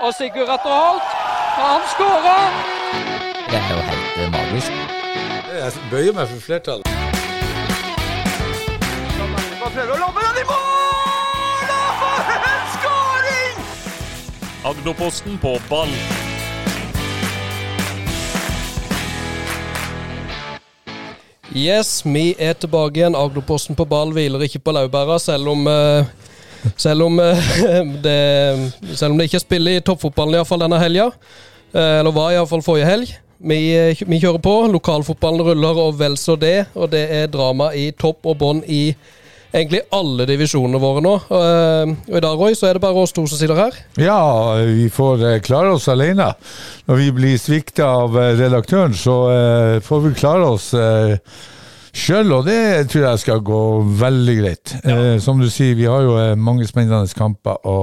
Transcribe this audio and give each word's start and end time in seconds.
Og 0.00 0.14
Sigurd 0.14 0.48
Atter 0.48 0.72
Holt, 0.80 1.02
han 1.56 1.80
skårer! 1.92 2.48
Det 3.50 3.58
er 3.58 3.70
jo 3.74 3.80
helt 3.90 4.18
eh, 4.20 4.32
magisk. 4.32 4.72
Jeg 5.56 5.72
bøyer 5.90 6.12
meg 6.12 6.28
for 6.28 6.42
flertallet. 6.44 6.90
Prøver 9.62 9.94
å 9.94 9.96
lobbe 10.02 10.26
den 10.26 10.40
i 10.42 10.44
mål! 10.50 11.72
Og 11.76 12.20
for 12.28 12.50
en 12.50 12.68
skåring! 12.74 13.64
Agderposten 14.72 15.40
på 15.40 15.54
ball. 15.70 15.96
Yes, 21.56 22.02
vi 22.04 22.34
er 22.36 22.52
tilbake 22.52 23.00
igjen. 23.00 23.16
Agderposten 23.16 23.80
på 23.80 23.88
ball 23.88 24.12
hviler 24.12 24.44
ikke 24.44 24.60
på 24.60 24.76
laurbæra, 24.76 25.16
selv 25.24 25.54
om 25.56 25.64
eh, 25.72 26.25
selv 26.76 27.06
om, 27.06 27.20
eh, 27.20 27.50
det, 28.06 28.72
selv 28.94 29.12
om 29.12 29.18
det 29.18 29.28
ikke 29.28 29.42
spiller 29.42 29.78
i 29.78 29.84
toppfotballen 29.84 30.38
iallfall 30.38 30.64
denne 30.64 30.80
helga. 30.80 31.10
Eh, 31.72 32.00
eller 32.00 32.14
var 32.14 32.34
iallfall 32.34 32.64
forrige 32.64 32.88
helg. 32.88 33.12
Vi, 33.36 33.60
eh, 33.76 34.02
vi 34.06 34.20
kjører 34.22 34.42
på. 34.42 34.56
Lokalfotballen 34.72 35.44
ruller 35.50 35.82
og 35.84 36.00
vel 36.00 36.18
så 36.20 36.38
det. 36.40 36.68
Og 36.74 36.90
det 36.92 37.06
er 37.12 37.30
drama 37.32 37.72
i 37.76 37.90
topp 37.96 38.26
og 38.26 38.38
bånn 38.42 38.62
i 38.66 38.90
egentlig 39.56 39.80
alle 39.94 40.26
divisjonene 40.28 40.80
våre 40.82 41.00
nå. 41.00 41.14
Og 41.32 42.16
i 42.18 42.20
dag, 42.20 42.36
Roy, 42.36 42.56
så 42.58 42.68
er 42.68 42.76
det 42.76 42.82
bare 42.82 43.00
oss 43.00 43.14
to 43.16 43.22
som 43.24 43.38
sitter 43.40 43.56
her. 43.56 43.76
Ja, 43.96 44.18
vi 44.68 44.90
får 44.92 45.22
klare 45.46 45.70
oss 45.78 45.86
alene. 45.88 46.32
Når 46.90 47.00
vi 47.00 47.06
blir 47.16 47.40
svikta 47.40 47.88
av 48.02 48.18
redaktøren, 48.36 48.92
så 48.92 49.16
får 49.86 50.02
vi 50.04 50.16
klare 50.18 50.50
oss 50.50 50.74
sjøl, 51.96 52.32
og 52.36 52.44
det 52.46 52.88
tror 52.92 53.06
jeg 53.08 53.22
skal 53.24 53.40
gå 53.46 53.60
veldig 54.00 54.34
greit. 54.42 54.74
Eh, 54.84 55.16
som 55.22 55.40
du 55.40 55.48
sier, 55.52 55.76
vi 55.78 55.86
har 55.88 56.02
jo 56.04 56.16
eh, 56.20 56.34
mange 56.38 56.66
spennende 56.68 57.08
kamper 57.16 57.62
å 57.66 57.78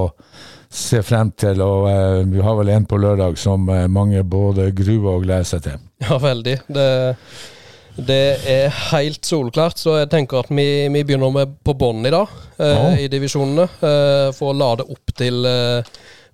se 0.74 1.00
frem 1.06 1.30
til, 1.38 1.60
og 1.62 1.88
eh, 1.90 2.20
vi 2.30 2.42
har 2.42 2.56
vel 2.58 2.70
en 2.74 2.86
på 2.90 2.98
lørdag 2.98 3.36
som 3.38 3.68
eh, 3.70 3.84
mange 3.90 4.22
både 4.26 4.70
gruer 4.76 5.16
og 5.18 5.26
gleder 5.26 5.46
seg 5.50 5.66
til. 5.68 5.82
Ja, 6.04 6.18
veldig. 6.22 6.56
Det, 6.74 6.86
det 8.10 8.20
er 8.50 8.74
helt 8.92 9.24
solklart, 9.26 9.78
så 9.82 9.98
jeg 10.00 10.10
tenker 10.14 10.42
at 10.42 10.50
vi, 10.50 10.66
vi 10.94 11.04
begynner 11.06 11.30
med 11.34 11.54
på 11.64 11.76
bånn 11.78 12.02
i 12.06 12.14
dag, 12.14 12.32
eh, 12.58 12.74
Ja. 12.74 12.88
i 13.04 13.10
divisjonene, 13.12 13.68
eh, 13.82 14.30
for 14.36 14.50
å 14.52 14.58
lade 14.58 14.86
opp 14.90 15.14
til 15.18 15.42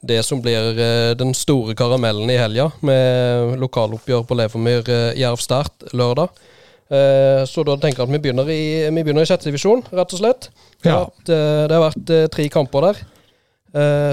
det 0.01 0.23
som 0.25 0.41
blir 0.41 0.73
den 1.21 1.35
store 1.37 1.75
karamellen 1.77 2.31
i 2.33 2.39
helga, 2.41 2.71
med 2.81 3.59
lokaloppgjør 3.61 4.23
på 4.25 4.39
Levermyr 4.39 4.89
Jerv 5.21 5.43
Start 5.45 5.91
lørdag. 5.93 6.33
Eh, 6.91 7.45
så 7.47 7.63
da 7.63 7.77
tenker 7.79 8.03
jeg 8.03 8.09
at 8.09 8.13
vi 8.17 8.19
begynner 8.25 8.49
i, 8.51 8.63
vi 8.91 9.05
begynner 9.05 9.23
i 9.23 9.31
sjette 9.31 9.47
divisjon, 9.47 9.85
rett 9.95 10.15
og 10.17 10.21
slett. 10.21 10.49
Det 10.83 10.91
har 10.91 11.07
vært, 11.07 11.31
eh, 11.31 11.63
det 11.71 11.77
har 11.77 11.85
vært 11.85 12.13
eh, 12.17 12.27
tre 12.35 12.47
kamper 12.51 12.89
der. 12.89 13.03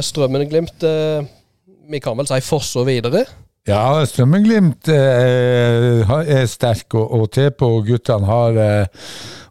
Strømmen-Glimt 0.06 0.84
Vi 1.90 2.00
kan 2.04 2.14
vel 2.20 2.28
si 2.30 2.38
fosse 2.46 2.84
videre. 2.86 3.24
Ja, 3.68 4.00
Strømmenglimt 4.08 4.88
eh, 4.88 6.08
er 6.08 6.46
sterk, 6.48 6.94
og, 6.96 7.10
og 7.12 7.26
TP 7.36 7.66
og 7.68 7.82
guttene 7.90 8.30
har 8.30 8.60
eh, 8.64 9.08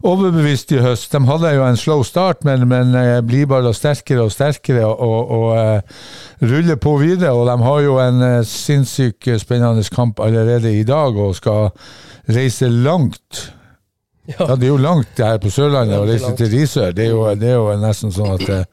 overbevist 0.09 0.71
i 0.73 0.79
høst. 0.81 1.11
De 1.13 1.21
hadde 1.27 1.51
jo 1.53 1.65
en 1.67 1.77
slow 1.77 2.01
start, 2.07 2.41
men, 2.47 2.65
men 2.71 2.95
eh, 2.97 3.19
blir 3.21 3.45
bare 3.51 3.75
sterkere 3.77 4.23
og 4.25 4.33
sterkere 4.33 4.87
og, 4.89 5.33
og 5.37 5.51
eh, 5.59 5.99
ruller 6.49 6.79
på 6.81 6.95
videre. 7.03 7.35
Og 7.37 7.45
de 7.45 7.57
har 7.67 7.83
jo 7.85 7.99
en 8.01 8.25
eh, 8.25 8.39
sinnssykt 8.49 9.29
spennende 9.43 9.85
kamp 9.93 10.23
allerede 10.25 10.73
i 10.73 10.81
dag 10.87 11.13
og 11.13 11.37
skal 11.37 11.69
reise 12.33 12.71
langt. 12.73 13.51
Ja, 14.27 14.55
det 14.55 14.65
er 14.65 14.73
jo 14.73 14.81
langt 14.81 15.21
her 15.21 15.37
på 15.39 15.53
Sørlandet 15.53 16.01
å 16.01 16.09
reise 16.09 16.33
til 16.41 16.49
Risør. 16.57 16.89
Det 16.91 17.05
er 17.05 17.13
jo, 17.13 17.21
det 17.37 17.53
er 17.53 17.61
jo 17.61 17.77
nesten 17.85 18.11
sånn 18.17 18.33
at 18.33 18.49
eh, 18.49 18.65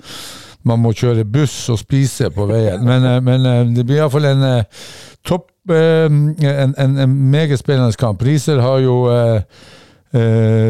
man 0.64 0.80
må 0.80 0.94
kjøre 0.96 1.26
buss 1.28 1.56
og 1.72 1.80
spise 1.80 2.30
på 2.34 2.46
veien. 2.48 2.84
Men, 2.84 3.04
eh, 3.04 3.20
men 3.24 3.48
eh, 3.48 3.64
det 3.76 3.84
blir 3.86 4.00
iallfall 4.00 4.30
en 4.30 4.46
eh, 4.48 4.86
topp 5.24 5.50
eh, 5.70 6.04
en, 6.06 6.74
en, 6.78 6.98
en 6.98 7.16
meget 7.30 7.58
spennende 7.58 7.96
kamp. 7.98 8.22
Riser 8.22 8.60
har 8.60 8.78
jo 8.84 9.04
uh, 9.08 9.40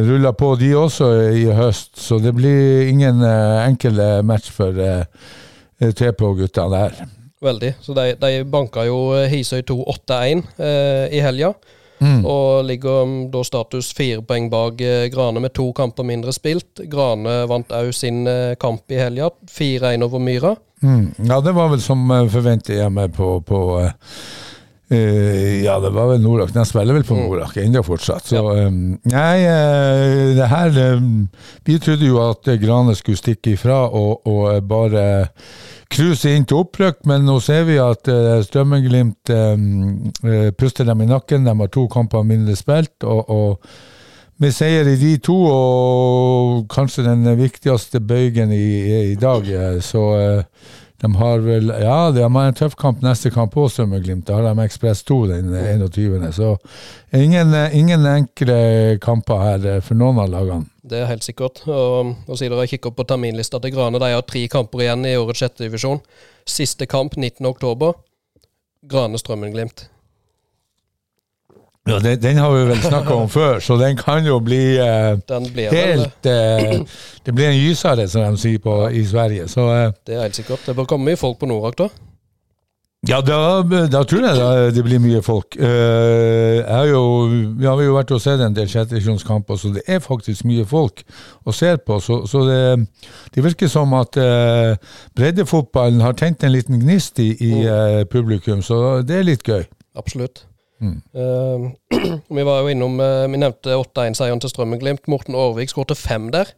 rulla 0.08 0.32
på, 0.32 0.54
de 0.56 0.72
også, 0.76 1.10
i 1.36 1.44
høst. 1.52 1.98
Så 2.00 2.18
det 2.18 2.34
blir 2.36 2.88
ingen 2.88 3.22
eh, 3.22 3.66
enkel 3.68 3.98
eh, 4.00 4.22
match 4.24 4.50
for 4.54 4.78
eh, 4.80 5.04
TP 5.92 6.22
og 6.24 6.38
gutta 6.40 6.64
der. 6.72 7.04
Veldig. 7.44 7.74
Så 7.84 7.92
de, 7.92 8.14
de 8.16 8.44
banka 8.48 8.86
jo 8.88 9.12
eh, 9.18 9.28
Hisøy 9.28 9.60
2 9.68 9.76
8-1 10.08 10.44
eh, 10.56 11.18
i 11.18 11.24
helga. 11.24 11.52
Og 12.04 12.64
ligger 12.68 13.04
um, 13.06 13.12
da 13.32 13.40
status 13.46 13.92
fire 13.96 14.20
poeng 14.26 14.50
bak 14.52 14.80
eh, 14.84 15.06
Grane 15.12 15.40
med 15.40 15.54
to 15.56 15.70
kamper 15.72 16.04
mindre 16.04 16.34
spilt. 16.36 16.82
Grane 16.90 17.44
vant 17.48 17.72
òg 17.72 17.92
sin 17.96 18.26
eh, 18.28 18.56
kamp 18.60 18.92
i 18.92 18.98
helga. 19.00 19.30
4-1 19.48 20.04
over 20.04 20.20
Myra. 20.20 20.54
Mm. 20.84 21.14
Ja, 21.24 21.40
det 21.40 21.54
var 21.56 21.70
vel 21.72 21.80
som 21.80 22.02
uh, 22.10 22.26
forventet 22.28 22.76
hjemme 22.76 23.06
på, 23.14 23.38
på 23.46 23.60
eh, 23.80 23.92
eh, 24.92 25.62
Ja, 25.64 25.78
det 25.80 25.94
var 25.96 26.10
vel 26.12 26.20
Norak. 26.20 26.52
Den 26.52 26.68
spiller 26.68 26.98
vel 26.98 27.06
på 27.08 27.16
Norak 27.16 27.56
ennå 27.62 27.82
fortsatt. 27.86 28.28
Så 28.28 28.42
um, 28.44 28.98
nei, 29.08 29.38
eh, 29.48 30.34
det 30.36 30.50
her 30.50 30.76
Vi 31.64 31.78
trodde 31.80 32.10
jo 32.10 32.20
at 32.26 32.52
eh, 32.52 32.60
Grane 32.60 32.96
skulle 32.98 33.20
stikke 33.20 33.54
ifra 33.56 33.86
og, 33.88 34.28
og 34.28 34.50
eh, 34.52 34.60
bare 34.60 35.06
cruise 35.94 36.28
inn 36.28 36.44
til 36.48 36.64
opprykk, 36.64 37.04
men 37.06 37.24
nå 37.28 37.36
ser 37.44 37.68
vi 37.68 37.76
at 37.78 38.08
Strømmen-Glimt 38.48 39.30
eh, 39.30 40.48
puster 40.58 40.88
dem 40.88 41.04
i 41.04 41.08
nakken. 41.08 41.46
De 41.46 41.54
har 41.60 41.70
to 41.72 41.86
kamper 41.92 42.24
mindre 42.26 42.56
spilt. 42.58 43.04
og, 43.04 43.30
og 43.30 43.68
med 44.42 44.54
seier 44.54 44.88
i 44.90 44.96
de 44.98 45.16
to, 45.22 45.34
og 45.50 46.64
kanskje 46.72 47.06
den 47.06 47.26
viktigste 47.38 48.00
bøygen 48.02 48.52
i, 48.54 49.12
i 49.12 49.18
dag, 49.20 49.46
eh, 49.46 49.78
så 49.84 50.02
eh, 50.18 50.72
de 51.04 51.10
har 51.20 51.42
vel 51.44 51.68
Ja, 51.68 52.10
de 52.14 52.22
har 52.24 52.48
en 52.48 52.56
tøff 52.56 52.76
kamp 52.80 53.02
neste 53.04 53.30
kamp 53.34 53.52
på 53.52 53.66
Strømmen-Glimt. 53.68 54.24
Da 54.28 54.38
har 54.38 54.46
de 54.46 54.64
Ekspress 54.64 55.02
2 55.04 55.18
den 55.28 55.50
21. 55.52 56.30
Så 56.32 56.54
ingen, 57.12 57.52
eh, 57.54 57.76
ingen 57.76 58.06
enkle 58.08 58.98
kamper 59.04 59.42
her 59.42 59.84
for 59.84 59.98
noen 60.00 60.22
av 60.22 60.32
lagene. 60.32 60.70
Det 60.84 61.00
er 61.00 61.10
helt 61.10 61.24
sikkert. 61.24 61.62
Og, 61.68 62.14
og 62.28 62.38
siden 62.40 62.58
jeg 62.64 62.76
kikker 62.76 62.94
på 62.96 63.06
terminlista 63.08 63.60
til 63.60 63.74
Grane, 63.76 64.00
de 64.00 64.12
har 64.14 64.24
tre 64.28 64.46
kamper 64.52 64.84
igjen 64.84 65.04
i 65.08 65.16
årets 65.20 65.44
sjette 65.44 65.66
divisjon. 65.66 66.00
Siste 66.48 66.88
kamp 66.88 67.18
19.10. 67.20 67.92
Grane 68.88 69.20
Strømmen-Glimt. 69.20 69.88
Ja, 71.84 71.98
den, 72.00 72.16
den 72.22 72.38
har 72.40 72.52
vi 72.54 72.62
vel 72.70 72.80
snakka 72.80 73.14
om 73.14 73.28
før, 73.38 73.58
så 73.60 73.76
den 73.76 73.98
kan 74.00 74.24
jo 74.26 74.38
bli 74.40 74.78
eh, 74.80 75.18
Den 75.28 75.50
blir 75.52 75.74
helt 75.74 76.26
eh, 76.26 76.80
Det 77.26 77.34
blir 77.34 77.50
en 77.50 77.60
gysere, 77.60 78.08
som 78.08 78.24
de 78.24 78.40
sier 78.40 78.62
på, 78.64 78.78
i 78.88 79.04
Sverige. 79.04 79.48
Så 79.52 79.68
eh, 79.74 79.92
Det 80.06 80.16
er 80.16 80.26
helt 80.28 80.36
sikkert. 80.36 80.64
Det 80.66 80.76
bør 80.76 80.88
komme 80.88 81.12
mye 81.12 81.20
folk 81.20 81.38
på 81.42 81.50
Norak, 81.50 81.78
da. 81.78 81.92
Ja, 83.04 83.18
da, 83.20 83.60
da 83.92 84.00
tror 84.08 84.22
jeg 84.24 84.36
da 84.38 84.70
det 84.72 84.82
blir 84.84 85.00
mye 85.02 85.20
folk. 85.24 85.58
Eh, 85.60 86.60
jeg 86.62 86.70
har 86.70 86.86
jo, 86.88 87.02
vi 87.58 87.68
har 87.68 87.82
jo 87.84 87.96
vært 87.98 88.14
og 88.16 88.22
sett 88.24 88.40
en 88.40 88.56
del 88.56 88.70
sjettevisjonskamper, 88.70 89.58
så 89.60 89.74
det 89.74 89.82
er 89.84 90.00
faktisk 90.00 90.46
mye 90.48 90.64
folk 90.68 91.04
å 91.44 91.52
se 91.52 91.74
på. 91.84 91.98
Så, 92.00 92.22
så 92.30 92.46
det, 92.48 92.62
det 93.34 93.44
virker 93.44 93.68
som 93.68 93.92
at 93.98 94.16
uh, 94.16 94.72
breddefotballen 95.18 96.00
har 96.04 96.16
tent 96.16 96.46
en 96.46 96.54
liten 96.54 96.80
gnist 96.80 97.20
i, 97.20 97.34
i 97.44 97.52
eh, 97.68 98.00
publikum, 98.08 98.64
så 98.64 99.02
det 99.04 99.20
er 99.20 99.28
litt 99.28 99.44
gøy. 99.44 99.66
Absolutt. 100.00 100.46
Eh, 100.82 101.70
vi 102.36 102.42
var 102.44 102.60
jo 102.64 102.68
innom 102.72 102.98
uh, 103.00 103.24
Vi 103.30 103.38
nevnte 103.40 103.76
8-1-seieren 103.78 104.40
til 104.42 104.50
Strømmen-Glimt. 104.52 105.06
Morten 105.08 105.34
Aarvik 105.38 105.70
skåret 105.72 105.96
fem 105.96 106.30
der 106.34 106.50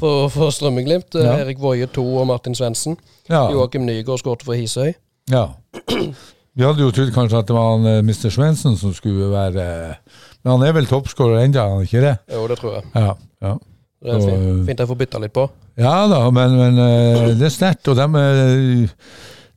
for, 0.00 0.28
for 0.30 0.50
Strømmen-Glimt. 0.54 1.14
Eh, 1.18 1.24
Ja. 1.26 1.38
Erik 1.42 1.58
Woie 1.58 1.86
to 1.90 2.04
og 2.20 2.26
Martin 2.30 2.54
Svendsen. 2.54 2.96
Ja, 3.28 3.48
Joakim 3.50 3.82
Nygaard 3.88 4.22
skåret 4.22 4.42
for 4.46 4.54
Hisøy. 4.54 4.92
ja. 5.30 5.48
Vi 6.56 6.64
hadde 6.64 6.80
jo 6.80 6.88
trodd 6.94 7.10
kanskje 7.12 7.36
at 7.42 7.48
det 7.50 7.52
var 7.52 7.66
han, 7.74 7.82
eh, 7.90 7.98
Mr. 8.00 8.30
Svendsen 8.32 8.76
som 8.80 8.92
skulle 8.96 9.26
være 9.28 9.60
eh, 9.90 9.96
Men 10.44 10.52
han 10.54 10.62
er 10.64 10.72
vel 10.72 10.86
toppskårer 10.88 11.42
ennå, 11.44 11.58
er 11.60 11.68
han 11.74 11.82
ikke 11.84 12.00
det? 12.00 12.12
Jo, 12.32 12.46
det 12.48 12.56
tror 12.62 12.78
jeg. 12.78 12.84
Ja. 12.94 13.10
ja. 13.44 13.50
Det 14.06 14.14
er 14.14 14.20
fint, 14.22 14.46
eh, 14.46 14.62
fint 14.70 14.80
jeg 14.80 14.88
får 14.88 14.98
bytta 15.02 15.20
litt 15.20 15.34
på. 15.36 15.44
Ja 15.76 16.06
da, 16.08 16.22
men, 16.32 16.54
men 16.56 16.78
eh, 16.80 17.26
det 17.36 17.50
er 17.50 17.52
sterkt. 17.52 17.90
Og 17.92 17.98
de, 17.98 18.06
eh, 18.22 18.88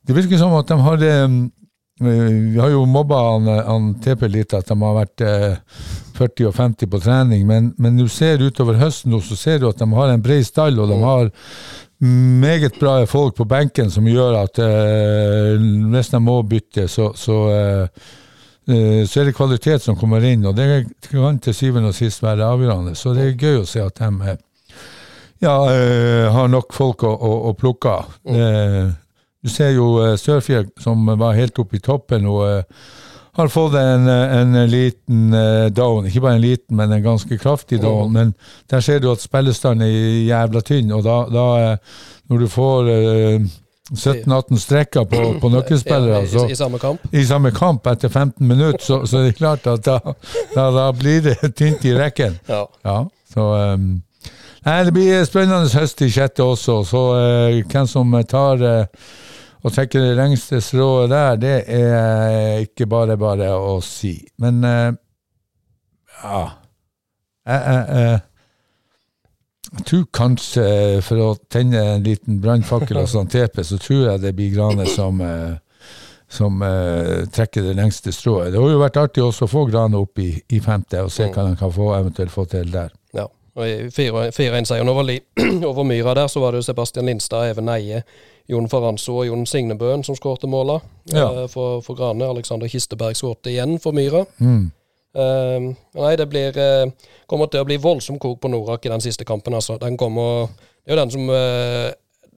det 0.10 0.18
virker 0.18 0.42
som 0.42 0.58
at 0.60 0.68
de 0.74 0.80
har 0.84 1.00
det 1.00 1.14
eh, 1.22 1.38
Vi 2.00 2.60
har 2.60 2.72
jo 2.72 2.86
mobba 2.88 3.18
han, 3.34 3.48
han 3.68 3.90
TP 4.00 4.28
litt, 4.32 4.54
at 4.56 4.70
de 4.70 4.78
har 4.80 4.96
vært 4.96 5.24
eh, 5.26 5.58
40 6.20 6.50
og 6.50 6.56
50 6.56 6.92
på 6.92 7.02
trening, 7.04 7.46
men, 7.48 7.74
men 7.78 8.00
du 8.00 8.08
ser 8.12 8.44
utover 8.44 8.80
høsten 8.80 9.16
så 9.24 9.36
ser 9.40 9.60
du 9.60 9.70
at 9.70 9.80
de 9.80 9.88
har 9.94 10.14
en 10.14 10.24
bred 10.24 10.46
stall, 10.48 10.80
og 10.80 10.92
de 10.92 11.00
har 11.04 11.32
meget 12.00 12.80
bra 12.80 13.06
folk 13.06 13.36
på 13.36 13.48
benken 13.50 13.92
som 13.92 14.08
gjør 14.08 14.38
at 14.46 14.60
eh, 14.64 15.60
hvis 15.92 16.12
de 16.14 16.22
må 16.24 16.40
bytte, 16.48 16.88
så, 16.88 17.12
så 17.16 17.40
eh, 17.52 18.06
eh, 18.72 19.02
så 19.04 19.20
er 19.20 19.30
det 19.30 19.36
kvalitet 19.36 19.84
som 19.84 20.00
kommer 20.00 20.24
inn, 20.24 20.46
og 20.48 20.56
det 20.56 20.86
kan 21.10 21.40
til 21.44 21.56
syvende 21.56 21.92
og 21.92 21.98
sist 21.98 22.24
være 22.24 22.48
avgjørende. 22.48 22.96
Så 22.96 23.12
det 23.18 23.28
er 23.28 23.44
gøy 23.44 23.62
å 23.64 23.68
se 23.68 23.84
at 23.84 24.00
de 24.00 24.32
eh, 24.32 24.40
ja, 25.44 25.58
eh, 25.74 26.32
har 26.32 26.48
nok 26.52 26.74
folk 26.76 27.04
å, 27.04 27.12
å, 27.12 27.36
å 27.52 27.54
plukke 27.60 27.92
av. 27.92 28.18
Eh, 28.32 28.96
du 29.44 29.50
ser 29.52 29.72
jo 29.76 29.94
uh, 30.02 30.16
Sørfjell, 30.20 30.68
som 30.82 31.06
var 31.20 31.38
helt 31.38 31.60
oppe 31.62 31.78
i 31.80 31.84
toppen, 31.84 32.26
og 32.28 32.42
eh, 32.48 32.82
har 33.40 33.48
fått 33.54 33.78
en, 33.80 34.08
en 34.10 34.58
liten 34.68 35.34
eh, 35.34 35.70
down. 35.72 36.10
Ikke 36.10 36.26
bare 36.26 36.36
en 36.36 36.44
liten, 36.44 36.76
men 36.76 36.92
en 36.92 37.06
ganske 37.06 37.38
kraftig 37.40 37.80
down. 37.80 38.12
Men 38.12 38.34
der 38.72 38.84
ser 38.84 39.00
du 39.00 39.08
at 39.14 39.24
spillestanden 39.24 39.86
er 39.88 40.26
jævla 40.28 40.64
tynn, 40.68 40.92
og 40.92 41.06
da, 41.08 41.22
da 41.32 41.46
når 42.28 42.44
du 42.44 42.48
får 42.52 42.90
eh, 42.92 43.48
17-18 43.96 44.60
strekker 44.62 45.04
på, 45.10 45.22
på 45.42 45.50
nøkkelspillere. 45.50 46.28
Så- 46.28 46.48
i, 46.48 46.52
I 46.52 46.56
samme 46.56 46.80
kamp. 46.80 47.00
i 47.12 47.24
samme 47.26 47.52
kamp 47.52 47.88
etter 47.88 48.10
15 48.10 48.48
minutter, 48.48 48.84
så, 48.86 49.06
så 49.06 49.18
er 49.18 49.24
det 49.30 49.38
klart 49.38 49.68
at 49.68 49.86
da, 49.86 49.98
da, 50.56 50.68
da 50.76 50.92
blir 50.92 51.22
det 51.22 51.38
tynt 51.60 51.86
i 51.86 51.96
rekken. 51.98 52.40
Ja. 52.48 52.66
Ja, 52.86 53.00
så 53.34 53.48
um, 53.74 54.02
Nei, 54.66 54.84
det 54.84 54.92
blir 54.94 55.24
spennende 55.24 55.72
høst 55.72 56.02
i 56.04 56.10
sjette 56.12 56.44
også, 56.44 56.82
så 56.86 57.04
uh, 57.16 57.62
hvem 57.72 57.88
som 57.88 58.12
tar 58.28 58.62
eh, 58.68 58.86
og 59.64 59.76
trekke 59.76 60.02
det 60.02 60.16
lengste 60.16 60.62
strået 60.64 61.10
der, 61.12 61.36
det 61.36 61.56
er 61.68 62.64
ikke 62.64 62.88
bare 62.88 63.18
bare 63.20 63.52
å 63.58 63.80
si. 63.84 64.16
Men 64.40 64.64
eh, 64.64 64.90
ja 66.24 66.42
jeg, 67.50 67.62
jeg, 67.64 67.86
jeg, 67.96 68.20
jeg 69.70 69.86
tror 69.86 70.06
kanskje, 70.14 70.66
eh, 70.66 71.00
for 71.06 71.24
å 71.24 71.32
tenne 71.52 71.82
en 71.96 72.06
liten 72.06 72.40
brannfakkel 72.44 73.02
og 73.02 73.10
sånn 73.10 73.30
TP, 73.32 73.64
så 73.66 73.80
tror 73.82 74.06
jeg 74.06 74.24
det 74.24 74.36
blir 74.38 74.54
Grane 74.56 74.88
som 74.90 75.22
eh, 75.26 75.58
som 76.30 76.62
uh, 76.62 77.26
trekker 77.34 77.64
det 77.66 77.74
lengste 77.74 78.12
strået. 78.14 78.52
Det 78.54 78.62
har 78.62 78.70
jo 78.70 78.82
vært 78.84 79.00
artig 79.02 79.24
også 79.26 79.48
å 79.48 79.50
få 79.50 79.64
Grane 79.66 79.98
opp 79.98 80.20
i, 80.22 80.30
i 80.54 80.60
femte, 80.62 81.02
og 81.02 81.10
se 81.10 81.26
hva 81.26 81.48
han 81.48 81.58
kan 81.58 81.72
få, 81.74 81.88
eventuelt 81.98 82.30
få 82.30 82.46
til 82.52 82.70
der. 82.70 82.94
Ja. 83.18 83.26
Og 83.58 83.66
i 83.66 83.90
4-1-seieren 83.90 84.92
over, 84.92 85.10
over 85.72 85.88
Myra 85.90 86.14
der, 86.20 86.30
så 86.30 86.44
var 86.44 86.54
det 86.54 86.62
jo 86.62 86.68
Sebastian 86.70 87.10
Lindstad, 87.10 87.50
Even 87.50 87.72
Eie, 87.74 88.04
Jon 88.50 88.70
Faranzo 88.70 89.20
og 89.22 89.28
Jon 89.28 89.46
Signebøen 89.46 90.04
som 90.04 90.18
skårte 90.18 90.50
måla 90.50 90.80
Ja. 91.14 91.28
eh, 91.44 91.48
for, 91.48 91.82
for 91.86 91.96
Grane. 91.96 92.26
Alexander 92.26 92.68
Kisteberg 92.68 93.16
skårte 93.18 93.52
igjen 93.52 93.78
for 93.80 93.94
Myra. 93.94 94.26
Mm. 94.40 94.72
Uh, 95.10 95.72
nei, 95.98 96.12
det 96.18 96.28
blir, 96.30 96.54
uh, 96.54 97.14
kommer 97.28 97.50
til 97.50 97.64
å 97.64 97.66
bli 97.66 97.80
voldsom 97.82 98.20
kok 98.22 98.38
på 98.42 98.50
Norak 98.52 98.86
i 98.86 98.92
den 98.94 99.02
siste 99.02 99.26
kampen. 99.26 99.54
altså. 99.58 99.78
Den 99.82 99.98
kommer, 99.98 100.52
det 100.86 100.94
er 100.94 100.96
jo 100.96 101.00
den 101.02 101.14
som 101.16 101.32
uh, 101.34 101.90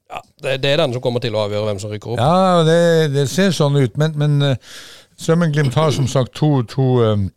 ja, 0.08 0.22
det, 0.42 0.56
det 0.62 0.70
er 0.72 0.80
den 0.80 0.94
som 0.96 1.02
kommer 1.04 1.20
til 1.20 1.36
å 1.36 1.44
avgjøre 1.44 1.68
hvem 1.68 1.82
som 1.82 1.92
rykker 1.92 2.14
opp. 2.14 2.22
Ja, 2.22 2.62
det, 2.64 3.12
det 3.12 3.26
ser 3.28 3.52
sånn 3.52 3.76
ut, 3.76 3.96
men, 4.00 4.16
men 4.16 4.56
Strømmen-Glimt 5.20 5.76
har 5.76 5.92
som 5.92 6.08
sagt 6.08 6.32
to, 6.36 6.62
to 6.68 6.88
um, 7.04 7.30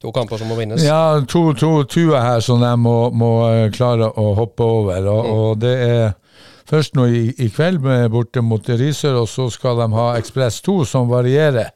To 0.00 0.10
kamper 0.16 0.38
som 0.40 0.48
må 0.48 0.56
vinnes. 0.56 0.80
Ja, 0.80 1.20
to, 1.28 1.50
to 1.60 1.82
tuer 1.84 2.22
her 2.24 2.40
som 2.40 2.62
de 2.62 2.70
må, 2.80 3.10
må 3.12 3.34
klare 3.74 4.06
å 4.08 4.30
hoppe 4.38 4.64
over. 4.64 5.08
Og, 5.12 5.26
og 5.28 5.58
det 5.60 5.74
er 5.84 6.06
først 6.70 6.94
nå 6.96 7.06
i, 7.10 7.22
i 7.42 7.48
kveld 7.50 7.80
med 7.84 8.08
borte 8.14 8.42
mot 8.46 8.68
Risør, 8.68 9.20
og 9.24 9.28
så 9.28 9.48
skal 9.50 9.80
de 9.82 9.88
ha 9.96 10.06
Ekspress 10.20 10.60
2, 10.66 10.76
som 10.86 11.08
varierer. 11.10 11.72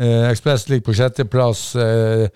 Eh, 0.00 0.24
Ekspress 0.30 0.68
ligger 0.70 0.86
på 0.88 0.94
sjetteplass 0.96 1.62
eh, 1.76 2.28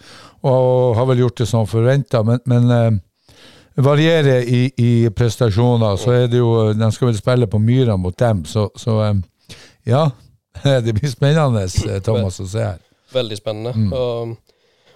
og 0.42 0.96
har 0.98 1.06
vel 1.08 1.22
gjort 1.22 1.38
det 1.42 1.48
som 1.48 1.66
forventa, 1.70 2.22
men, 2.26 2.40
men 2.50 2.70
eh, 2.76 3.36
varierer 3.82 4.42
i, 4.44 4.62
i 4.82 4.90
prestasjoner. 5.14 5.96
Så 5.96 6.12
er 6.16 6.26
det 6.32 6.40
jo 6.42 6.72
De 6.76 6.88
skal 6.92 7.08
vel 7.12 7.18
spille 7.20 7.46
på 7.50 7.60
Myra 7.62 7.96
mot 7.96 8.16
dem, 8.18 8.44
så, 8.44 8.68
så 8.76 8.98
eh, 9.06 9.56
ja. 9.88 10.06
Det 10.84 10.92
blir 10.98 11.08
spennende, 11.10 11.64
eh, 11.88 12.00
Thomas, 12.04 12.40
å 12.42 12.46
se 12.50 12.64
her. 12.66 12.80
Veldig 13.12 13.36
spennende. 13.38 13.72
Og, 13.96 14.34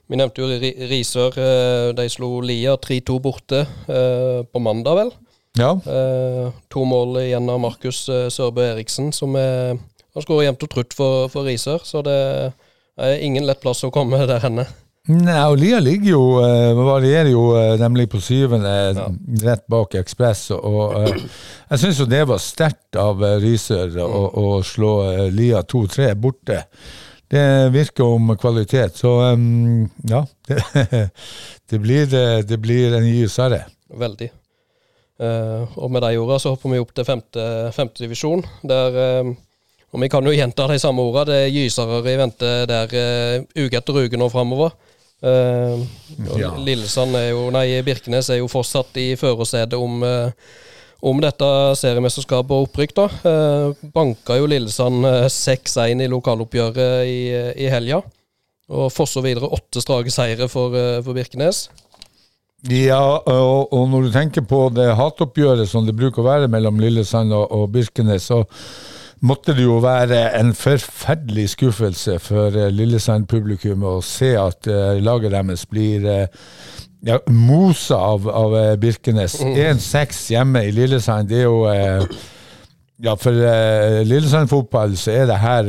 vi 0.06 0.18
nevnte 0.20 0.38
jo 0.42 0.46
Ri- 0.60 0.86
Risør. 0.90 1.34
eh, 1.42 1.88
De 1.98 2.04
slo 2.12 2.36
Lia 2.46 2.76
3-2 2.78 3.16
borte 3.24 3.62
eh, 3.64 4.42
på 4.46 4.60
mandag, 4.62 5.00
vel. 5.00 5.10
Ja. 5.56 5.72
Eh, 5.88 6.48
to 6.72 6.84
mål 6.88 7.20
igjen 7.24 7.50
av 7.52 7.60
Markus 7.62 8.06
eh, 8.12 8.26
Sørbø 8.32 8.64
Eriksen, 8.74 9.12
som 9.16 9.36
er, 9.40 9.76
han 10.14 10.24
skårer 10.24 10.50
jevnt 10.50 10.66
og 10.66 10.72
trutt 10.72 10.96
for, 10.96 11.30
for 11.32 11.48
Risør. 11.48 11.84
Så 11.84 12.02
det 12.06 12.16
er 12.96 13.22
ingen 13.24 13.46
lett 13.48 13.62
plass 13.64 13.84
å 13.86 13.92
komme 13.94 14.20
der 14.28 14.44
henne. 14.44 14.66
Nei, 15.06 15.38
og 15.46 15.60
Lia 15.60 15.78
ligger 15.78 16.08
jo, 16.10 16.22
eh, 16.42 16.72
varierer 16.74 17.30
jo 17.30 17.44
eh, 17.54 17.76
nemlig 17.78 18.08
på 18.10 18.18
syvende, 18.18 18.72
rett 19.44 19.62
bak 19.70 19.94
Ekspress. 20.00 20.48
Og, 20.56 20.96
eh, 20.98 21.20
jeg 21.70 21.82
syns 21.82 22.00
jo 22.02 22.08
det 22.10 22.24
var 22.26 22.42
sterkt 22.42 22.98
av 22.98 23.22
eh, 23.22 23.36
Risør 23.44 24.00
å, 24.02 24.22
å 24.34 24.46
slå 24.66 24.94
eh, 25.12 25.28
Lia 25.30 25.62
2-3 25.62 26.10
borte. 26.18 26.64
Det 27.30 27.70
virker 27.74 28.16
om 28.16 28.34
kvalitet. 28.38 28.98
Så 28.98 29.12
um, 29.34 29.86
ja, 30.10 30.24
det, 30.48 30.58
det, 31.70 31.78
blir, 31.78 32.10
eh, 32.10 32.42
det 32.46 32.58
blir 32.62 32.98
en 32.98 33.06
ny 33.06 33.28
sarre. 33.30 33.62
Veldig. 33.94 34.32
Eh, 35.16 35.76
og 35.80 35.90
med 35.92 36.04
de 36.04 36.16
ordene 36.20 36.42
så 36.42 36.52
hopper 36.52 36.74
vi 36.74 36.80
opp 36.82 36.92
til 36.96 37.06
femte, 37.08 37.44
femte 37.72 38.04
divisjon, 38.04 38.44
der 38.68 38.98
eh, 39.00 39.34
Og 39.94 40.02
vi 40.02 40.08
kan 40.12 40.26
jo 40.26 40.34
gjenta 40.34 40.66
de 40.68 40.76
samme 40.82 41.00
ordene. 41.00 41.30
Det 41.30 41.36
er 41.46 41.54
gysere 41.54 42.02
i 42.10 42.18
vente 42.18 42.52
der 42.68 42.90
uh, 42.92 43.44
uke 43.56 43.78
etter 43.78 43.96
uke 44.02 44.18
nå 44.18 44.28
framover. 44.28 44.74
Uh, 45.24 45.80
Ja. 46.36 46.50
Lillesand 46.60 47.16
er 47.16 47.30
jo 47.30 47.46
Nei, 47.54 47.80
Birkenes 47.86 48.28
er 48.30 48.42
jo 48.42 48.50
fortsatt 48.50 48.98
i 49.00 49.14
førersetet 49.16 49.78
om, 49.78 50.02
uh, 50.04 50.28
om 51.00 51.22
dette 51.22 51.48
seriemesterskapet 51.80 52.52
og 52.52 52.66
opprykk, 52.68 52.92
da. 52.98 53.06
Uh, 53.24 53.88
banka 53.94 54.36
jo 54.36 54.50
Lillesand 54.50 55.06
eh, 55.08 55.30
6-1 55.32 56.04
i 56.04 56.10
lokaloppgjøret 56.12 57.08
i, 57.08 57.18
i 57.64 57.70
helga. 57.72 58.02
Og 58.66 58.90
fosser 58.92 59.22
videre 59.24 59.48
åtte 59.48 59.80
strake 59.80 60.10
seire 60.10 60.48
for, 60.50 60.74
for 61.06 61.14
Birkenes. 61.14 61.68
Ja, 62.72 63.00
og, 63.18 63.72
og 63.72 63.88
når 63.92 64.06
du 64.06 64.12
tenker 64.14 64.44
på 64.46 64.66
det 64.74 64.88
hatoppgjøret 64.98 65.68
som 65.70 65.86
det 65.86 65.94
bruker 65.96 66.22
å 66.22 66.26
være 66.26 66.50
mellom 66.50 66.80
Lillesand 66.82 67.34
og, 67.36 67.46
og 67.54 67.70
Birkenes, 67.74 68.26
så 68.30 68.42
måtte 69.26 69.54
det 69.56 69.64
jo 69.64 69.78
være 69.84 70.22
en 70.38 70.52
forferdelig 70.56 71.50
skuffelse 71.54 72.18
for 72.22 72.56
eh, 72.56 72.72
Lillesand-publikum 72.74 73.86
å 73.86 73.94
se 74.04 74.34
at 74.38 74.68
uh, 74.68 74.98
laget 75.00 75.32
deres 75.32 75.64
blir 75.70 76.04
uh, 76.04 76.50
ja, 77.06 77.20
mosa 77.30 78.00
av, 78.12 78.26
av 78.28 78.58
Birkenes. 78.82 79.38
1-6 79.40 80.24
hjemme 80.34 80.66
i 80.66 80.74
Lillesand, 80.74 81.30
det 81.30 81.44
er 81.44 81.48
jo 81.50 81.62
Ja, 83.04 83.12
for 83.20 83.36
Lillesand-fotball 84.08 84.94
så 84.96 85.12
er 85.12 85.26
det 85.28 85.36
her 85.42 85.66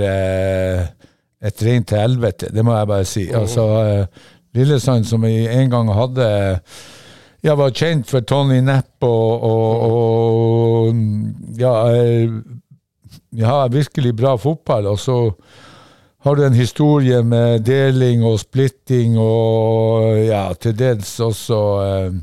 et 1.37 1.61
rent 1.61 1.93
helvete, 1.93 2.49
det 2.53 2.65
må 2.65 2.73
jeg 2.73 2.89
bare 2.89 3.05
si. 3.05 3.27
Altså, 3.35 3.65
eh, 3.85 4.25
Lillesand 4.57 5.07
som 5.07 5.25
vi 5.25 5.45
en 5.47 5.69
gang 5.71 5.91
hadde 5.93 6.27
ja, 7.45 7.55
var 7.55 7.71
kjent 7.75 8.09
for 8.09 8.25
Tony 8.27 8.59
Nepp 8.65 9.05
og, 9.05 9.43
og, 9.47 9.83
og 9.87 11.59
ja, 11.59 11.73
eh, 11.93 12.37
ja, 13.37 13.59
virkelig 13.71 14.15
bra 14.17 14.35
fotball. 14.41 14.89
Og 14.91 14.99
så 14.99 15.17
har 16.25 16.35
du 16.35 16.43
en 16.45 16.57
historie 16.57 17.21
med 17.23 17.63
deling 17.67 18.25
og 18.25 18.39
splitting 18.41 19.17
og 19.21 20.17
ja, 20.25 20.49
til 20.59 20.75
dels 20.77 21.13
også 21.23 21.61
eh, 21.85 22.17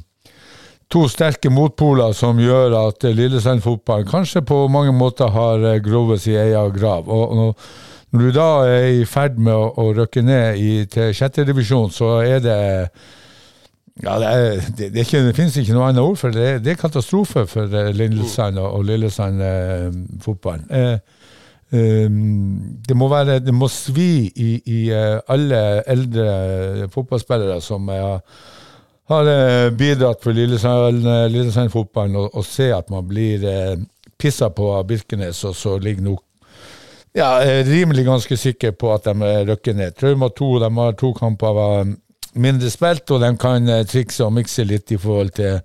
to 0.93 1.07
sterke 1.09 1.51
motpoler 1.51 2.13
som 2.17 2.39
gjør 2.43 2.77
at 2.85 3.07
Lillesand-fotballen 3.07 4.11
kanskje 4.11 4.45
på 4.47 4.67
mange 4.69 4.93
måter 4.93 5.33
har 5.33 5.65
eh, 5.65 5.81
grovet 5.83 6.27
sin 6.27 6.39
egen 6.43 6.75
grav. 6.77 7.09
Og, 7.09 7.39
og 7.39 7.94
når 8.15 8.23
du 8.29 8.31
da 8.37 8.49
er 8.71 8.89
i 9.01 9.05
ferd 9.11 9.41
med 9.43 9.53
å, 9.59 9.67
å 9.83 9.89
røkke 9.97 10.23
ned 10.23 10.61
i, 10.63 10.73
til 10.87 11.11
sjette 11.17 11.43
divisjon, 11.49 11.91
så 11.91 12.21
er 12.23 12.39
det 12.45 12.59
ja, 14.03 14.15
det, 14.19 14.29
er, 14.29 14.63
det, 14.79 14.89
det, 14.95 15.03
ikke, 15.05 15.23
det 15.29 15.35
finnes 15.37 15.57
ikke 15.59 15.75
noe 15.75 15.89
annet 15.91 16.03
ord 16.03 16.19
for 16.19 16.35
det. 16.35 16.61
Det 16.65 16.73
er 16.73 16.79
katastrofe 16.81 17.45
for 17.51 17.71
eh, 17.71 17.93
Lillesand 17.95 18.59
og, 18.59 18.73
og 18.79 18.89
Lillesand-fotballen. 18.89 20.67
Eh, 20.71 20.97
eh, 21.75 22.09
det, 22.89 22.97
må 22.99 23.07
være, 23.13 23.39
det 23.43 23.55
må 23.55 23.69
svi 23.71 24.27
i, 24.31 24.51
i 24.67 24.81
eh, 24.91 25.21
alle 25.31 25.63
eldre 25.95 26.89
fotballspillere 26.95 27.61
som 27.63 27.87
eh, 27.95 28.19
har 29.15 29.31
eh, 29.31 29.71
bidratt 29.79 30.23
for 30.27 30.35
Lillesand- 30.35 31.07
eh, 31.07 31.27
Lillesand-fotballen, 31.31 32.19
å 32.35 32.47
se 32.47 32.71
at 32.75 32.91
man 32.95 33.07
blir 33.11 33.47
eh, 33.47 33.75
pissa 34.19 34.51
på 34.55 34.73
av 34.75 34.87
Birkenes, 34.91 35.45
og 35.47 35.55
så 35.59 35.79
ligger 35.83 36.11
nok 36.11 36.23
ja, 37.15 37.29
jeg 37.45 37.61
er 37.61 37.69
rimelig 37.71 38.07
ganske 38.09 38.37
sikker 38.37 38.75
på 38.79 38.91
at 38.95 39.07
de 39.07 39.15
eh, 39.23 39.43
rykker 39.49 39.77
ned. 39.79 39.95
Trauma 39.99 40.29
2 40.29 40.49
de 40.65 40.71
har 40.79 40.97
to 40.99 41.13
kamper 41.15 41.61
mindre 42.35 42.71
spilt, 42.71 43.11
og 43.15 43.23
de 43.23 43.31
kan 43.41 43.69
eh, 43.71 43.85
trikse 43.87 44.25
og 44.27 44.35
mikse 44.35 44.65
litt 44.67 44.93
i 44.95 44.99
forhold 45.01 45.31
til 45.37 45.61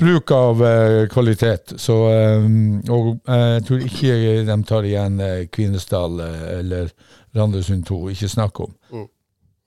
bruk 0.00 0.32
av 0.36 0.62
eh, 0.66 0.98
kvalitet. 1.12 1.74
Så, 1.80 1.96
eh, 2.12 2.48
og 2.92 3.14
jeg 3.26 3.64
tror 3.68 3.86
ikke 3.88 4.18
de 4.48 4.58
tar 4.68 4.88
igjen 4.88 5.20
eh, 5.24 5.46
Kvinesdal 5.52 6.20
eh, 6.26 6.46
eller 6.58 6.92
Randesund 7.36 7.86
2. 7.88 8.02
Ikke 8.12 8.28
snakk 8.28 8.60
om. 8.66 8.74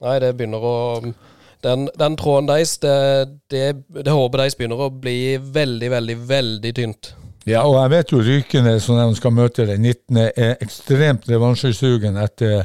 Nei, 0.06 0.20
det 0.22 0.36
begynner 0.38 0.62
å 0.62 0.76
Den, 1.66 1.88
den 1.98 2.14
tråden 2.20 2.46
deres, 2.46 2.76
det, 2.78 2.92
det, 3.50 3.62
det 3.90 4.14
håpet 4.14 4.38
deres 4.38 4.58
begynner 4.60 4.84
å 4.86 4.92
bli 4.94 5.40
veldig, 5.40 5.88
veldig, 5.90 6.18
veldig 6.30 6.74
tynt. 6.78 7.16
Ja, 7.46 7.62
og 7.70 7.76
jeg 7.78 7.92
vet 7.94 8.12
jo 8.12 8.20
Rykene, 8.26 8.78
som 8.82 8.98
de 8.98 9.18
skal 9.20 9.34
møte 9.38 9.68
den 9.70 9.84
19., 9.86 10.18
er 10.34 10.56
ekstremt 10.66 11.28
revansjesugen 11.30 12.18
etter 12.18 12.64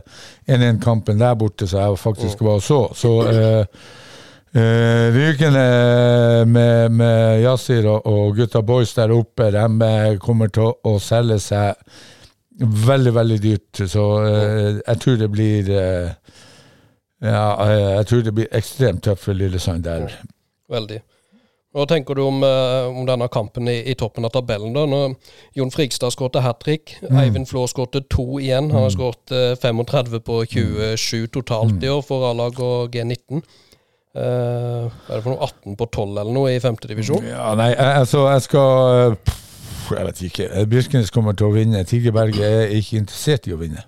1-1-kampen 0.49 1.21
der 1.21 1.35
borte, 1.37 1.69
som 1.69 1.83
jeg 1.83 1.99
faktisk 2.01 2.41
var 2.47 2.63
og 2.63 2.65
så. 2.65 2.79
Så 2.97 3.11
eh, 3.29 3.83
eh, 4.57 5.19
Rykene 5.19 5.67
med, 6.49 6.97
med 6.97 7.45
Yasir 7.45 7.91
og, 7.93 8.09
og 8.09 8.41
gutta 8.41 8.65
boys 8.65 8.97
der 8.97 9.13
oppe, 9.13 9.51
de 9.53 9.67
eh, 9.91 10.17
kommer 10.23 10.49
til 10.49 10.71
å, 10.71 10.73
å 10.89 10.97
selge 11.05 11.37
seg 11.45 11.77
veldig, 12.61 13.15
veldig 13.15 13.39
dyrt. 13.43 13.85
Så 13.85 14.07
eh, 14.25 14.81
jeg 14.81 15.05
tror 15.05 15.21
det 15.21 15.31
blir 15.33 15.71
eh, 15.77 16.35
Ja, 17.21 17.47
eh, 17.67 17.87
jeg 18.01 18.07
tror 18.09 18.25
det 18.25 18.37
blir 18.41 18.53
ekstremt 18.57 19.05
tøft 19.05 19.29
for 19.29 19.37
Lillesand 19.37 19.85
der. 19.85 20.09
Veldig. 20.73 21.03
Hva 21.71 21.85
tenker 21.87 22.19
du 22.19 22.25
om, 22.25 22.43
eh, 22.43 22.89
om 22.91 23.05
denne 23.07 23.29
kampen 23.31 23.69
i, 23.71 23.77
i 23.87 23.95
toppen 23.95 24.27
av 24.27 24.33
tabellen? 24.35 24.73
da? 24.75 24.83
Når 24.91 25.15
Jon 25.55 25.71
Frigstad 25.71 26.11
skåret 26.11 26.41
hat 26.43 26.59
trick, 26.65 26.97
Eivind 27.07 27.47
Flå 27.47 27.63
skåret 27.71 28.09
to 28.11 28.41
igjen. 28.43 28.73
Han 28.75 28.89
har 28.89 28.95
skåret 28.95 29.31
eh, 29.31 29.55
35 29.55 30.19
på 30.27 30.41
27 30.51 31.29
totalt 31.37 31.85
i 31.87 31.93
år 31.93 32.03
for 32.07 32.27
A-lag 32.27 32.59
og 32.59 32.91
G19. 32.95 33.45
Uh, 34.11 34.91
er 35.07 35.13
det 35.13 35.23
for 35.23 35.31
noe 35.31 35.47
18 35.47 35.77
på 35.79 35.87
12 35.87 36.17
eller 36.19 36.35
noe 36.35 36.51
i 36.51 36.59
femtedivisjon? 36.59 37.29
Ja, 37.31 37.53
nei, 37.55 37.69
altså, 37.79 38.25
jeg 38.33 38.43
skal 38.43 39.15
Jeg 39.93 40.07
vet 40.09 40.23
ikke. 40.27 40.49
Birkenes 40.71 41.15
kommer 41.15 41.39
til 41.39 41.47
å 41.47 41.55
vinne. 41.55 41.85
Tigerberget 41.87 42.43
er 42.43 42.75
ikke 42.75 42.99
interessert 42.99 43.47
i 43.47 43.55
å 43.55 43.61
vinne. 43.61 43.87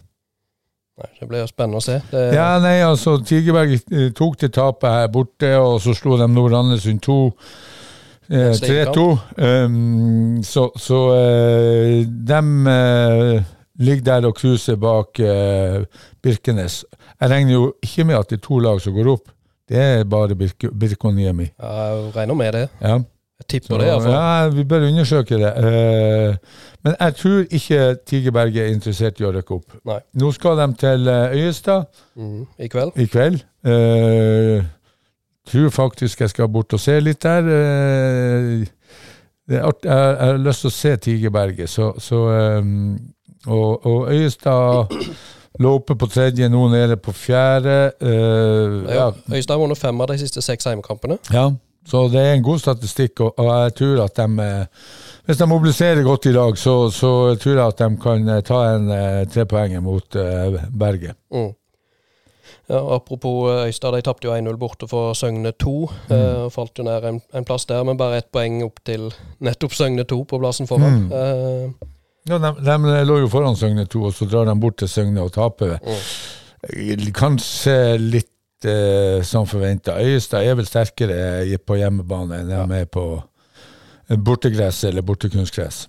Nei, 1.02 1.10
det 1.18 1.26
blir 1.26 1.42
jo 1.42 1.50
spennende 1.50 1.80
å 1.80 1.84
se. 1.84 1.98
Det, 2.10 2.22
Ja, 2.36 2.46
nei, 2.62 2.76
altså, 2.86 3.16
Tigerberget 3.26 3.90
eh, 3.90 4.08
tok 4.14 4.38
det 4.42 4.52
tapet 4.54 4.90
her 4.90 5.10
borte, 5.10 5.52
og 5.58 5.80
så 5.82 5.94
slo 5.96 6.18
de 6.20 6.30
Nord-Andesund 6.30 7.02
2. 7.02 7.18
Eh, 8.30 8.48
Neste 8.48 8.84
3-2. 8.86 9.06
Um, 9.66 10.42
så 10.46 10.68
så 10.78 11.00
eh, 11.16 12.02
de 12.06 12.40
eh, 12.72 13.42
ligger 13.82 14.04
der 14.04 14.26
og 14.28 14.36
cruiser 14.38 14.76
bak 14.76 15.20
eh, 15.20 15.84
Birkenes. 16.22 16.84
Jeg 17.20 17.30
regner 17.30 17.52
jo 17.52 17.72
ikke 17.82 18.04
med 18.04 18.14
at 18.18 18.30
det 18.30 18.36
er 18.40 18.46
to 18.46 18.58
lag 18.58 18.80
som 18.80 18.94
går 18.94 19.10
opp. 19.12 19.32
Det 19.68 19.78
er 19.78 20.04
bare 20.04 20.34
Birke, 20.36 20.70
Birkoniemi. 20.74 21.48
Jeg 21.58 22.12
regner 22.16 22.34
med 22.34 22.52
det. 22.52 22.68
Ja. 22.80 22.98
Jeg 23.42 23.46
tipper 23.48 23.78
det, 23.78 23.86
iallfall. 23.88 24.12
ja, 24.12 24.48
vi 24.54 24.64
bør 24.64 24.84
undersøke 24.86 25.34
det. 25.40 25.52
Eh, 25.58 26.36
men 26.84 26.94
jeg 27.00 27.14
tror 27.14 27.40
ikke 27.50 27.96
Tigerberget 28.06 28.62
er 28.62 28.70
interessert 28.74 29.18
i 29.20 29.24
å 29.26 29.32
rykke 29.34 29.54
opp. 29.56 29.72
Nei. 29.88 29.98
Nå 30.14 30.30
skal 30.36 30.60
de 30.62 30.68
til 30.78 31.08
eh, 31.10 31.34
Øyestad 31.40 31.84
Mm, 32.16 32.46
I 32.58 32.68
kveld. 32.68 32.92
i 33.02 33.06
kveld. 33.10 33.42
Tror 35.48 35.70
faktisk 35.74 36.20
jeg 36.20 36.30
skal 36.30 36.48
bort 36.48 36.72
og 36.72 36.80
se 36.80 37.00
litt 37.00 37.22
der. 37.22 37.48
Eh, 37.50 38.66
det 39.50 39.58
art, 39.58 39.84
jeg, 39.84 39.92
jeg 39.92 40.28
har 40.28 40.38
lyst 40.38 40.62
til 40.62 40.70
å 40.70 40.74
se 40.76 40.92
Tigerberget, 41.02 41.70
så, 41.70 41.90
så 41.98 42.20
um, 42.62 42.94
og, 43.50 43.86
og 43.86 44.12
Øyestad 44.14 44.92
lå 45.62 45.74
oppe 45.80 45.96
på 45.98 46.06
tredje, 46.06 46.48
nå 46.48 46.68
nede 46.72 46.96
på 46.96 47.12
fjerde. 47.12 47.92
Uh, 47.98 48.86
Ja. 48.86 48.94
ja, 48.94 49.10
Øyestad 49.34 49.56
har 49.56 49.64
vunnet 49.64 49.78
fem 49.78 50.00
av 50.00 50.12
de 50.12 50.18
siste 50.22 50.42
seks 50.42 50.70
hjemmekampene. 50.70 51.18
ja, 51.34 51.50
så 51.86 52.04
det 52.08 52.20
er 52.20 52.36
en 52.36 52.44
god 52.46 52.60
statistikk, 52.62 53.20
og, 53.20 53.34
og 53.42 53.48
jeg 53.50 53.74
tror 53.80 54.04
at 54.04 54.16
de 54.16 54.66
Hvis 55.26 55.38
de 55.38 55.46
mobiliserer 55.46 56.02
godt 56.02 56.26
i 56.26 56.32
dag, 56.32 56.58
så, 56.58 56.90
så 56.90 57.34
tror 57.34 57.56
jeg 57.58 57.66
at 57.66 57.78
de 57.78 57.96
kan 58.02 58.30
ta 58.42 58.60
en 58.74 58.88
eh, 58.90 59.26
trepoenger 59.30 59.80
mot 59.80 60.16
uh, 60.16 60.62
Berget. 60.78 61.14
Mm. 61.34 61.52
Ja, 62.70 62.80
apropos 62.94 63.48
eh, 63.50 63.66
Øystad, 63.70 63.96
de 63.96 64.02
tapte 64.06 64.28
jo 64.28 64.34
1-0 64.36 64.58
borte 64.60 64.86
for 64.88 65.16
Søgne 65.18 65.52
2. 65.52 65.72
Mm. 66.08 66.18
og 66.44 66.52
falt 66.54 66.78
jo 66.78 66.86
ned 66.86 67.08
en, 67.08 67.22
en 67.34 67.48
plass 67.48 67.66
der, 67.66 67.82
men 67.84 67.98
bare 67.98 68.20
ett 68.22 68.30
poeng 68.32 68.62
opp 68.66 68.84
til 68.86 69.08
nettopp 69.42 69.74
Søgne 69.74 70.04
2 70.08 70.20
på 70.30 70.38
plassen 70.42 70.70
foran. 70.70 71.08
Mm. 71.08 71.12
Uh, 71.12 71.88
Ja, 72.28 72.38
de, 72.38 72.52
de 72.62 73.02
lå 73.06 73.18
jo 73.24 73.30
foran 73.30 73.56
Søgne 73.58 73.86
2, 73.90 74.04
og 74.06 74.14
så 74.14 74.28
drar 74.30 74.46
de 74.46 74.54
bort 74.60 74.78
til 74.78 74.90
Søgne 74.90 75.24
og 75.24 75.32
taper. 75.34 75.78
Mm. 75.82 77.08
Kanskje 77.18 77.74
litt 77.98 78.68
eh, 78.68 79.18
som 79.26 79.48
forventa. 79.50 79.96
Øyestad 79.98 80.46
er 80.46 80.54
vel 80.58 80.68
sterkere 80.68 81.58
på 81.66 81.80
hjemmebane 81.80 82.42
enn 82.44 82.52
de 82.52 82.78
er 82.78 82.86
på 82.86 83.06
eh, 83.18 84.18
bortegress 84.18 84.84
eller 84.86 85.02
bortekunstgress. 85.06 85.88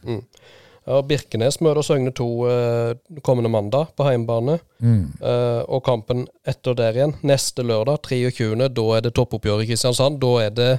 Ja, 0.83 1.01
Birkenes 1.07 1.59
møter 1.63 1.85
Søgne 1.85 2.11
2 2.15 2.29
eh, 2.49 3.19
kommende 3.23 3.51
mandag 3.51 3.93
på 3.97 4.07
hjemmebane. 4.09 4.57
Mm. 4.83 5.03
Eh, 5.19 5.61
og 5.67 5.83
kampen 5.85 6.25
etter 6.47 6.75
der 6.77 6.97
igjen, 6.97 7.15
neste 7.23 7.63
lørdag, 7.63 8.01
23., 8.09 8.67
da 8.67 8.87
er 8.97 9.05
det 9.05 9.13
toppoppgjør 9.15 9.63
i 9.63 9.69
Kristiansand. 9.69 10.19
Da 10.23 10.33
er 10.43 10.57
det 10.57 10.71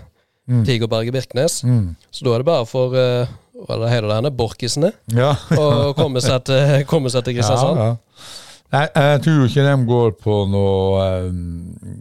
Tigerberget 0.67 1.13
Birkenes. 1.13 1.63
Mm. 1.65 1.95
Så 2.13 2.27
da 2.27 2.35
er 2.35 2.43
det 2.43 2.49
bare 2.51 2.67
for 2.69 2.97
eh, 3.01 3.33
hva 3.55 3.77
er 3.77 3.85
det 3.85 3.93
hele 3.93 4.11
det 4.11 4.19
henne, 4.19 4.35
Borkisene 4.35 4.91
Ja. 5.15 5.33
å 5.61 5.93
komme 5.97 6.23
seg 6.25 6.45
til, 6.49 6.83
komme 6.91 7.13
seg 7.13 7.25
til 7.27 7.39
Kristiansand. 7.39 7.81
Ja, 7.81 7.93
ja. 7.95 8.31
Nei, 8.75 8.87
jeg 8.91 9.23
tror 9.23 9.45
ikke 9.47 9.65
de 9.69 9.75
går 9.87 10.15
på 10.19 10.37
noe 10.51 11.03
um, 11.29 11.99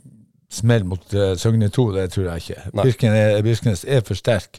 smell 0.50 0.86
mot 0.90 1.14
uh, 1.14 1.34
Søgne 1.38 1.70
2, 1.70 1.86
det 1.94 2.08
tror 2.16 2.32
jeg 2.32 2.44
ikke. 2.44 2.72
Birkenes, 2.80 3.20
er, 3.20 3.44
Birkenes 3.46 3.84
er 3.86 4.02
for 4.08 4.18
sterk. 4.18 4.58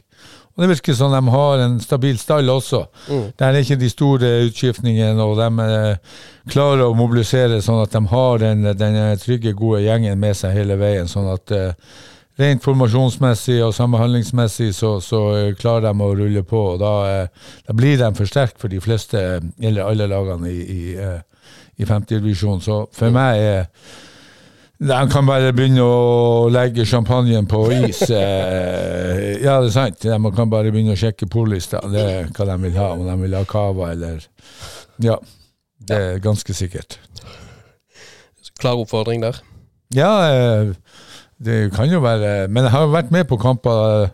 Og 0.55 0.63
det 0.63 0.69
virker 0.71 0.95
som 0.95 1.11
de 1.11 1.19
har 1.33 1.61
en 1.65 1.77
stabil 1.83 2.17
stall 2.19 2.49
også. 2.49 2.85
Mm. 3.09 3.23
Der 3.39 3.45
er 3.45 3.59
ikke 3.59 3.79
de 3.81 3.89
store 3.91 4.31
utskiftningene, 4.47 5.23
og 5.23 5.35
de 5.41 5.65
eh, 5.65 6.17
klarer 6.51 6.85
å 6.85 6.95
mobilisere 6.95 7.59
sånn 7.61 7.83
at 7.83 7.91
de 7.91 8.03
har 8.11 8.43
den, 8.43 8.63
den 8.79 8.99
trygge, 9.19 9.51
gode 9.57 9.83
gjengen 9.83 10.19
med 10.19 10.37
seg 10.39 10.55
hele 10.55 10.79
veien. 10.79 11.11
Sånn 11.11 11.27
at 11.33 11.51
uh, 11.51 11.73
rent 12.39 12.63
formasjonsmessig 12.65 13.61
og 13.63 13.73
samhandlingsmessig 13.75 14.71
så, 14.75 14.97
så 15.03 15.21
eh, 15.35 15.53
klarer 15.59 15.87
de 15.87 16.03
å 16.03 16.15
rulle 16.17 16.43
på. 16.47 16.63
og 16.73 16.81
Da, 16.81 16.95
uh, 17.25 17.53
da 17.67 17.77
blir 17.77 17.99
de 18.01 18.11
for 18.17 18.29
sterke 18.29 18.59
for 18.61 18.71
de 18.71 18.81
fleste, 18.83 19.21
eh, 19.21 19.47
eller 19.67 19.87
alle 19.87 20.09
lagene 20.11 20.51
i, 20.51 20.65
i, 20.65 20.97
uh, 20.99 21.21
i 21.77 21.87
50-divisjonen. 21.87 22.63
Så 22.65 22.81
for 22.95 23.15
meg 23.15 23.43
er 23.43 23.65
de 24.77 24.97
kan 25.11 25.23
bare 25.27 25.53
begynne 25.55 25.83
å 25.83 26.47
legge 26.51 26.83
champagnen 26.87 27.47
på 27.47 27.61
is. 27.71 28.01
Eh, 28.11 29.39
ja, 29.39 29.59
det 29.63 29.69
er 29.69 29.73
sant. 29.73 30.01
De 30.03 30.31
kan 30.35 30.51
bare 30.51 30.71
begynne 30.73 30.95
å 30.95 30.99
sjekke 30.99 31.29
pollista. 31.31 31.79
Det 31.91 32.03
er 32.03 32.27
hva 32.35 32.47
de 32.49 32.57
vil 32.65 32.75
ha. 32.79 32.89
Om 32.97 33.05
de 33.07 33.15
vil 33.23 33.37
ha 33.37 33.43
cava 33.47 33.93
eller 33.93 34.25
Ja. 35.03 35.19
Det 35.85 35.95
er 35.95 36.19
ganske 36.23 36.53
sikkert. 36.55 36.97
Klar 38.59 38.79
oppfordring 38.79 39.21
der. 39.23 39.39
Ja, 39.95 40.11
eh, 40.31 40.73
det 41.37 41.73
kan 41.75 41.91
jo 41.91 41.99
være 41.99 42.47
Men 42.47 42.63
jeg 42.63 42.71
har 42.71 42.87
vært 42.87 43.11
med 43.11 43.27
på 43.27 43.37
kamper 43.37 44.03
eh, 44.05 44.09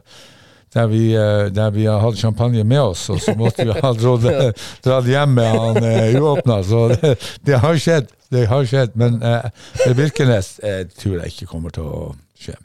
der 0.73 0.87
vi, 0.87 1.11
der 1.51 1.71
vi 1.75 1.83
har 1.83 1.99
hatt 1.99 2.15
champagne 2.15 2.63
med 2.63 2.79
oss, 2.79 3.09
og 3.11 3.19
så 3.19 3.33
måtte 3.35 3.65
vi 3.67 3.73
ha 3.75 3.89
dratt, 3.91 5.07
hjem 5.09 5.33
med 5.35 5.49
han 5.51 6.15
uåpna. 6.15 6.61
Så 6.63 6.85
det, 6.93 7.17
det 7.43 7.59
har 7.59 7.75
skjedd. 7.75 8.07
Det 8.31 8.47
har 8.47 8.65
skjedd. 8.65 8.97
Men 8.99 9.21
eh, 9.23 9.49
Birkenes 9.97 10.59
eh, 10.63 10.85
tror 10.97 11.19
jeg 11.19 11.33
ikke 11.33 11.49
kommer 11.51 11.73
til 11.75 11.87
å 11.87 12.03
skje. 12.39 12.55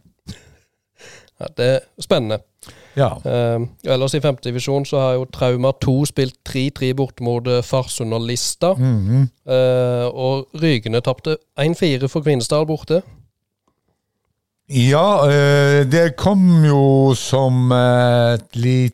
Ja, 1.37 1.49
det 1.59 1.67
er 1.75 1.81
spennende. 2.01 2.41
Ja. 2.97 3.11
Eh, 3.29 3.67
ellers 3.93 4.15
i 4.17 4.23
femtedivisjon 4.25 4.87
så 4.89 5.03
har 5.03 5.19
jo 5.19 5.27
Trauma 5.33 5.75
2 5.85 5.97
spilt 6.09 6.39
3-3 6.49 6.95
bort 6.97 7.21
mot 7.21 7.49
eh, 7.51 7.61
Farsund 7.67 8.17
og 8.17 8.25
Lista. 8.25 8.73
Mhm. 8.79 9.29
Eh, 9.45 10.07
og 10.09 10.63
Rygene 10.63 11.03
tapte 11.05 11.37
1-4 11.61 12.09
for 12.09 12.25
Kvinesdal 12.25 12.67
borte. 12.69 13.03
Ja, 14.73 15.29
eh, 15.31 15.85
det 15.87 16.17
kom 16.19 16.65
jo 16.67 17.15
som 17.15 17.71
et 17.73 18.57
lite 18.59 18.93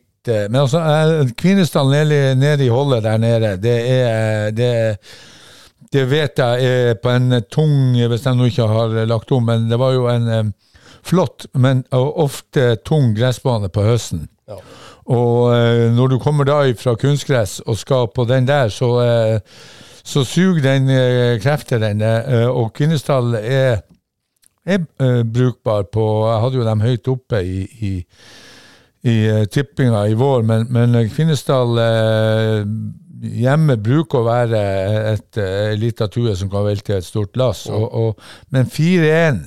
Men 0.49 0.61
altså, 0.61 0.79
eh, 0.79 1.31
Kvinesdal 1.35 1.89
nede, 1.89 2.35
nede 2.39 2.65
i 2.65 2.71
holdet 2.71 3.03
der 3.03 3.17
nede, 3.17 3.57
det 3.59 3.79
er 3.91 4.51
det, 4.55 4.97
det 5.93 6.03
vet 6.09 6.39
jeg 6.41 6.67
er 6.67 6.95
på 7.01 7.11
en 7.13 7.37
tung 7.51 7.93
Hvis 7.93 8.25
jeg 8.25 8.37
nå 8.37 8.49
ikke 8.49 8.67
har 8.67 8.95
lagt 9.09 9.31
om, 9.31 9.45
men 9.45 9.69
det 9.69 9.79
var 9.79 9.93
jo 9.93 10.07
en 10.11 10.27
eh, 10.27 10.51
flott, 11.03 11.45
men 11.53 11.83
ofte 11.91 12.77
tung 12.87 13.11
gressbane 13.17 13.69
på 13.69 13.83
høsten. 13.83 14.27
Ja. 14.47 14.57
Og 15.11 15.51
eh, 15.51 15.89
når 15.91 16.13
du 16.13 16.19
kommer 16.23 16.47
da 16.47 16.61
fra 16.79 16.95
kunstgress 16.99 17.59
og 17.67 17.77
skal 17.77 18.07
på 18.15 18.23
den 18.29 18.47
der, 18.47 18.71
så, 18.71 18.91
eh, 19.03 19.39
så 20.03 20.23
suger 20.23 20.63
den 20.63 20.89
eh, 20.89 21.41
krefter, 21.43 21.81
den. 21.83 22.01
Eh, 22.01 22.47
og 22.47 22.71
Kvinesdal 22.73 23.35
er 23.41 23.83
er 24.65 24.79
eh, 24.99 25.23
brukbar 25.27 25.83
på 25.91 26.03
Jeg 26.31 26.41
hadde 26.41 26.57
jo 26.57 26.65
dem 26.67 26.83
høyt 26.83 27.07
oppe 27.11 27.41
i, 27.43 27.63
i, 27.83 27.93
i 29.03 29.15
eh, 29.27 29.45
tippinga 29.51 30.05
i 30.07 30.15
vår, 30.15 30.45
men, 30.47 30.67
men 30.71 30.95
Kvinesdal 31.11 31.79
eh, 31.83 32.61
hjemme 33.23 33.77
bruker 33.79 34.19
å 34.19 34.27
være 34.27 34.61
et 35.13 35.39
uh, 35.39 35.71
lita 35.79 36.07
tue 36.11 36.35
som 36.35 36.49
kan 36.51 36.65
velte 36.67 36.97
et 36.97 37.07
stort 37.07 37.37
lass. 37.39 37.65
Og, 37.71 37.85
og, 37.87 38.29
men 38.51 38.67
4-1 38.67 39.43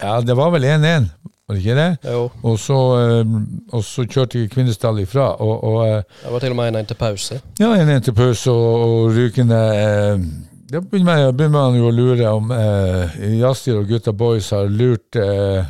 Ja, 0.00 0.18
det 0.20 0.36
var 0.36 0.50
vel 0.52 0.64
1-1, 0.68 1.06
var 1.46 1.54
det 1.56 1.62
ikke 1.62 1.76
det? 1.78 2.10
Jo, 2.10 2.24
Og 2.42 2.58
så, 2.58 2.76
eh, 2.98 3.36
og 3.72 3.84
så 3.86 4.02
kjørte 4.04 4.42
Kvinesdal 4.52 4.98
ifra. 5.04 5.28
Og, 5.40 5.64
og 5.64 5.78
eh, 5.86 6.02
det 6.24 6.32
var 6.34 6.42
til 6.42 6.52
og 6.52 6.58
med 6.58 6.74
1-1 6.74 6.90
til 6.90 6.98
pause. 7.00 7.38
ja, 7.60 7.70
1-1 7.78 8.04
til 8.08 8.16
pause 8.18 8.50
og, 8.50 8.84
og 8.88 9.14
Rykende 9.16 9.60
eh, 9.78 10.26
Da 10.72 10.80
begynner 10.82 11.30
begynner 11.30 11.54
man 11.68 11.78
jo 11.78 11.86
å 11.88 11.94
lure 11.94 12.32
om 12.34 12.50
eh, 12.50 13.16
Jastir 13.38 13.78
og 13.78 13.86
gutta 13.88 14.12
boys 14.12 14.50
har 14.50 14.66
lurt 14.68 15.16
eh, 15.22 15.62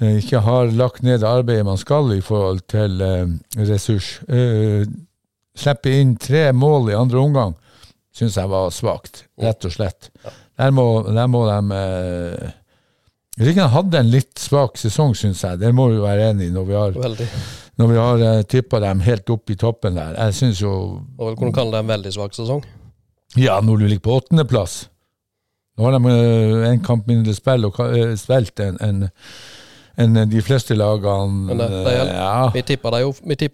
eh, 0.00 0.16
Ikke 0.22 0.40
har 0.46 0.72
lagt 0.72 1.02
ned 1.04 1.22
arbeidet 1.28 1.66
man 1.68 1.76
skal 1.78 2.08
i 2.16 2.22
forhold 2.24 2.64
til 2.72 2.96
eh, 3.04 3.26
ressurs. 3.68 4.14
Eh, 4.32 4.88
Slippe 5.56 5.92
inn 6.00 6.16
tre 6.20 6.50
mål 6.52 6.90
i 6.92 6.98
andre 6.98 7.22
omgang 7.22 7.54
syns 8.16 8.36
jeg 8.40 8.48
var 8.48 8.70
svakt, 8.72 9.26
rett 9.44 9.64
og 9.68 9.72
slett. 9.74 10.06
Der 10.56 10.70
må, 10.72 10.84
der 11.12 11.26
må 11.28 11.42
de 11.50 11.76
eh, 11.76 12.54
Ryggen 13.36 13.68
hadde 13.68 13.98
en 14.00 14.08
litt 14.08 14.40
svak 14.40 14.78
sesong, 14.80 15.12
syns 15.12 15.42
jeg. 15.44 15.58
Det 15.60 15.68
må 15.76 15.90
vi 15.92 15.98
være 16.00 16.30
enig 16.30 16.46
i 16.48 16.52
når 16.54 16.64
vi 16.70 16.76
har, 16.78 16.94
Veldig. 16.96 17.26
når 17.76 17.90
vi 17.90 17.98
har 18.00 18.22
uh, 18.24 18.38
tippa 18.48 18.80
dem 18.80 19.02
helt 19.04 19.28
opp 19.34 19.52
i 19.52 19.56
toppen 19.60 19.98
der. 20.00 20.14
Jeg 20.16 20.36
syns 20.38 20.62
jo 20.64 20.70
Og 21.18 21.26
vel 21.26 21.36
kunne 21.36 21.52
kalle 21.52 21.74
det 21.76 21.82
en 21.84 21.90
veldig 21.92 22.12
svak 22.16 22.32
sesong. 22.38 22.64
Ja, 23.36 23.58
når 23.60 23.82
du 23.82 23.84
ligger 23.90 24.06
på 24.06 24.16
åttendeplass. 24.22 24.78
Nå 25.76 25.84
har 25.84 25.98
de 25.98 26.14
eh, 26.14 26.64
en 26.70 26.80
kamp 26.88 27.04
mindre 27.12 27.34
spill 27.36 27.68
og 27.68 27.76
ka- 27.76 27.90
eh, 27.92 28.14
spilt 28.16 28.64
enn 28.64 28.80
enn- 28.80 29.10
enn 29.98 30.16
de 30.28 30.40
fleste 30.44 30.74
lagene. 30.76 31.46
Men 31.48 31.58
det- 31.58 31.68
det 31.70 31.92
er- 31.94 32.10
ja. 32.14 32.50
Vi 32.52 32.62
tippa 32.62 32.90
det 32.92 33.00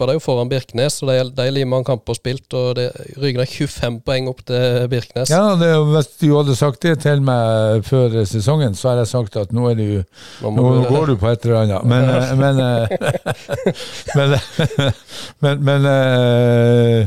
det 0.09 0.15
jo 0.17 0.19
foran 0.21 0.49
Birkenes, 0.51 1.03
og 1.03 1.09
de, 1.09 1.31
de 1.31 1.43
er 1.47 1.51
like 1.53 1.69
mange 1.69 1.85
kamper 1.85 2.15
spilt. 2.15 2.53
Og 2.53 2.75
det 2.77 2.89
Ryggen 3.17 3.47
25 3.47 4.01
poeng 4.05 4.29
opp 4.29 4.45
til 4.45 4.89
Birkenes. 4.89 5.31
Ja, 5.31 5.55
det, 5.57 5.71
Hvis 5.93 6.09
du 6.21 6.37
hadde 6.37 6.57
sagt 6.57 6.81
det 6.83 6.99
til 7.01 7.21
meg 7.23 7.85
før 7.87 8.25
sesongen, 8.27 8.75
så 8.75 8.89
hadde 8.91 9.05
jeg 9.07 9.13
sagt 9.13 9.37
at 9.37 9.53
nå, 9.53 9.69
er 9.71 9.75
du, 9.75 10.05
Nå 10.43 10.51
nå 10.57 10.83
du- 10.83 10.89
går 10.91 11.07
du 11.07 11.17
på 11.17 11.31
et 11.31 11.45
eller 11.47 11.63
annet. 11.63 11.85
Men 11.85 12.11
eh, 12.11 12.35
Men, 12.43 12.59
eh, 12.59 12.89
men, 14.17 14.93
men, 15.41 15.63
men 15.65 15.87
eh, 15.87 17.07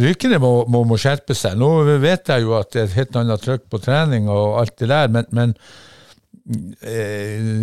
Rykene 0.00 0.38
må, 0.40 0.64
må, 0.70 0.84
må 0.88 0.96
skjerpe 1.00 1.34
seg. 1.36 1.56
Nå 1.60 1.68
vet 2.00 2.30
jeg 2.32 2.42
jo 2.46 2.54
at 2.58 2.70
det 2.72 2.80
er 2.80 2.84
et 2.88 2.98
helt 3.00 3.16
annet 3.20 3.42
trøkk 3.44 3.66
på 3.70 3.80
trening 3.82 4.28
og 4.32 4.60
alt 4.62 4.76
det 4.80 4.88
der, 4.88 5.08
men, 5.12 5.26
men 5.36 5.52
eh, 5.52 5.78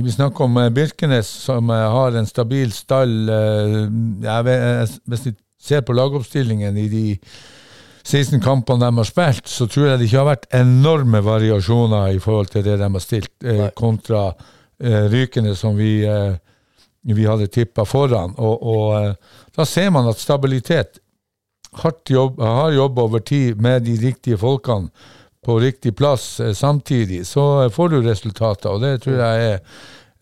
vi 0.03 0.11
snakker 0.11 0.43
om 0.43 0.57
eh, 0.57 0.69
Birkenes, 0.69 1.27
som 1.27 1.69
eh, 1.69 1.91
har 1.91 2.15
en 2.15 2.27
stabil 2.27 2.71
stall. 2.71 3.29
Eh, 3.29 4.41
vet, 4.45 4.97
hvis 5.05 5.25
vi 5.27 5.33
ser 5.61 5.81
på 5.81 5.95
lagoppstillingen 5.97 6.77
i 6.77 6.87
de 6.91 7.05
16 8.07 8.39
kampene 8.43 8.85
de 8.85 9.01
har 9.01 9.07
spilt, 9.07 9.49
så 9.51 9.67
tror 9.67 9.89
jeg 9.89 9.99
det 9.99 10.07
ikke 10.07 10.21
har 10.21 10.29
vært 10.29 10.47
enorme 10.55 11.19
variasjoner 11.25 12.13
i 12.15 12.21
forhold 12.23 12.53
til 12.53 12.63
det 12.63 12.77
de 12.79 12.87
har 12.87 13.03
stilt, 13.03 13.33
eh, 13.43 13.65
Nei. 13.65 13.71
kontra 13.75 14.29
eh, 14.79 15.09
Rykene, 15.11 15.55
som 15.55 15.75
vi, 15.75 16.05
eh, 16.07 16.37
vi 17.11 17.27
hadde 17.27 17.49
tippa 17.51 17.85
foran. 17.85 18.37
Og, 18.37 18.63
og 18.63 18.95
eh, 19.01 19.35
da 19.57 19.67
ser 19.67 19.91
man 19.91 20.07
at 20.07 20.23
stabilitet, 20.23 21.01
hardt 21.81 22.09
jobb, 22.09 22.39
har 22.39 22.71
jobb 22.71 22.99
over 23.03 23.19
tid 23.19 23.59
med 23.61 23.83
de 23.85 23.97
riktige 23.99 24.39
folkene 24.39 24.87
på 25.47 25.59
riktig 25.59 25.95
plass 25.95 26.39
eh, 26.39 26.53
samtidig, 26.53 27.27
så 27.27 27.63
eh, 27.63 27.69
får 27.69 27.89
du 27.89 28.01
resultater. 28.01 28.69
Og 28.69 28.81
det 28.83 28.97
tror 29.05 29.21
jeg 29.21 29.45
er 29.51 29.61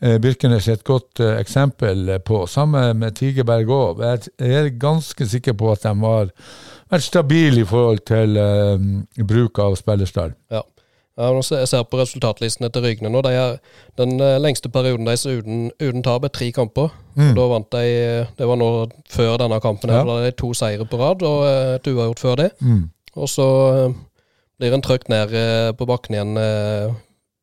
eh, 0.02 0.20
Birkenes 0.22 0.68
et 0.70 0.84
godt 0.86 1.24
eksempel 1.26 2.20
på. 2.26 2.44
Samme 2.52 2.92
med 2.94 3.18
Tigerberg 3.18 3.74
òg. 3.74 4.06
Jeg 4.06 4.54
er 4.60 4.70
ganske 4.78 5.26
sikker 5.32 5.58
på 5.58 5.74
at 5.74 5.88
de 5.88 5.96
har 6.04 6.30
vært 6.94 7.08
stabile 7.08 7.64
i 7.64 7.68
forhold 7.68 8.06
til 8.06 8.38
bruk 9.26 9.60
av 9.60 9.80
spillerstall. 9.82 10.38
Ja. 10.54 10.62
Jeg 11.16 11.68
ser 11.72 11.86
på 11.88 11.96
resultatlistene 11.96 12.68
til 12.76 12.84
Rygne 12.84 13.08
nå, 13.08 13.22
de 13.24 13.32
er 13.40 13.54
den 13.96 14.18
lengste 14.44 14.68
perioden 14.68 15.08
deres 15.08 15.24
uten, 15.24 15.70
uten 15.80 16.04
tap 16.04 16.26
er 16.28 16.34
tre 16.36 16.50
kamper. 16.52 16.90
Mm. 17.16 17.30
Da 17.38 17.46
vant 17.48 17.70
de 17.72 17.86
Det 18.36 18.50
var 18.50 18.60
nå 18.60 18.68
før 19.10 19.38
denne 19.40 19.62
kampen. 19.64 19.90
Ja. 19.90 20.04
Da 20.04 20.18
hadde 20.20 20.28
de 20.28 20.36
to 20.36 20.52
seire 20.54 20.86
på 20.86 21.00
rad 21.00 21.24
og 21.24 21.48
et 21.48 21.88
uavgjort 21.88 22.20
før 22.20 22.36
det. 22.44 22.50
Mm. 22.60 22.84
Og 23.16 23.32
så 23.32 23.48
blir 24.60 24.76
en 24.76 24.84
trøkt 24.86 25.12
ned 25.12 25.34
eh, 25.36 25.72
på 25.76 25.88
bakken 25.90 26.18
igjen. 26.18 26.38
eh, 26.42 26.96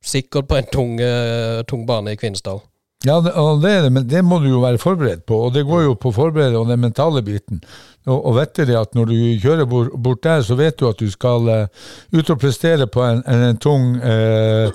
Sikkert 0.02 0.48
på 0.50 0.58
en 0.58 0.66
tung, 0.66 0.96
eh, 1.00 1.62
tung 1.68 1.86
bane 1.86 2.10
i 2.14 2.18
Kvinesdal. 2.18 2.58
Ja, 3.06 3.20
det, 3.22 3.32
det, 3.62 3.90
men 3.90 4.06
det 4.06 4.22
må 4.24 4.38
du 4.42 4.48
jo 4.48 4.60
være 4.62 4.78
forberedt 4.78 5.24
på, 5.26 5.36
og 5.46 5.54
det 5.54 5.64
går 5.66 5.84
jo 5.88 5.94
på 5.98 6.10
å 6.10 6.14
forberede 6.14 6.58
og 6.58 6.68
den 6.70 6.82
mentale 6.82 7.22
biten. 7.26 7.62
Og, 8.06 8.18
og 8.18 8.36
vet 8.36 8.60
det 8.66 8.78
at 8.78 8.94
når 8.94 9.10
du 9.10 9.16
kjører 9.42 9.66
bort, 9.66 9.94
bort 9.98 10.22
der, 10.22 10.42
så 10.46 10.54
vet 10.58 10.78
du 10.78 10.86
at 10.88 10.98
du 11.02 11.10
skal 11.10 11.48
uh, 11.50 11.88
ut 12.14 12.30
og 12.30 12.38
prestere 12.42 12.86
på 12.86 13.02
en, 13.02 13.24
en, 13.26 13.42
en 13.48 13.58
tung, 13.62 13.96
uh, 14.02 14.70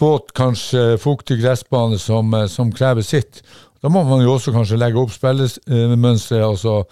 våt, 0.00 0.32
kanskje 0.36 0.96
fuktig 1.00 1.38
gressbane 1.42 2.00
som, 2.00 2.32
uh, 2.32 2.46
som 2.48 2.72
krever 2.72 3.04
sitt. 3.04 3.42
Da 3.84 3.92
må 3.92 4.04
man 4.08 4.24
jo 4.24 4.38
også 4.38 4.56
kanskje 4.56 4.80
legge 4.80 5.00
opp 5.00 5.12
spillemønsteret, 5.12 6.48
altså 6.48 6.82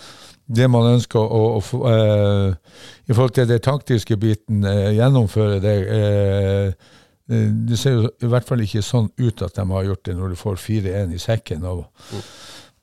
det 0.46 0.66
man 0.68 0.94
ønsker 0.94 1.20
å, 1.20 1.42
å 1.58 1.60
få, 1.64 1.80
eh, 1.88 2.80
i 3.08 3.14
forhold 3.14 3.36
til 3.36 3.48
det 3.48 3.62
taktiske 3.64 4.16
biten, 4.20 4.64
eh, 4.68 4.92
gjennomføre 4.98 5.60
det. 5.62 5.76
Eh, 5.98 6.66
eh, 7.30 7.46
det 7.68 7.78
ser 7.80 7.96
jo 7.96 8.10
i 8.20 8.32
hvert 8.32 8.48
fall 8.48 8.64
ikke 8.64 8.84
sånn 8.84 9.08
ut 9.16 9.42
at 9.42 9.56
de 9.56 9.64
har 9.70 9.86
gjort 9.88 10.04
det 10.04 10.16
når 10.18 10.34
du 10.34 10.40
får 10.40 10.60
4-1 10.60 11.14
i 11.16 11.22
sekken. 11.22 11.64
Og, 11.64 11.86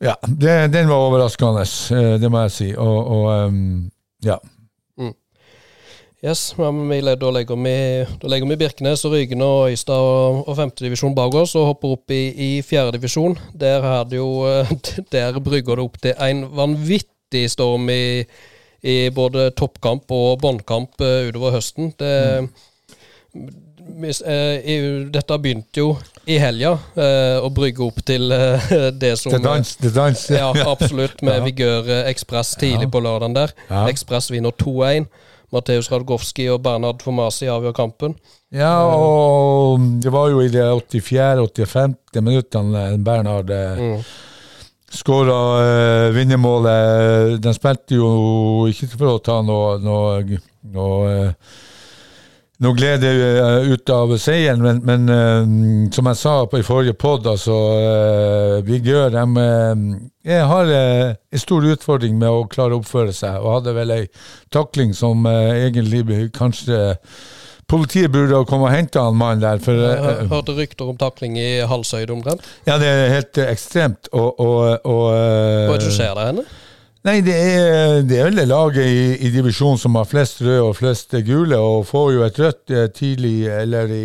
ja, 0.01 0.15
det, 0.25 0.71
Den 0.73 0.89
var 0.89 1.05
overraskende, 1.05 1.67
eh, 1.97 2.17
det 2.21 2.31
må 2.31 2.47
jeg 2.47 2.57
si. 2.57 2.71
Og, 2.73 3.13
og 3.17 3.29
um, 3.51 3.91
ja. 4.25 4.39
Yes, 6.21 6.51
men 6.53 6.83
vi, 6.85 6.99
da, 7.01 7.29
legger 7.33 7.57
vi, 7.57 7.71
da 8.21 8.29
legger 8.29 8.49
vi 8.51 8.57
Birkenes 8.61 9.01
og 9.07 9.15
Rygen 9.15 9.41
og 9.41 9.71
Øystad 9.71 9.97
og, 10.05 10.43
og 10.45 10.53
femtedivisjon 10.59 11.15
bak 11.17 11.33
oss 11.33 11.55
og 11.57 11.65
hopper 11.71 11.95
opp 11.95 12.13
i, 12.13 12.19
i 12.29 12.49
fjerdedivisjon. 12.61 13.39
Der, 13.57 13.81
er 13.81 14.13
eh, 14.13 14.75
der 15.15 15.39
brygger 15.41 15.81
det 15.81 15.87
opp 15.87 15.97
til 16.03 16.13
en 16.21 16.43
vanvittig 16.53 17.09
storm 17.51 17.89
i, 17.89 18.25
i 18.83 19.09
både 19.13 19.49
toppkamp 19.57 20.11
og 20.11 20.39
båndkamp 20.41 21.01
eh, 21.01 21.29
utover 21.29 21.51
høsten. 21.57 21.93
Det, 21.99 22.11
hvis, 24.01 24.21
eh, 24.21 25.07
dette 25.11 25.37
begynte 25.41 25.81
jo 25.81 25.89
i 26.29 26.35
helga 26.41 26.75
eh, 26.95 27.37
å 27.41 27.49
brygge 27.53 27.83
opp 27.85 28.01
til 28.05 28.31
eh, 28.35 28.91
det 28.93 29.15
som 29.19 29.33
Til 29.33 29.41
dans, 29.43 29.71
til 29.81 29.93
dans. 29.95 30.25
ja, 30.29 30.51
absolutt. 30.69 31.21
Med 31.25 31.35
Ja. 31.39 31.43
Vigør 31.47 31.89
eh, 31.89 32.03
Ekspress 32.11 32.55
tidlig 32.61 32.87
Ja. 32.89 32.93
på 32.93 33.01
lørdagen 33.03 33.35
der. 33.35 33.53
Ja. 33.69 33.87
Ekspress 33.89 34.29
vinner 34.31 34.51
2-1. 34.51 35.07
Mateus 35.51 35.89
Radgowski 35.91 36.45
og 36.53 36.61
Bernhard 36.63 37.01
Formasi 37.03 37.49
avgjør 37.51 37.73
kampen. 37.75 38.13
Ja, 38.55 38.71
og 38.87 39.81
det 40.03 40.11
var 40.13 40.29
jo 40.31 40.39
i 40.43 40.47
det 40.51 40.63
84.-85. 40.63 41.97
minuttene 42.23 42.85
Bernhard 43.03 43.51
Mm. 43.51 44.03
Skåra 44.91 45.39
eh, 45.63 46.11
vinnermålet. 46.15 47.41
Den 47.43 47.55
spilte 47.55 47.97
jo 47.99 48.67
ikke 48.69 48.89
for 48.95 49.15
å 49.15 49.19
ta 49.23 49.39
noe, 49.45 49.77
noe, 49.81 50.39
noe, 50.73 51.11
eh, 51.11 51.59
noe 52.61 52.77
glede 52.77 53.11
eh, 53.11 53.71
ut 53.71 53.93
av 53.93 54.13
seieren, 54.21 54.61
men, 54.61 54.81
men 54.85 55.15
eh, 55.15 55.91
som 55.95 56.11
jeg 56.11 56.19
sa 56.19 56.35
på 56.45 56.61
i 56.61 56.65
forrige 56.67 56.97
pod, 56.99 57.27
altså 57.27 57.57
Vigør 58.67 59.13
de 59.15 59.45
jeg 60.21 60.45
har 60.45 60.69
en 60.69 61.41
stor 61.41 61.65
utfordring 61.65 62.19
med 62.21 62.29
å 62.29 62.43
klare 62.49 62.75
å 62.75 62.81
oppføre 62.83 63.13
seg, 63.15 63.39
og 63.41 63.55
hadde 63.55 63.73
vel 63.73 63.95
ei 63.95 64.03
takling 64.53 64.91
som 64.93 65.25
egentlig 65.25 66.27
kanskje 66.35 66.91
Politiet 67.71 68.11
burde 68.11 68.35
ha 68.35 68.43
kommet 68.47 68.67
og 68.67 68.75
henta 68.75 69.05
han 69.05 69.15
mannen 69.15 69.43
der. 69.43 69.61
For, 69.63 69.77
Jeg 69.79 69.99
eh, 70.25 70.25
hørte 70.31 70.55
rykter 70.57 70.89
om 70.91 70.97
takling 70.99 71.37
i 71.39 71.61
halshøyde 71.67 72.11
omtrent. 72.11 72.43
ja, 72.67 72.75
det 72.81 72.89
er 72.89 73.13
helt 73.15 73.39
eh, 73.39 73.51
ekstremt. 73.53 74.09
Og, 74.11 74.39
og, 74.39 74.57
og 74.83 75.05
eh, 75.13 75.69
Hva 75.69 75.77
er 75.77 75.85
det 75.85 75.93
der 75.99 76.25
henne? 76.25 76.43
Nei, 77.07 77.15
det 77.25 77.33
er, 77.33 78.01
det 78.05 78.17
er 78.19 78.27
vel 78.27 78.41
det 78.41 78.47
laget 78.51 78.83
i, 78.85 79.05
i 79.25 79.31
divisjonen 79.33 79.79
som 79.81 79.95
har 79.97 80.05
flest 80.05 80.43
røde 80.45 80.67
og 80.67 80.75
flest 80.77 81.15
gule, 81.25 81.57
og 81.57 81.87
får 81.89 82.11
jo 82.13 82.25
et 82.27 82.41
rødt 82.43 82.73
tidlig, 82.93 83.47
eller 83.49 83.89
i, 83.95 84.03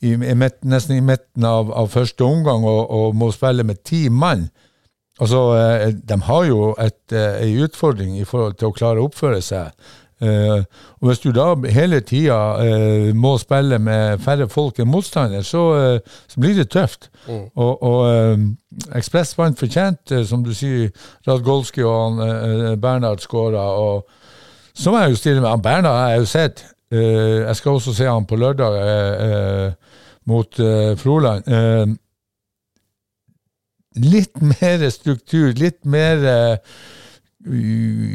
i, 0.00 0.14
i 0.14 0.36
midt, 0.38 0.62
nesten 0.64 0.96
i 0.96 1.04
midten 1.04 1.44
av, 1.44 1.74
av 1.76 1.90
første 1.92 2.24
omgang, 2.24 2.64
og, 2.64 2.86
og 2.88 3.18
må 3.20 3.28
spille 3.36 3.66
med 3.68 3.82
ti 3.84 4.06
mann. 4.08 4.46
Altså, 5.20 5.42
de 5.92 6.16
har 6.24 6.48
jo 6.48 6.72
et, 6.80 7.12
en 7.12 7.60
utfordring 7.66 8.16
i 8.16 8.24
forhold 8.28 8.56
til 8.60 8.70
å 8.70 8.76
klare 8.76 9.00
å 9.04 9.10
oppføre 9.10 9.44
seg. 9.44 9.76
Eh, 10.22 10.62
og 11.00 11.08
Hvis 11.08 11.18
du 11.20 11.30
da 11.36 11.50
hele 11.70 12.00
tida 12.00 12.36
uh, 12.56 13.10
må 13.16 13.34
spille 13.38 13.78
med 13.78 14.22
færre 14.24 14.48
folk 14.48 14.78
enn 14.80 14.88
motstander, 14.88 15.42
så, 15.44 15.64
uh, 15.76 16.22
så 16.28 16.40
blir 16.40 16.56
det 16.56 16.70
tøft. 16.72 17.10
Og, 17.28 17.82
og 17.82 18.00
eh, 18.10 18.38
Ekspress 18.94 19.34
vant 19.38 19.58
fortjent, 19.58 20.12
eh, 20.12 20.24
som 20.26 20.44
du 20.44 20.52
sier. 20.54 20.92
Radgolski 21.26 21.82
og 21.86 22.20
eh, 22.22 22.72
Bernhard 22.80 23.22
skåra. 23.24 23.66
Så 24.76 24.92
må 24.92 25.00
jeg 25.00 25.14
jo 25.14 25.20
stille 25.20 25.40
med 25.40 25.50
han 25.50 25.62
Bernhard 25.64 26.00
har 26.00 26.10
jeg 26.14 26.24
jo 26.24 26.30
sett. 26.30 26.64
Eh, 26.92 27.42
jeg 27.42 27.56
skal 27.56 27.78
også 27.78 27.94
se 27.96 28.06
han 28.06 28.26
på 28.28 28.38
lørdag 28.38 28.76
eh, 28.82 29.14
eh, 29.26 30.02
mot 30.30 30.60
eh, 30.60 30.92
Froland. 31.00 31.48
Eh, 31.48 31.96
litt 34.06 34.42
mer 34.52 34.86
struktur, 34.90 35.50
litt 35.56 35.82
mer 35.84 36.28
eh, 36.30 36.76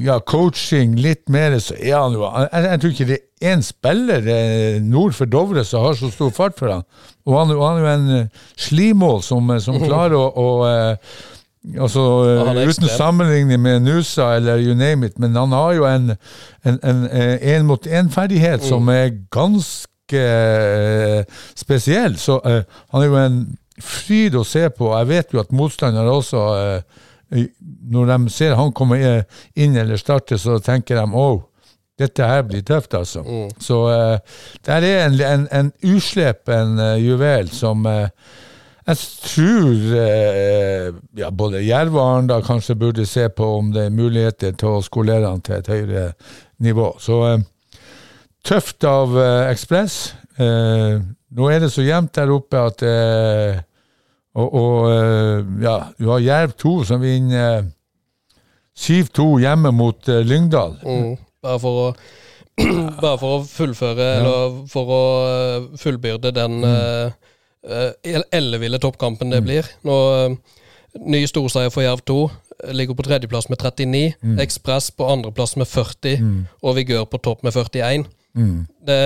ja, 0.05 0.17
coaching, 0.27 0.95
litt 0.99 1.29
mer, 1.31 1.55
så 1.63 1.77
er 1.79 1.95
han 1.95 2.15
jo 2.17 2.25
Jeg, 2.27 2.63
jeg 2.65 2.81
tror 2.81 2.91
ikke 2.95 3.09
det 3.11 3.17
er 3.17 3.51
én 3.53 3.61
spiller 3.65 4.27
eh, 4.29 4.79
nord 4.83 5.15
for 5.17 5.29
Dovre 5.31 5.63
som 5.65 5.85
har 5.85 5.95
så 5.97 6.11
stor 6.11 6.33
fart 6.35 6.57
for 6.59 6.73
han. 6.73 6.83
Og 7.25 7.37
han, 7.39 7.53
han 7.55 7.77
er 7.77 7.85
jo 7.85 7.91
en 7.93 8.09
eh, 8.17 8.41
slimål 8.59 9.21
som, 9.25 9.49
eh, 9.55 9.61
som 9.63 9.79
klarer 9.87 10.17
å, 10.19 10.25
å 10.35 10.49
Altså, 11.77 12.01
Uten 12.57 12.87
sammenligning 12.89 13.59
med 13.61 13.83
Nusa 13.85 14.31
eller 14.39 14.57
you 14.57 14.73
name 14.73 15.05
it, 15.05 15.19
men 15.21 15.35
han 15.37 15.51
har 15.53 15.75
jo 15.77 15.83
en 15.85 16.15
en, 16.65 16.79
en, 16.81 17.03
en 17.05 17.65
mot 17.65 17.85
en-ferdighet 17.87 18.63
som 18.65 18.89
er 18.89 19.11
ganske 19.29 20.17
eh, 20.17 21.21
spesiell. 21.53 22.17
Så 22.17 22.39
eh, 22.45 22.63
han 22.91 23.03
er 23.03 23.07
jo 23.07 23.19
en 23.21 23.37
fryd 23.81 24.35
å 24.37 24.43
se 24.45 24.67
på. 24.73 24.89
Jeg 24.97 25.09
vet 25.09 25.33
jo 25.33 25.41
at 25.41 25.53
motstandere 25.53 26.13
også 26.13 26.43
eh, 26.57 27.05
når 27.31 28.11
de 28.11 28.33
ser 28.33 28.57
han 28.59 28.73
komme 28.75 28.99
inn 29.55 29.77
eller 29.79 29.99
starte, 29.99 30.37
så 30.37 30.59
tenker 30.63 30.99
de 30.99 31.07
oh, 31.15 31.41
dette 32.01 32.27
her 32.27 32.45
blir 32.47 32.63
tøft, 32.65 32.93
altså. 32.97 33.23
Så 33.61 33.81
uh, 33.89 34.45
der 34.65 34.85
er 34.87 35.05
en, 35.05 35.19
en, 35.21 35.47
en 35.51 35.71
uslepen 35.95 36.79
uh, 36.79 36.95
juvel 37.01 37.51
som 37.53 37.85
uh, 37.85 38.07
jeg 38.87 38.97
tror 39.27 39.83
uh, 39.93 40.87
ja, 41.19 41.29
både 41.29 41.63
Jerv 41.65 41.95
og 41.95 42.03
Arendal 42.05 42.45
kanskje 42.45 42.75
burde 42.79 43.05
se 43.05 43.27
på 43.29 43.47
om 43.59 43.71
det 43.75 43.87
er 43.87 43.95
muligheter 43.95 44.55
til 44.57 44.77
å 44.77 44.85
skolere 44.85 45.29
han 45.29 45.43
til 45.45 45.59
et 45.59 45.71
høyere 45.71 46.07
nivå. 46.61 46.93
Så 46.99 47.21
tøft 48.45 48.83
av 48.89 49.13
Ekspress. 49.51 50.15
nå 50.37 51.49
er 51.49 51.59
det 51.61 51.69
så 51.69 51.83
jevnt 51.85 52.15
der 52.17 52.31
oppe 52.33 52.57
at 52.57 52.81
Og, 54.39 54.53
og 54.53 54.75
eh, 54.91 55.45
ja, 55.63 55.75
du 55.99 56.07
har 56.13 56.23
Jerv 56.23 56.55
2 56.61 56.73
som 56.87 57.01
vinner 57.03 57.57
eh, 57.57 57.69
7-2 58.77 59.27
hjemme 59.43 59.73
mot 59.75 60.09
eh, 60.09 60.23
Lyngdal. 60.23 60.77
Mm. 60.85 61.15
Bare 61.43 61.59
for 61.59 61.85
å 61.85 61.87
Bare 63.01 63.17
for 63.17 63.39
å 63.39 63.43
fullføre, 63.47 64.07
eller 64.19 64.55
for 64.69 64.91
å 64.91 65.03
eh, 65.25 65.67
fullbyrde 65.79 66.33
den 66.35 66.59
uh, 66.67 67.13
elleville 68.35 68.79
toppkampen 68.81 69.31
det 69.31 69.39
blir. 69.45 69.67
Nå, 69.87 69.97
eh, 70.19 70.35
ny 71.07 71.23
storseier 71.29 71.71
for 71.73 71.85
Jerv 71.85 72.03
2. 72.05 72.17
eh, 72.27 72.73
Ligger 72.75 72.97
på 72.97 73.05
tredjeplass 73.07 73.49
med 73.49 73.61
39. 73.63 74.35
Ekspress 74.43 74.91
på 74.91 75.07
andreplass 75.09 75.55
med 75.57 75.69
40. 75.71 76.27
Og 76.61 76.75
Vigør 76.75 77.07
på 77.09 77.21
topp 77.23 77.43
med 77.43 77.55
41. 77.55 78.05
Mm. 78.35 78.67
Det, 78.87 78.99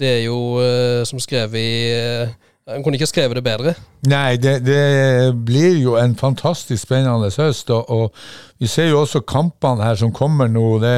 det 0.00 0.10
er 0.10 0.22
jo 0.26 0.38
uh, 0.58 1.02
som 1.04 1.22
skrevet 1.22 1.58
i 1.58 1.78
uh, 1.94 2.34
En 2.66 2.82
kunne 2.82 2.98
ikke 2.98 3.06
skrevet 3.06 3.38
det 3.38 3.44
bedre. 3.46 3.74
Nei, 4.10 4.36
det, 4.42 4.56
det 4.66 5.34
blir 5.46 5.76
jo 5.78 5.92
en 6.00 6.16
fantastisk 6.18 6.82
spennende 6.82 7.28
høst, 7.30 7.70
og, 7.70 7.90
og 7.90 8.14
vi 8.58 8.66
ser 8.66 8.88
jo 8.90 9.04
også 9.04 9.20
kampene 9.22 9.84
her 9.86 9.94
som 10.00 10.10
kommer 10.12 10.50
nå. 10.50 10.64
Det, 10.82 10.96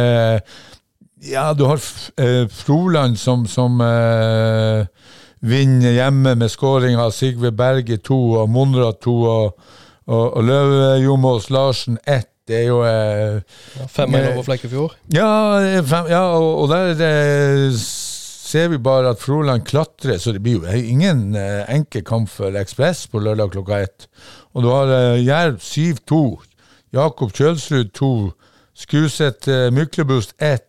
ja, 1.29 1.51
du 1.53 1.67
har 1.69 1.77
eh, 2.17 2.47
Froland 2.49 3.19
som, 3.21 3.45
som 3.47 3.83
eh, 3.85 4.87
vinner 5.45 5.93
hjemme 5.99 6.33
med 6.41 6.49
skåring 6.51 6.97
av 6.97 7.13
Sigve 7.13 7.53
Berge 7.53 8.01
2 8.01 8.19
og 8.41 8.49
Monrad 8.49 9.03
2 9.05 9.19
og, 9.29 9.71
og, 10.09 10.25
og 10.39 10.45
Løve 10.49 10.95
Jomås 11.05 11.51
Larsen 11.53 12.01
1. 12.09 12.25
Det 12.49 12.63
er 12.63 12.69
jo 12.71 12.81
eh, 12.81 13.43
5-1 13.93 14.17
Eh, 14.17 14.33
over 14.33 14.47
Flekkefjord. 14.47 14.97
ja, 15.13 15.29
fem, 15.85 16.09
ja 16.09 16.23
og, 16.33 16.63
og 16.63 16.71
der 16.73 16.95
er 16.95 17.03
det, 17.05 17.83
ser 18.49 18.69
vi 18.73 18.79
bare 18.81 19.11
at 19.13 19.21
Froland 19.21 19.67
klatrer, 19.69 20.17
så 20.19 20.33
det 20.33 20.41
blir 20.43 20.63
jo 20.63 20.81
ingen 20.81 21.35
eh, 21.37 21.65
enkel 21.75 22.03
kamp 22.09 22.31
for 22.33 22.57
Ekspress 22.57 23.07
på 23.13 23.21
lørdag 23.21 23.53
klokka 23.53 23.81
ett. 23.85 24.07
Og 24.57 24.65
du 24.65 24.69
har 24.73 24.89
eh, 24.95 25.21
Jerv 25.27 25.59
7-2, 25.61 26.21
Jakob 26.97 27.33
Kjølsrud 27.37 27.91
2, 27.99 28.11
Skuset 28.79 29.49
eh, 29.53 29.69
Myklebust 29.75 30.33
1, 30.41 30.65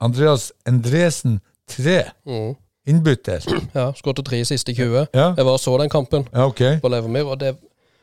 Andreas 0.00 0.50
Endresen 0.68 1.40
3, 1.70 2.02
Mm. 2.26 2.54
innbytter. 2.86 3.44
Ja, 3.78 3.92
Skåret 3.96 4.24
tre 4.26 4.40
siste 4.44 4.74
20. 4.74 5.06
Ja, 5.14 5.32
Jeg 5.36 5.44
var 5.46 5.52
og 5.56 5.60
så 5.62 5.76
den 5.80 5.90
kampen 5.92 6.24
ja 6.32 6.46
okay. 6.48 6.78
på 6.82 6.88
Levermyr, 6.90 7.28
og 7.30 7.38
det, 7.40 7.54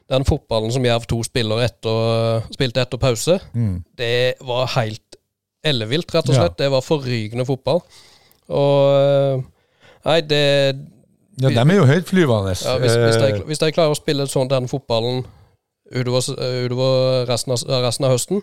den 0.09 0.23
fotballen 0.25 0.71
som 0.71 0.85
Jerv 0.85 1.03
2 1.09 1.21
spiller 1.27 1.65
etter, 1.65 2.45
spilte 2.55 2.81
etter 2.85 2.97
pause, 3.01 3.39
Mm. 3.53 3.83
det 3.97 4.35
var 4.41 4.67
helt 4.77 5.17
ellevilt, 5.67 6.13
rett 6.15 6.29
og 6.29 6.35
Ja. 6.35 6.45
slett. 6.45 6.57
Det 6.61 6.69
var 6.71 6.81
forrygende 6.85 7.45
fotball. 7.45 7.81
Og 8.47 8.97
eh, 8.97 9.45
Nei, 10.07 10.21
det 10.23 10.43
Ja, 11.41 11.49
de 11.49 11.59
er 11.59 11.75
jo 11.75 11.85
høytflyvende. 11.85 12.53
ja, 12.65 12.77
hvis, 12.81 12.95
hvis, 12.95 13.17
de, 13.21 13.33
Eh, 13.35 13.41
hvis 13.45 13.59
de 13.59 13.71
klarer 13.71 13.93
å 13.93 13.97
spille 13.97 14.27
sånn 14.27 14.49
den 14.49 14.69
fotballen 14.71 15.25
utover, 15.93 16.23
utover 16.65 17.27
resten, 17.27 17.53
av, 17.53 17.83
resten 17.83 18.07
av 18.07 18.15
høsten, 18.15 18.41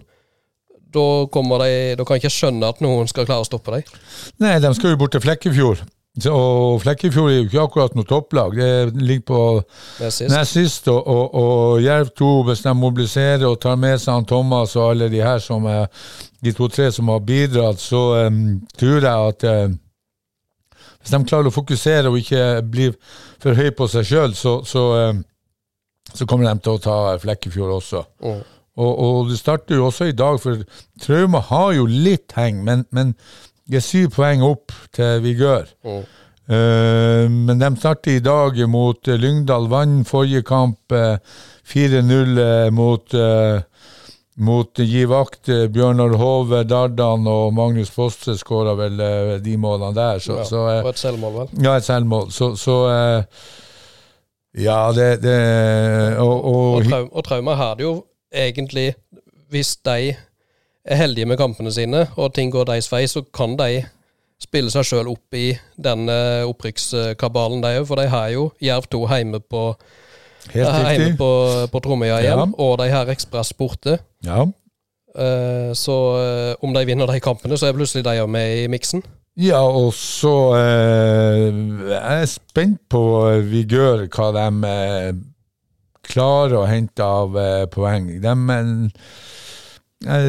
da 0.94 1.26
kommer 1.32 1.64
de 1.64 1.96
Da 1.98 2.04
kan 2.04 2.16
jeg 2.16 2.24
ikke 2.24 2.36
skjønne 2.36 2.68
at 2.70 2.80
noen 2.84 3.08
skal 3.10 3.26
klare 3.26 3.42
å 3.42 3.48
stoppe 3.48 3.74
dem. 3.74 3.98
Nei, 4.38 4.60
de 4.60 4.74
skal 4.74 4.94
jo 4.94 5.00
bort 5.00 5.16
til 5.16 5.24
Flekkefjord. 5.24 5.82
Og 6.30 6.80
Flekkefjord 6.84 7.32
er 7.32 7.40
jo 7.40 7.46
ikke 7.48 7.62
akkurat 7.64 7.96
noe 7.98 8.06
topplag. 8.06 8.54
Det 8.54 9.02
ligger 9.02 9.24
på 9.26 9.40
nest 10.30 10.52
sist, 10.52 10.86
og, 10.88 11.00
og, 11.10 11.34
og 11.34 11.82
Jerv 11.82 12.12
2, 12.14 12.28
hvis 12.46 12.62
de 12.62 12.74
mobiliserer 12.78 13.46
og 13.48 13.58
tar 13.64 13.80
med 13.82 13.98
seg 13.98 14.20
han 14.20 14.28
Thomas 14.30 14.76
og 14.78 14.92
alle 14.92 15.08
de 15.10 15.24
her 15.24 15.42
som 15.42 15.66
er 15.66 15.88
de 16.44 16.52
to-tre 16.54 16.92
som 16.94 17.10
har 17.10 17.24
bidratt, 17.26 17.82
så 17.82 18.28
um, 18.28 18.60
tror 18.78 19.00
jeg 19.00 19.32
at 19.32 19.46
eh, 19.50 19.74
hvis 21.04 21.12
de 21.12 21.20
klarer 21.28 21.50
å 21.50 21.54
fokusere 21.54 22.08
og 22.08 22.18
ikke 22.18 22.62
blir 22.64 22.96
for 23.42 23.52
høy 23.58 23.68
på 23.76 23.86
seg 23.92 24.08
sjøl, 24.08 24.34
så, 24.38 24.56
så, 24.64 24.84
så 26.08 26.26
kommer 26.26 26.48
de 26.48 26.64
til 26.64 26.78
å 26.78 26.82
ta 26.82 26.98
Flekkefjord 27.20 27.76
også. 27.76 28.04
Oh. 28.24 28.40
Og, 28.74 28.92
og 28.98 29.30
det 29.30 29.38
starter 29.38 29.78
jo 29.78 29.86
også 29.86 30.08
i 30.10 30.16
dag, 30.16 30.40
for 30.42 30.64
Trauma 31.02 31.44
har 31.52 31.74
jo 31.76 31.84
litt 31.86 32.34
heng, 32.34 32.64
men, 32.66 32.82
men 32.90 33.12
det 33.70 33.78
er 33.78 33.86
syv 33.86 34.14
poeng 34.16 34.42
opp 34.44 34.74
til 34.96 35.22
Vigør. 35.24 35.68
Oh. 35.86 36.02
Uh, 36.44 37.24
men 37.30 37.60
de 37.60 37.70
starter 37.80 38.18
i 38.18 38.24
dag 38.24 38.58
mot 38.68 39.08
eh, 39.08 39.16
Lyngdal. 39.16 39.70
Vant 39.72 40.04
forrige 40.08 40.42
kamp 40.44 40.92
eh, 40.92 41.16
4-0 41.64 42.40
eh, 42.42 42.68
mot, 42.74 43.14
uh, 43.16 43.62
mot 44.36 44.78
Gi 44.78 45.04
vakt. 45.06 45.48
eh, 45.48 45.66
Bjørnar 45.70 46.16
Hove, 46.18 46.64
Dardan 46.66 47.26
og 47.30 47.52
Magnus 47.54 47.90
Fosse 47.94 48.34
skåra 48.40 48.74
vel 48.78 48.98
eh, 49.00 49.34
de 49.44 49.56
målene 49.56 49.94
der. 49.94 50.18
Så, 50.18 50.38
Ja, 50.40 50.44
så, 50.48 50.62
eh, 50.72 50.80
og 50.84 50.88
et 50.90 50.98
selvmål, 50.98 51.32
vel. 51.38 51.48
ja, 51.64 51.76
et 51.76 51.84
selvmål. 51.86 52.30
Så, 52.32 52.54
så 52.58 52.78
Ja, 54.54 54.92
det, 54.94 55.22
det 55.22 56.18
Og, 56.18 56.44
og, 56.44 56.74
Og, 56.74 56.84
traum, 56.86 57.08
og 57.12 57.24
Trauma 57.26 57.54
har 57.58 57.74
det 57.74 57.82
jo 57.88 58.04
egentlig 58.32 58.94
Hvis 59.50 59.76
de 59.84 60.14
er 60.84 60.96
heldige 61.00 61.26
med 61.26 61.38
kampene 61.38 61.72
sine, 61.72 62.04
og 62.16 62.34
ting 62.34 62.50
går 62.52 62.64
deres 62.68 62.90
vei, 62.92 63.06
så 63.06 63.22
kan 63.34 63.56
de 63.56 63.84
spille 64.42 64.68
seg 64.70 64.84
sjøl 64.84 65.08
opp 65.08 65.32
i 65.38 65.54
den 65.80 66.08
opprykkskabalen, 66.10 67.62
de 67.64 67.70
òg. 67.80 67.86
For 67.88 67.96
de 67.96 68.04
har 68.12 68.28
jo 68.34 68.50
Jerv 68.60 68.84
2 68.92 69.00
hjemme 69.08 69.40
på, 69.40 69.62
helt 70.52 70.68
riktig. 70.68 70.98
hjemme 70.98 71.16
på, 71.18 71.30
på 71.72 71.80
Tromøya 71.84 72.20
Ja. 72.20 72.34
igjen, 72.36 72.54
og 72.58 72.78
de 72.78 72.90
her 72.92 73.06
Ekspress 73.14 73.52
borte. 73.56 73.98
Ja. 74.24 74.44
Eh, 75.14 75.70
så 75.78 75.96
eh, 76.18 76.54
om 76.62 76.74
de 76.74 76.84
vinner 76.86 77.06
de 77.06 77.20
kampene, 77.22 77.56
så 77.58 77.68
er 77.68 77.76
plutselig 77.76 78.04
de 78.04 78.26
med 78.26 78.64
i 78.64 78.66
miksen. 78.68 79.02
Ja, 79.36 79.62
og 79.66 79.92
så 79.98 80.54
eh, 80.58 81.48
Jeg 81.90 82.22
er 82.22 82.26
spent 82.30 82.80
på 82.90 83.02
Vigør, 83.50 84.06
hva 84.14 84.28
de 84.34 85.14
klarer 86.04 86.58
å 86.60 86.66
hente 86.68 87.02
av 87.02 87.32
poeng. 87.72 88.10
De, 88.20 88.34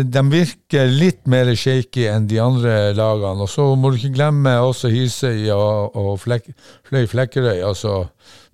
de 0.08 0.22
virker 0.32 0.88
litt 0.88 1.26
mer 1.28 1.50
shaky 1.60 2.06
enn 2.08 2.30
de 2.32 2.38
andre 2.40 2.94
lagene. 2.96 3.44
Og 3.44 3.50
så 3.52 3.66
må 3.76 3.92
du 3.92 3.98
ikke 4.00 4.14
glemme 4.16 4.54
også 4.64 4.88
Hisøy 4.94 5.50
og, 5.52 5.98
og 6.00 6.14
Flek, 6.24 6.48
Fløy 6.88 7.06
Flekkerøy. 7.12 7.60
Altså 7.68 8.06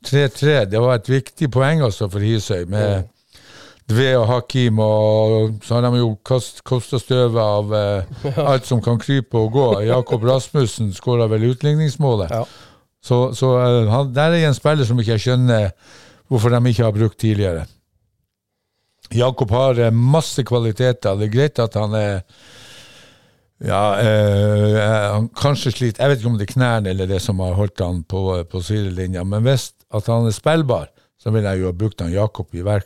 3-3, 0.08 0.66
det 0.72 0.82
var 0.82 0.98
et 0.98 1.10
viktig 1.10 1.50
poeng 1.54 1.84
også 1.86 2.10
for 2.10 2.24
Hisøy. 2.24 2.66
med 2.70 3.10
Dve 3.92 4.12
og 4.18 4.28
Hakim, 4.30 4.80
og 4.80 5.58
så 5.66 5.78
har 5.78 5.86
de 5.86 6.00
jo 6.00 6.14
kosta 6.24 7.00
støvet 7.02 7.40
av 7.42 7.74
eh, 7.76 8.38
alt 8.54 8.68
som 8.70 8.82
kan 8.84 9.00
krype 9.02 9.38
og 9.38 9.52
gå. 9.56 9.68
Jakob 9.90 10.24
Rasmussen 10.28 10.94
skåra 10.96 11.28
vel 11.32 11.50
utligningsmålet. 11.52 12.32
Ja. 12.32 12.46
Så, 13.04 13.20
så 13.36 13.52
eh, 13.60 13.92
han, 13.92 14.14
der 14.16 14.38
er 14.38 14.48
en 14.48 14.58
spiller 14.58 14.88
som 14.88 15.00
ikke 15.02 15.18
jeg 15.18 15.26
skjønner 15.26 15.72
hvorfor 16.32 16.54
de 16.54 16.62
ikke 16.72 16.88
har 16.88 16.96
brukt 16.96 17.20
tidligere. 17.20 17.66
Jakob 19.12 19.52
har 19.52 19.80
eh, 19.82 19.92
masse 19.92 20.46
kvaliteter. 20.48 21.18
Det 21.20 21.28
er 21.28 21.36
greit 21.36 21.60
at 21.60 21.76
han 21.76 21.98
er 21.98 22.22
ja, 23.62 23.82
øh, 24.02 24.78
han 25.16 25.28
kanskje 25.38 25.72
sliter 25.72 26.04
Jeg 26.04 26.10
vet 26.12 26.22
ikke 26.22 26.32
om 26.32 26.38
det 26.40 26.48
er 26.50 26.54
knærne 26.54 26.90
eller 26.90 27.10
det 27.10 27.22
som 27.22 27.40
har 27.44 27.54
holdt 27.58 27.84
han 27.84 28.04
på, 28.04 28.24
på 28.50 28.62
sidelinja, 28.66 29.24
men 29.24 29.46
hvis 29.46 29.72
at 29.94 30.08
han 30.10 30.26
er 30.26 30.36
spillbar, 30.36 30.90
så 31.22 31.30
ville 31.30 31.50
jeg 31.52 31.62
jo 31.62 31.70
ha 31.70 31.76
brukt 31.78 32.02
han 32.02 32.14
Jakob 32.14 32.56
i 32.58 32.64
hver 32.66 32.82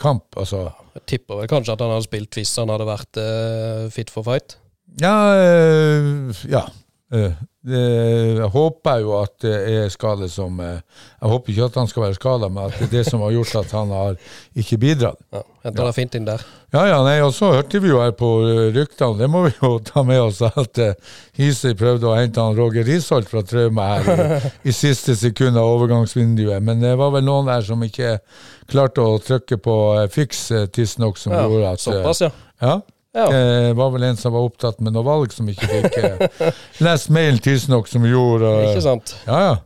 kamp. 0.00 0.24
Altså, 0.36 0.66
Jeg 0.98 1.06
tipper 1.06 1.38
vel 1.40 1.48
kanskje 1.48 1.72
at 1.72 1.80
han 1.80 1.94
hadde 1.94 2.08
spilt 2.08 2.36
hvis 2.36 2.56
han 2.60 2.68
hadde 2.72 2.88
vært 2.88 3.20
eh, 3.22 3.86
fit 3.94 4.10
for 4.12 4.26
fight. 4.26 4.58
ja, 5.00 5.14
øh, 5.38 6.34
ja. 6.50 6.66
Eh, 7.08 7.32
jeg 7.68 8.48
håper 8.52 8.98
jo 9.00 9.14
at 9.16 9.32
det 9.40 9.52
er 9.72 9.86
skade 9.92 10.26
som 10.28 10.58
eh, 10.60 10.80
Jeg 11.20 11.30
håper 11.32 11.52
ikke 11.52 11.68
at 11.70 11.78
han 11.80 11.88
skal 11.88 12.02
være 12.04 12.16
skada, 12.18 12.48
men 12.52 12.66
at 12.68 12.76
det 12.76 12.86
er 12.86 12.90
det 12.98 13.04
som 13.08 13.22
har 13.24 13.32
gjort 13.32 13.54
at 13.62 13.72
han 13.76 13.92
har 13.92 14.18
ikke 14.60 14.78
bidratt. 14.82 15.20
Ja, 15.32 15.40
Henta 15.64 15.86
det 15.88 15.94
fint 15.96 16.18
inn 16.18 16.26
der. 16.28 16.44
Ja, 16.72 16.82
ja, 16.88 16.98
nei, 17.04 17.16
og 17.24 17.32
så 17.36 17.50
hørte 17.54 17.80
vi 17.80 17.88
jo 17.92 18.02
her 18.02 18.12
på 18.16 18.28
eh, 18.44 18.60
ryktene, 18.76 19.16
det 19.22 19.30
må 19.32 19.46
vi 19.46 19.54
jo 19.56 19.70
ta 19.88 20.04
med 20.04 20.20
oss, 20.20 20.42
at 20.44 20.80
Hisøy 21.40 21.72
prøvde 21.80 22.10
å 22.10 22.16
hente 22.18 22.44
han 22.44 22.56
Roger 22.60 22.84
Risholt 22.88 23.32
fra 23.32 23.40
Trauma 23.44 23.88
her 23.94 24.12
i, 24.12 24.52
i 24.68 24.76
siste 24.76 25.16
sekund 25.16 25.56
av 25.56 25.72
overgangsvinduet, 25.78 26.60
men 26.64 26.84
det 26.84 26.92
var 27.00 27.16
vel 27.16 27.24
noen 27.24 27.48
der 27.48 27.64
som 27.64 27.84
ikke 27.84 28.18
klarte 28.68 29.00
å 29.00 29.16
trykke 29.24 29.56
på 29.64 29.78
fiks 30.12 30.44
tidsnok, 30.76 31.16
som 31.20 31.32
Ja, 31.36 31.48
gjorde 31.48 31.72
at 31.72 31.84
Såpass, 31.84 32.24
ja. 32.28 32.32
Ja. 32.60 32.78
Ja. 33.18 33.28
Det 33.34 33.72
var 33.78 33.90
vel 33.94 34.04
en 34.08 34.18
som 34.20 34.32
var 34.36 34.46
opptatt 34.46 34.78
med 34.84 34.94
noe 34.94 35.02
valg, 35.06 35.32
som 35.34 35.48
ikke 35.50 35.68
fikk 35.70 35.96
uh, 36.04 36.50
lest 36.86 37.10
mailen 37.14 37.40
tidsnok, 37.42 37.88
som 37.90 38.04
gjorde 38.06 38.52
Ikke 38.70 38.84
sant? 38.84 39.16
Ja, 39.26 39.40
ja. 39.48 39.56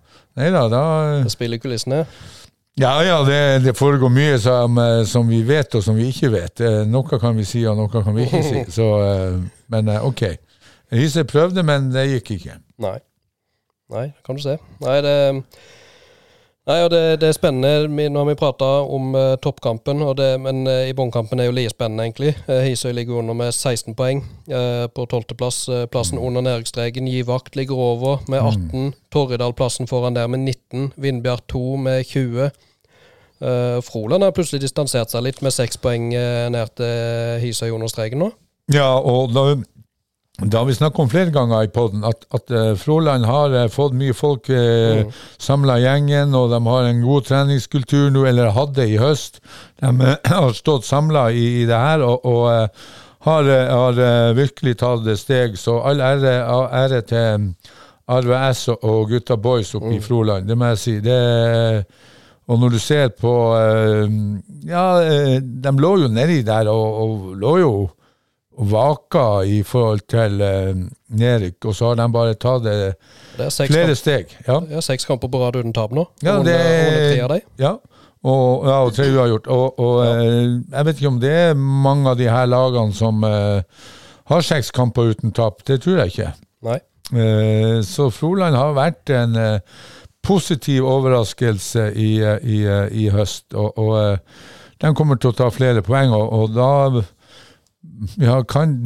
Nei 0.41 0.49
da, 0.55 0.63
da 0.73 0.83
spiller 1.29 1.61
i 1.61 1.61
kulissene. 1.61 2.07
ja, 2.81 2.93
ja, 3.05 3.19
det, 3.29 3.41
det 3.67 3.75
foregår 3.77 4.09
mye 4.09 4.39
som, 4.41 4.79
eh, 4.81 5.03
som 5.05 5.29
vi 5.29 5.43
vet 5.45 5.75
og 5.77 5.83
som 5.85 5.99
vi 5.99 6.07
ikke 6.09 6.31
vet. 6.33 6.63
Eh, 6.65 6.79
Noe 6.89 7.19
kan 7.21 7.37
vi 7.37 7.45
si, 7.45 7.61
og 7.69 7.77
noe 7.77 7.93
kan 7.93 8.17
vi 8.17 8.25
ikke 8.25 8.41
si. 8.47 8.63
Så, 8.79 8.87
eh, 9.05 9.37
men 9.75 9.93
eh, 9.93 10.07
ok. 10.09 10.23
Riise 10.93 11.27
prøvde, 11.29 11.61
men 11.69 11.91
det 11.93 12.07
gikk 12.15 12.31
ikke. 12.39 12.57
Nei. 12.81 12.97
Nei, 13.93 14.07
kan 14.25 14.41
du 14.41 14.43
se. 14.47 14.57
Nei, 14.81 14.97
det 15.05 15.17
Nei, 16.63 16.77
og 16.85 16.93
det, 16.93 17.01
det 17.19 17.27
er 17.27 17.35
spennende. 17.35 17.89
Nå 17.91 18.21
har 18.21 18.29
vi 18.29 18.39
prata 18.39 18.67
om 18.87 19.17
uh, 19.19 19.35
toppkampen, 19.43 19.99
og 20.07 20.15
det, 20.21 20.29
men 20.45 20.63
uh, 20.69 20.85
i 20.87 20.95
bunnkampen 20.95 21.43
er 21.43 21.49
jo 21.49 21.55
like 21.57 21.73
spennende, 21.73 22.05
egentlig. 22.07 22.37
Uh, 22.47 22.61
Hisøy 22.63 22.93
ligger 22.95 23.19
under 23.19 23.35
med 23.35 23.51
16 23.51 23.97
poeng 23.99 24.23
på 24.95 25.07
tolvteplass. 25.11 25.65
Uh, 25.69 25.81
plassen 25.91 26.23
under 26.23 26.45
nedrykksstreken. 26.47 27.09
Givakt 27.11 27.59
ligger 27.59 27.75
over 27.75 28.23
med 28.31 28.39
18. 28.39 28.93
Torridal 29.11 29.57
plassen 29.59 29.91
foran 29.91 30.15
der 30.15 30.31
med 30.31 30.39
19. 30.47 30.93
Vindbjart 30.97 31.49
2 31.51 31.77
med 31.83 32.05
20. 32.05 32.53
Eh, 33.43 33.81
Froland 33.83 34.23
har 34.23 34.31
plutselig 34.31 34.61
distansert 34.63 35.11
seg 35.11 35.25
litt 35.27 35.41
med 35.43 35.51
seks 35.51 35.81
poeng 35.83 36.13
ned 36.15 36.75
til 36.79 37.41
Hisøy 37.43 37.73
under 37.75 37.91
streken 37.91 38.23
nå. 38.23 38.29
Ja, 38.71 39.01
og 39.03 39.33
da, 39.35 39.57
da 40.41 40.59
har 40.59 40.65
vi 40.65 40.75
snakket 40.75 40.99
om 41.01 41.11
flere 41.13 41.31
ganger 41.31 41.67
i 41.67 41.69
poden 41.69 42.05
at, 42.09 42.25
at 42.35 42.51
uh, 42.51 42.73
Froland 42.81 43.27
har 43.29 43.53
uh, 43.53 43.67
fått 43.71 43.93
mye 43.95 44.15
folk 44.17 44.49
uh, 44.51 45.05
samla 45.39 45.77
gjengen, 45.83 46.33
og 46.35 46.49
de 46.51 46.59
har 46.67 46.89
en 46.89 47.03
god 47.05 47.27
treningskultur 47.29 48.09
nå, 48.15 48.25
eller 48.31 48.49
hadde 48.57 48.87
i 48.89 48.97
høst. 48.99 49.43
De 49.85 49.93
uh, 49.93 50.15
har 50.33 50.57
stått 50.57 50.89
samla 50.89 51.27
i, 51.37 51.45
i 51.63 51.67
det 51.69 51.77
her 51.79 52.03
og, 52.07 52.25
og 52.25 52.49
har, 53.29 53.53
har 53.53 54.01
virkelig 54.35 54.79
tatt 54.81 55.05
det 55.05 55.19
steg. 55.21 55.55
Så 55.61 55.77
all 55.87 56.01
ære, 56.03 56.33
ære 56.81 57.03
til 57.07 57.53
Arve 58.11 58.41
S 58.51 58.65
og- 58.73 58.83
og 58.89 59.13
gutta 59.13 59.37
boys 59.39 59.75
oppe 59.79 59.93
i 59.95 60.01
Froland, 60.03 60.49
det 60.49 60.57
må 60.59 60.73
jeg 60.73 60.81
si. 60.83 60.97
Det 61.05 61.19
er 61.23 61.85
og 62.51 62.59
når 62.59 62.73
du 62.75 62.79
ser 62.83 63.13
på 63.15 63.31
Ja, 64.67 64.87
de 65.41 65.73
lå 65.79 65.93
jo 66.03 66.09
nedi 66.11 66.41
der 66.43 66.67
og, 66.73 66.97
og 67.05 67.37
lå 67.39 67.53
jo 67.61 67.71
vaka 68.59 69.43
i 69.49 69.63
forhold 69.67 70.05
til 70.13 70.43
uh, 70.43 70.83
nedrykk, 71.09 71.65
og 71.65 71.75
så 71.77 71.89
har 71.91 72.01
de 72.01 72.07
bare 72.13 72.35
tatt 72.35 72.65
det 72.67 72.75
Det 73.39 73.47
er 73.47 73.55
flere 73.57 73.87
kamp, 73.87 73.99
steg. 73.99 74.37
Ja, 74.47 74.59
det 74.61 74.77
er 74.77 74.85
seks 74.85 75.09
kamper 75.09 75.31
på 75.33 75.41
rad 75.41 75.57
uten 75.57 75.73
tap 75.73 75.95
nå. 75.97 76.07
Ja, 76.23 76.39
det- 76.43 76.59
er 76.59 77.25
av 77.25 77.35
dem. 77.37 77.41
ja. 77.59 77.77
Og, 78.23 78.67
ja, 78.69 78.77
og 78.87 78.93
tre 78.95 79.09
uavgjort. 79.11 79.49
Og, 79.51 79.81
og 79.83 79.97
ja. 80.07 80.11
jeg 80.77 80.87
vet 80.87 81.01
ikke 81.01 81.09
om 81.11 81.19
det 81.19 81.33
er 81.33 81.55
mange 81.59 82.13
av 82.13 82.21
de 82.21 82.29
her 82.31 82.47
lagene 82.47 82.95
som 82.95 83.25
eh, 83.27 83.65
har 84.31 84.45
seks 84.47 84.71
kamper 84.71 85.11
uten 85.11 85.33
tap. 85.35 85.65
Det 85.67 85.81
tror 85.83 85.99
jeg 86.05 86.13
ikke. 86.13 86.29
Nei. 86.69 86.79
Eh, 87.19 87.81
så 87.83 88.07
Froland 88.15 88.55
har 88.55 88.77
vært 88.79 89.11
en 89.11 89.35
eh, 89.35 89.81
positiv 90.23 90.87
overraskelse 90.87 91.89
i, 91.99 92.13
eh, 92.23 92.39
i, 92.47 92.61
eh, 92.63 92.95
i 92.95 93.09
høst, 93.11 93.49
og, 93.59 93.75
og 93.75 93.97
eh, 93.99 94.47
de 94.83 94.95
kommer 94.99 95.19
til 95.19 95.33
å 95.33 95.39
ta 95.43 95.51
flere 95.51 95.83
poeng, 95.83 96.15
og, 96.15 96.31
og 96.33 96.55
da 96.55 96.71
ja, 98.17 98.43
kan, 98.49 98.77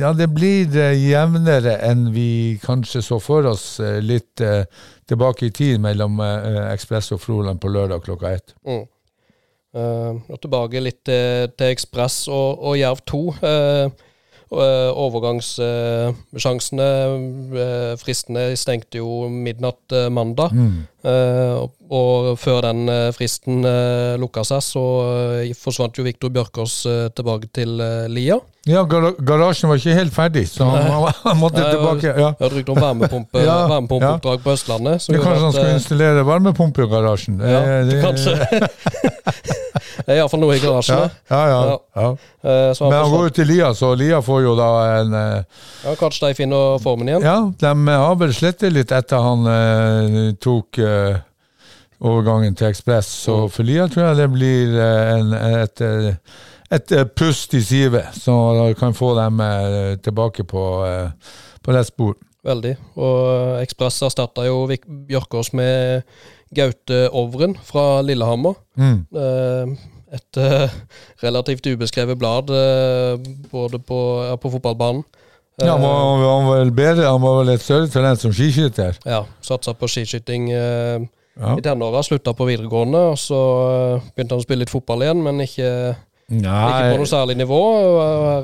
ja, 0.00 0.12
det 0.16 0.28
blir 0.34 0.76
eh, 0.76 0.96
jevnere 0.98 1.76
enn 1.86 2.08
vi 2.14 2.58
kanskje 2.62 3.02
så 3.04 3.18
for 3.22 3.48
oss 3.48 3.66
eh, 3.80 4.00
litt 4.04 4.40
eh, 4.44 4.64
tilbake 5.08 5.48
i 5.48 5.54
tid 5.54 5.80
mellom 5.82 6.20
eh, 6.24 6.64
Ekspress 6.72 7.12
og 7.16 7.22
Froland 7.22 7.62
på 7.62 7.72
lørdag 7.72 8.04
klokka 8.04 8.32
ett. 8.36 8.54
Mm. 8.66 8.84
Eh, 9.72 10.10
og 10.28 10.40
tilbake 10.40 10.82
litt 10.84 11.00
til, 11.08 11.52
til 11.56 11.72
Ekspress 11.72 12.26
og, 12.28 12.60
og 12.60 12.76
Jerv 12.80 13.04
2. 13.08 13.22
Uh, 13.40 14.10
Overgangssjansene, 14.52 16.88
uh, 17.56 17.96
fristene 18.00 18.50
stengte 18.58 18.98
jo 19.00 19.28
midnatt 19.32 19.92
eh, 19.96 20.08
mandag. 20.12 20.52
Mm. 20.52 20.82
og, 21.92 22.38
før 22.38 22.60
den 22.62 22.84
eh, 22.88 23.08
fristen 23.16 23.64
lukka 24.22 24.44
seg, 24.46 24.60
så 24.62 24.82
eh, 25.42 25.50
forsvant 25.58 25.96
jo 25.98 26.04
Viktor 26.06 26.30
Bjørkås 26.32 26.74
eh, 26.86 27.08
tilbake 27.16 27.48
til 27.54 27.80
eh, 27.82 28.06
Lia. 28.12 28.36
Ja, 28.70 28.84
garasjen 28.86 29.68
var 29.72 29.76
ikke 29.80 29.96
helt 29.98 30.14
ferdig, 30.14 30.44
så 30.46 30.68
han, 30.70 31.38
måtte 31.40 31.58
Nei, 31.64 31.72
tilbake. 31.74 32.06
Ja. 32.14 32.28
Jeg 32.30 32.38
hadde 32.44 32.52
rykte 32.54 32.72
om 32.76 32.80
varmepumpe, 32.84 33.42
Ja, 33.48 33.56
varmepumpeoppdrag 33.72 34.38
på 34.44 34.50
Østlandet. 34.54 35.02
kanskje 35.24 35.42
han 35.48 35.52
skal 35.56 35.56
skulle 35.56 35.72
eh, 35.72 35.78
installere 35.80 36.22
varmepumpe 36.28 36.78
i 36.86 36.88
garasjen. 36.94 37.34
Ja, 37.42 37.60
det- 37.90 37.98
kanskje. 38.04 38.32
det 38.38 38.62
er 38.62 38.68
iallfall 40.08 40.40
noe 40.42 40.56
i 40.56 40.60
garasjen. 40.62 40.98
Ja, 41.30 41.40
ja, 41.48 41.60
ja, 41.68 41.78
Ja. 41.96 42.08
Eh, 42.42 42.72
Men 42.80 42.92
han 42.98 43.10
går 43.12 43.22
jo 43.28 43.34
til 43.36 43.46
Lia, 43.46 43.72
så 43.74 43.92
Lia 43.96 44.20
får 44.22 44.42
jo 44.42 44.54
da 44.58 44.68
en 45.00 45.14
eh, 45.14 45.42
Ja, 45.84 45.94
kanskje 46.00 46.28
de 46.28 46.34
finner 46.34 46.78
formen 46.82 47.08
igjen. 47.08 47.22
Ja, 47.22 47.36
de 47.58 47.74
har 47.90 48.16
vel 48.20 48.32
slettet 48.34 48.72
litt 48.72 48.90
etter 48.92 49.22
han 49.22 49.46
eh, 49.46 50.32
tok 50.42 50.78
eh, 50.78 51.20
overgangen 52.02 52.54
til 52.58 52.66
Ekspress. 52.72 53.06
Så 53.26 53.36
Mm. 53.44 53.50
for 53.50 53.62
Lia 53.62 53.86
tror 53.88 54.08
jeg 54.08 54.16
det 54.16 54.30
blir 54.32 54.74
eh, 54.80 55.14
en, 55.18 55.32
et, 55.62 55.80
et 56.72 57.14
pust 57.14 57.54
i 57.54 57.60
sivet, 57.62 58.04
så 58.18 58.72
kan 58.78 58.94
få 58.94 59.14
dem 59.20 59.38
tilbake 60.02 60.44
på, 60.44 60.64
på 61.62 61.72
rett 61.76 61.86
spor. 61.92 62.14
Veldig. 62.42 62.72
Og 62.98 63.60
Ekspress 63.62 64.00
erstatta 64.02 64.42
jo 64.48 64.64
Bjørkås 64.66 65.52
med 65.54 66.02
Gaute 66.52 67.04
Ovren 67.14 67.54
fra 67.64 68.00
Lillehammer. 68.02 68.56
Mm. 68.76 69.06
Eh, 69.14 69.76
Et 70.12 70.36
eh, 70.42 70.68
relativt 71.22 71.64
ubeskrevet 71.72 72.18
blad 72.20 72.50
eh, 72.52 73.16
både 73.52 73.78
på, 73.80 73.98
ja, 74.28 74.36
på 74.36 74.50
fotballbanen. 74.52 75.04
Eh, 75.60 75.66
Ja, 75.66 75.72
han, 75.76 75.82
var, 75.84 75.96
han 76.28 76.46
var 76.48 76.58
vel 76.62 76.70
bedre, 76.76 77.06
han 77.08 77.22
var 77.22 77.38
vel 77.42 77.54
et 77.54 77.64
større 77.64 77.88
talent 77.92 78.20
som 78.20 78.32
skiskytter. 78.32 78.98
ja, 79.08 79.22
Satsa 79.44 79.72
på 79.76 79.88
skiskyting 79.88 80.50
eh, 80.52 81.00
Ja. 81.40 81.54
i 81.56 81.62
tenåra, 81.64 82.02
slutta 82.04 82.34
på 82.36 82.44
videregående. 82.44 83.00
Og 83.14 83.18
så 83.20 83.40
eh, 83.96 84.10
begynte 84.16 84.34
han 84.36 84.42
å 84.42 84.44
spille 84.44 84.66
litt 84.66 84.72
fotball 84.74 85.00
igjen, 85.06 85.22
men 85.24 85.40
ikke, 85.40 85.70
ikke 86.28 86.90
på 86.92 86.98
noe 87.00 87.08
særlig 87.08 87.38
nivå. 87.40 87.60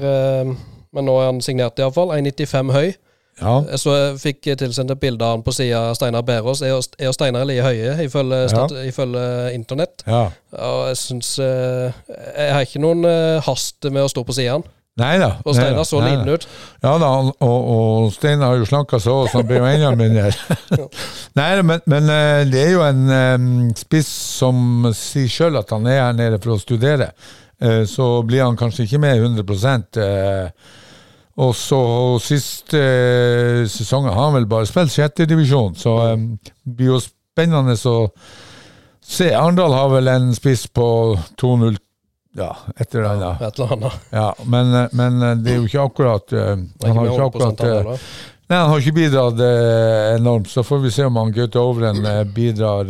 Eh, 0.01 0.55
men 0.97 1.05
nå 1.05 1.19
er 1.21 1.27
han 1.29 1.43
signert, 1.45 1.77
iallfall. 1.85 2.15
1,95 2.17 2.73
høy. 2.73 2.95
Ja. 3.41 3.77
Så 3.79 3.95
jeg 3.95 4.17
fikk 4.23 4.49
tilsendt 4.59 4.91
et 4.95 5.01
bilde 5.03 5.25
av 5.25 5.37
han 5.37 5.45
på 5.47 5.53
sida 5.55 5.81
av 5.91 5.99
Steinar 5.99 6.25
Berås. 6.27 6.63
Jeg 6.65 6.75
og- 6.75 7.15
Steinar 7.15 7.45
er 7.45 7.51
like 7.51 7.67
høye, 7.67 7.93
ifølge, 8.05 8.41
ja. 8.51 8.65
ifølge 8.89 9.55
internett. 9.55 10.03
ja. 10.07 10.29
Og 10.59 10.89
jeg 10.89 10.97
syns 10.97 11.39
eh, 11.45 11.93
Jeg 12.09 12.53
har 12.55 12.65
ikke 12.65 12.81
noen 12.81 13.05
eh, 13.05 13.41
hast 13.45 13.85
med 13.91 14.03
å 14.03 14.09
stå 14.11 14.25
på 14.25 14.35
sida 14.35 14.55
av 14.55 14.61
han. 14.63 14.71
Nei 14.99 15.13
da. 15.23 15.29
Og 15.45 15.55
Steinar 15.55 15.87
så 15.87 16.01
liten 16.03 16.27
ut. 16.33 16.47
Ja 16.83 16.97
da, 16.99 17.11
og, 17.23 17.69
og 17.75 18.09
Steinar 18.17 18.55
har 18.55 18.59
jo 18.59 18.67
slanka 18.67 18.99
seg 18.99 19.13
òg, 19.15 19.29
så 19.31 19.39
han 19.39 19.47
blir 19.47 19.61
jo 19.61 19.69
enda 19.71 19.93
mindre. 19.95 20.33
Nei, 21.39 21.51
men, 21.63 21.85
men 21.87 22.11
eh, 22.11 22.43
det 22.51 22.65
er 22.65 22.73
jo 22.75 22.83
en 22.83 23.71
spiss 23.79 24.11
som 24.41 24.89
sier 24.97 25.31
sjøl 25.31 25.61
at 25.61 25.71
han 25.77 25.87
er 25.87 26.03
her 26.09 26.19
nede 26.19 26.43
for 26.43 26.57
å 26.57 26.63
studere. 26.63 27.13
Så 27.91 28.05
blir 28.23 28.45
han 28.45 28.55
kanskje 28.55 28.85
ikke 28.85 29.01
med 29.03 29.19
100 29.19 29.73
eh, 29.99 30.51
Og 31.39 31.53
så 31.55 31.79
siste 32.23 32.79
eh, 32.83 33.65
sesongen 33.71 34.11
har 34.11 34.25
han 34.25 34.35
vel 34.35 34.47
bare 34.51 34.67
spilt 34.67 34.91
sjettedivisjon, 34.91 35.77
så 35.79 35.93
eh, 36.09 36.17
det 36.43 36.75
blir 36.81 36.95
jo 36.97 37.03
spennende 37.05 37.77
å 37.87 37.99
se. 38.99 39.29
Arendal 39.31 39.77
har 39.77 39.93
vel 39.93 40.11
en 40.11 40.33
spiss 40.35 40.67
på 40.75 40.87
2-0, 41.39 41.77
ja, 42.39 42.51
et 42.75 42.91
eller 42.95 43.07
annet. 43.13 43.45
Et 43.47 43.61
eller 43.61 43.77
annet. 43.77 44.01
Ja, 44.15 44.27
men, 44.51 44.75
eh, 44.81 44.97
men 44.99 45.23
eh, 45.23 45.37
det 45.45 45.53
er 45.55 45.61
jo 45.61 45.69
ikke 45.71 45.85
akkurat 45.87 46.35
eh, 46.35 46.51
Han 46.85 46.99
har 46.99 47.07
ikke 47.13 47.15
ikke 47.15 47.23
med 47.23 47.23
100 47.23 47.29
akkurat 47.29 47.63
eh. 47.69 48.11
Nei, 48.49 48.57
han 48.59 48.71
har 48.73 48.81
ikke 48.83 48.97
bidratt 48.97 49.41
enormt. 50.17 50.49
Så 50.49 50.63
får 50.65 50.79
vi 50.81 50.91
se 50.95 51.05
om 51.05 51.19
han 51.21 51.33
Gaute 51.37 51.61
Ovren 51.61 51.99
bidrar 52.33 52.89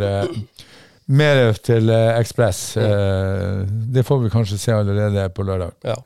mer 1.10 1.40
til 1.66 1.90
Ekspress. 1.90 2.60
Det 2.78 4.04
får 4.06 4.20
vi 4.22 4.30
kanskje 4.30 4.58
se 4.62 4.76
allerede 4.76 5.24
på 5.34 5.42
lørdag. 5.48 5.74
Ja. 5.82 5.96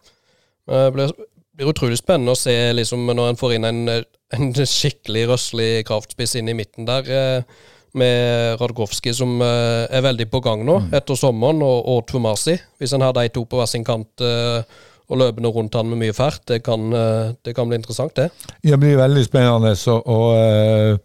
Eh, 0.71 0.89
Det 0.97 1.11
blir, 1.57 1.69
utrolig 1.73 1.99
spennende 2.01 2.35
å 2.35 2.39
se 2.39 2.55
liksom, 2.77 3.05
når 3.13 3.33
en 3.33 3.39
får 3.41 3.55
inn 3.57 3.69
en, 3.69 3.83
en 4.37 4.49
skikkelig 4.57 5.27
røslig 5.33 5.71
kraftspiss 5.89 6.37
inn 6.41 6.51
i 6.53 6.57
midten 6.57 6.89
der. 6.89 7.09
eh, 7.09 7.69
Med 7.93 8.57
Radkowski, 8.61 9.13
som 9.13 9.35
eh, 9.45 9.85
er 9.93 10.01
veldig 10.01 10.31
på 10.33 10.41
gang 10.41 10.63
nå 10.65 10.79
etter 10.97 11.19
sommeren, 11.19 11.61
og, 11.61 11.83
og 11.93 12.07
Tomasi. 12.09 12.55
Hvis 12.81 12.95
en 12.97 13.05
har 13.05 13.13
de 13.13 13.27
to 13.29 13.45
på 13.45 13.59
hver 13.61 13.69
sin 13.69 13.85
kant 13.85 14.25
eh, 14.25 14.65
og 15.13 15.19
løpende 15.21 15.51
rundt 15.53 15.77
han 15.77 15.91
med 15.91 16.01
mye 16.01 16.15
fart, 16.17 16.41
det 16.49 16.63
kan, 16.65 16.87
det 17.45 17.53
kan 17.53 17.69
bli 17.69 17.77
interessant, 17.77 18.15
det. 18.17 18.31
Det 18.65 18.79
blir 18.81 18.97
veldig 18.97 19.25
spennende. 19.27 19.75
Så, 19.77 19.99
og, 20.01 21.03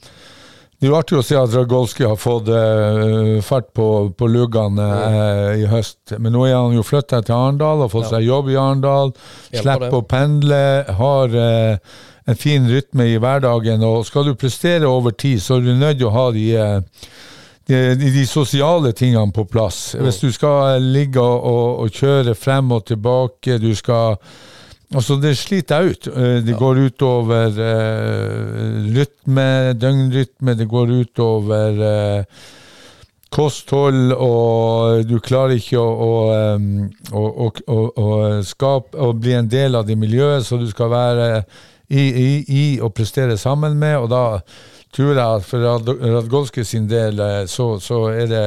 det 0.80 0.86
er 0.86 0.92
jo 0.92 0.98
artig 1.00 1.18
å 1.18 1.24
se 1.26 1.38
at 1.40 1.50
Dragolski 1.50 2.06
har 2.06 2.20
fått 2.22 2.50
eh, 2.54 3.40
fart 3.42 3.72
på, 3.74 3.88
på 4.14 4.28
luggene 4.30 4.86
eh, 5.08 5.64
i 5.64 5.70
høst. 5.72 6.14
Men 6.22 6.36
nå 6.38 6.44
er 6.46 6.54
han 6.60 6.76
jo 6.78 6.84
flytta 6.86 7.24
til 7.26 7.34
Arendal 7.34 7.82
og 7.88 7.90
fått 7.96 8.06
Ja. 8.12 8.18
seg 8.18 8.28
jobb 8.28 8.52
i 8.54 8.60
Arendal. 8.62 9.14
Slipper 9.50 9.96
å 9.98 10.04
pendle. 10.06 10.60
Har 11.00 11.34
eh, 11.34 11.96
en 12.30 12.38
fin 12.38 12.68
rytme 12.70 13.08
i 13.10 13.18
hverdagen. 13.18 13.82
Og 13.90 14.06
skal 14.06 14.30
du 14.30 14.36
prestere 14.38 14.86
over 14.86 15.16
tid, 15.18 15.42
så 15.42 15.58
er 15.58 15.66
du 15.66 15.74
nødt 15.74 15.98
til 15.98 16.12
å 16.12 16.14
ha 16.14 16.28
de 16.36 16.46
de, 17.68 17.80
de, 18.00 18.12
de 18.16 18.22
sosiale 18.30 18.94
tingene 18.96 19.34
på 19.36 19.44
plass. 19.50 19.96
Hvis 20.00 20.22
du 20.22 20.30
skal 20.32 20.78
ligge 20.94 21.20
og, 21.20 21.42
og, 21.50 21.82
og 21.84 21.98
kjøre 21.98 22.36
frem 22.40 22.70
og 22.72 22.86
tilbake, 22.88 23.58
du 23.60 23.74
skal 23.76 24.16
Altså, 24.96 25.18
det 25.20 25.34
sliter 25.36 25.82
jeg 25.82 25.96
ut. 25.96 26.06
Det 26.16 26.46
Det 26.48 26.56
går 26.56 26.80
utover 26.88 27.58
uh, 27.60 28.78
rytme, 28.96 29.74
døgnrytme, 29.76 30.56
det 30.56 30.68
går 30.72 30.94
utover 31.02 31.82
uh, 31.82 32.46
kosthold, 33.34 34.14
og 34.14 35.04
du 35.08 35.18
klarer 35.20 35.58
ikke 35.58 35.82
å, 35.82 35.90
å, 35.92 36.14
å, 37.12 37.24
å, 37.28 37.50
å, 37.68 37.80
å 38.00 38.08
skape 38.48 38.98
og 39.04 39.20
bli 39.22 39.36
en 39.36 39.50
del 39.52 39.76
av 39.76 39.88
det 39.88 39.98
miljøet 40.00 40.48
som 40.48 40.62
du 40.62 40.70
skal 40.72 40.92
være 40.94 41.28
i, 41.90 42.02
i, 42.02 42.30
i 42.48 42.66
og 42.84 42.94
prestere 42.96 43.38
sammen 43.40 43.78
med, 43.80 43.98
og 44.00 44.10
da 44.12 44.24
tror 44.96 45.12
jeg 45.14 45.24
at 45.24 45.46
for 45.46 45.68
Radgolske 46.16 46.64
sin 46.66 46.88
del 46.90 47.20
eh, 47.22 47.44
så, 47.52 47.76
så 47.84 48.08
er 48.14 48.32
det 48.32 48.46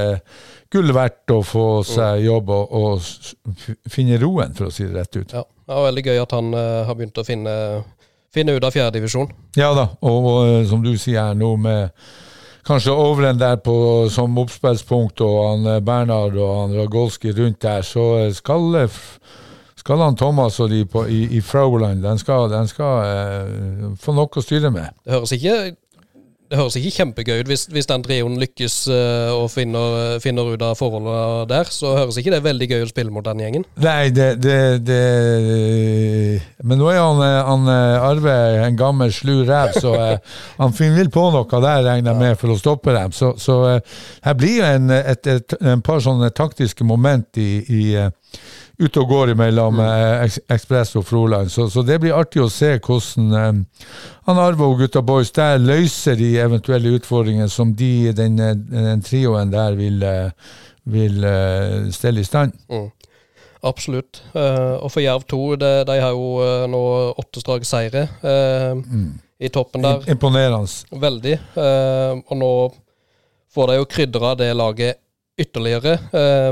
gull 0.73 0.93
verdt 0.95 1.33
å 1.35 1.41
få 1.45 1.67
seg 1.87 2.25
jobb 2.25 2.51
og, 2.55 2.75
og 2.81 3.91
finne 3.91 4.19
roen, 4.23 4.55
for 4.57 4.71
å 4.71 4.75
si 4.75 4.87
det 4.87 4.97
rett 4.97 5.21
ut. 5.21 5.35
Ja, 5.37 5.45
det 5.71 5.77
var 5.79 5.87
veldig 5.87 6.03
gøy 6.03 6.19
at 6.19 6.33
han 6.35 6.55
eh, 6.59 6.81
har 6.89 6.97
begynt 6.99 7.19
å 7.21 7.23
finne, 7.27 7.53
finne 8.35 8.57
ut 8.57 8.65
av 8.67 8.75
fjerdedivisjon. 8.75 9.31
Ja 9.59 9.71
da, 9.77 9.87
og, 10.03 10.27
og 10.27 10.41
eh, 10.49 10.65
som 10.67 10.83
du 10.83 10.97
sier 10.99 11.37
nå 11.39 11.53
med 11.63 11.95
kanskje 12.67 12.95
overen 12.95 13.39
der 13.39 13.61
på, 13.63 13.75
som 14.11 14.39
oppspillspunkt, 14.43 15.23
og 15.23 15.39
han 15.45 15.69
eh, 15.77 15.83
Bernhard 15.87 16.35
og 16.35 16.51
han 16.57 16.75
Ragolski 16.75 17.31
rundt 17.37 17.63
der, 17.63 17.87
så 17.87 18.09
skal, 18.35 18.83
skal 19.79 20.03
han 20.03 20.19
Thomas 20.19 20.59
og 20.59 20.73
de 20.75 20.83
på, 20.91 21.05
i, 21.07 21.23
i 21.39 21.41
Frauland 21.41 22.03
den 22.03 22.19
skal, 22.19 22.51
den 22.51 22.67
skal 22.71 23.07
eh, 23.07 23.87
få 24.03 24.17
noe 24.19 24.27
å 24.27 24.43
styre 24.43 24.75
med. 24.75 24.91
Det 25.07 25.15
høres 25.15 25.37
ikke, 25.39 25.57
det 26.51 26.59
høres 26.59 26.75
ikke 26.81 26.91
kjempegøy 26.97 27.45
ut 27.45 27.51
hvis, 27.51 27.69
hvis 27.71 27.87
den 27.87 28.03
trioen 28.03 28.35
lykkes 28.41 28.77
uh, 28.91 29.31
og 29.37 29.45
finner, 29.53 30.17
finner 30.23 30.49
ut 30.51 30.65
av 30.67 30.75
forholdene 30.79 31.45
der. 31.51 31.71
Så 31.71 31.93
høres 31.95 32.19
ikke 32.19 32.33
det 32.35 32.41
veldig 32.43 32.67
gøy 32.73 32.83
å 32.83 32.89
spille 32.91 33.15
mot 33.15 33.27
den 33.27 33.43
gjengen. 33.45 33.67
Nei, 33.79 34.11
det, 34.15 34.33
det, 34.43 34.57
det 34.83 34.99
Men 36.67 36.83
nå 36.83 36.91
er 36.91 36.99
han, 36.99 37.23
han 37.23 37.71
eh, 37.71 38.09
Arve 38.09 38.35
en 38.65 38.79
gammel 38.79 39.15
slu 39.15 39.45
rev, 39.47 39.77
så 39.79 39.95
uh, 39.95 40.39
han 40.63 40.75
finner 40.75 41.05
vel 41.05 41.13
på 41.15 41.29
noe 41.31 41.63
der, 41.63 41.85
regner 41.87 42.11
jeg 42.11 42.23
med, 42.25 42.41
for 42.41 42.51
å 42.51 42.59
stoppe 42.59 42.97
dem. 42.99 43.15
Så, 43.15 43.37
så 43.39 43.61
uh, 43.77 44.01
her 44.27 44.39
blir 44.41 44.59
jo 44.59 44.67
en, 44.67 44.91
et, 44.99 45.31
et, 45.31 45.59
en 45.63 45.87
par 45.87 46.03
sånne 46.03 46.33
taktiske 46.35 46.87
moment 46.87 47.39
i, 47.39 47.51
i 47.63 47.85
ute 48.81 49.03
og 49.03 49.11
går 49.11 49.33
mellom 49.39 49.81
eh, 49.85 50.39
Ekspress 50.51 50.95
og 50.99 51.05
Froland. 51.09 51.51
Så, 51.53 51.69
så 51.73 51.85
det 51.87 52.01
blir 52.03 52.17
artig 52.17 52.43
å 52.43 52.51
se 52.53 52.73
hvordan 52.79 53.37
eh, 53.37 53.87
han 54.29 54.41
Arve 54.41 54.67
og 54.67 54.81
gutta 54.81 55.03
boys 55.05 55.33
der 55.37 55.61
løser 55.61 56.17
de 56.19 56.33
eventuelle 56.41 56.95
utfordringene 56.97 57.51
som 57.53 57.75
de, 57.77 58.11
den, 58.17 58.39
eh, 58.41 58.57
den 58.57 59.05
trioen 59.05 59.53
der 59.53 59.77
vil, 59.79 60.01
eh, 60.07 60.57
vil 60.91 61.25
uh, 61.25 61.91
stelle 61.93 62.25
i 62.25 62.27
stand. 62.27 62.57
Absolutt. 63.67 64.23
Uh, 64.33 64.81
og 64.81 64.89
for 64.95 65.05
Jerv 65.05 65.27
2, 65.29 65.41
det, 65.61 65.73
de 65.91 65.99
har 66.01 66.15
jo 66.17 66.31
uh, 66.41 66.65
nå 66.71 66.81
åtte 67.21 67.43
strake 67.43 67.69
seire 67.69 68.07
mm. 68.23 69.11
i 69.45 69.51
toppen 69.53 69.85
der. 69.85 70.07
Imponerende. 70.11 70.97
Veldig. 71.05 71.37
Og 72.25 72.33
nå 72.41 72.55
får 73.53 73.71
de 73.71 73.77
jo 73.77 73.91
krydra 73.93 74.33
det 74.41 74.49
laget 74.57 75.01
ytterligere. 75.41 75.99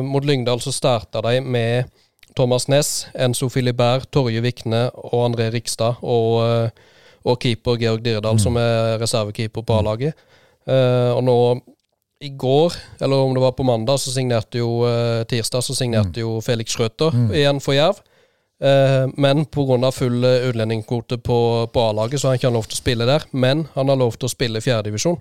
Mot 0.04 0.24
Lyngdal 0.24 0.60
så 0.64 0.72
starta 0.72 1.20
de 1.24 1.40
med 1.44 1.88
Thomas 2.38 2.68
Næss, 2.70 3.08
Enzo 3.18 3.48
Filibert, 3.50 4.06
Torje 4.14 4.42
Vikne 4.44 4.88
og 4.94 5.24
André 5.26 5.48
Rikstad. 5.50 5.98
Og, 6.06 6.38
eh, 6.46 6.70
og 7.24 7.38
keeper 7.42 7.76
Georg 7.80 8.04
Dirdal, 8.04 8.38
som 8.38 8.56
er 8.56 8.94
reservekeeper 9.02 9.64
på 9.66 9.78
A-laget. 9.78 10.14
Uh, 10.68 11.16
og 11.16 11.22
nå 11.24 11.34
i 12.20 12.28
går, 12.36 12.74
eller 13.00 13.22
om 13.24 13.32
det 13.34 13.40
var 13.40 13.54
på 13.56 13.64
mandag, 13.64 13.98
så 13.98 14.12
signerte 14.12 14.60
jo 14.60 14.82
uh, 14.84 15.24
tirsdag, 15.28 15.64
så 15.64 15.74
signerte 15.74 16.20
jo 16.20 16.42
Felix 16.44 16.74
Schrøter 16.74 17.14
igjen 17.32 17.60
for 17.64 17.72
Jerv. 17.72 18.02
Uh, 18.60 19.08
men 19.16 19.46
pga. 19.46 19.90
full 19.94 20.24
utlendingskvote 20.24 21.18
på, 21.18 21.38
på 21.72 21.86
A-laget, 21.88 22.20
så 22.20 22.28
har 22.28 22.36
han 22.36 22.42
ikke 22.42 22.52
lov 22.54 22.68
til 22.68 22.78
å 22.78 22.82
spille 22.82 23.08
der. 23.08 23.24
Men 23.32 23.66
han 23.74 23.88
har 23.88 23.96
lov 23.96 24.18
til 24.18 24.28
å 24.28 24.34
spille 24.34 24.62
fjerdedivisjon. 24.62 25.18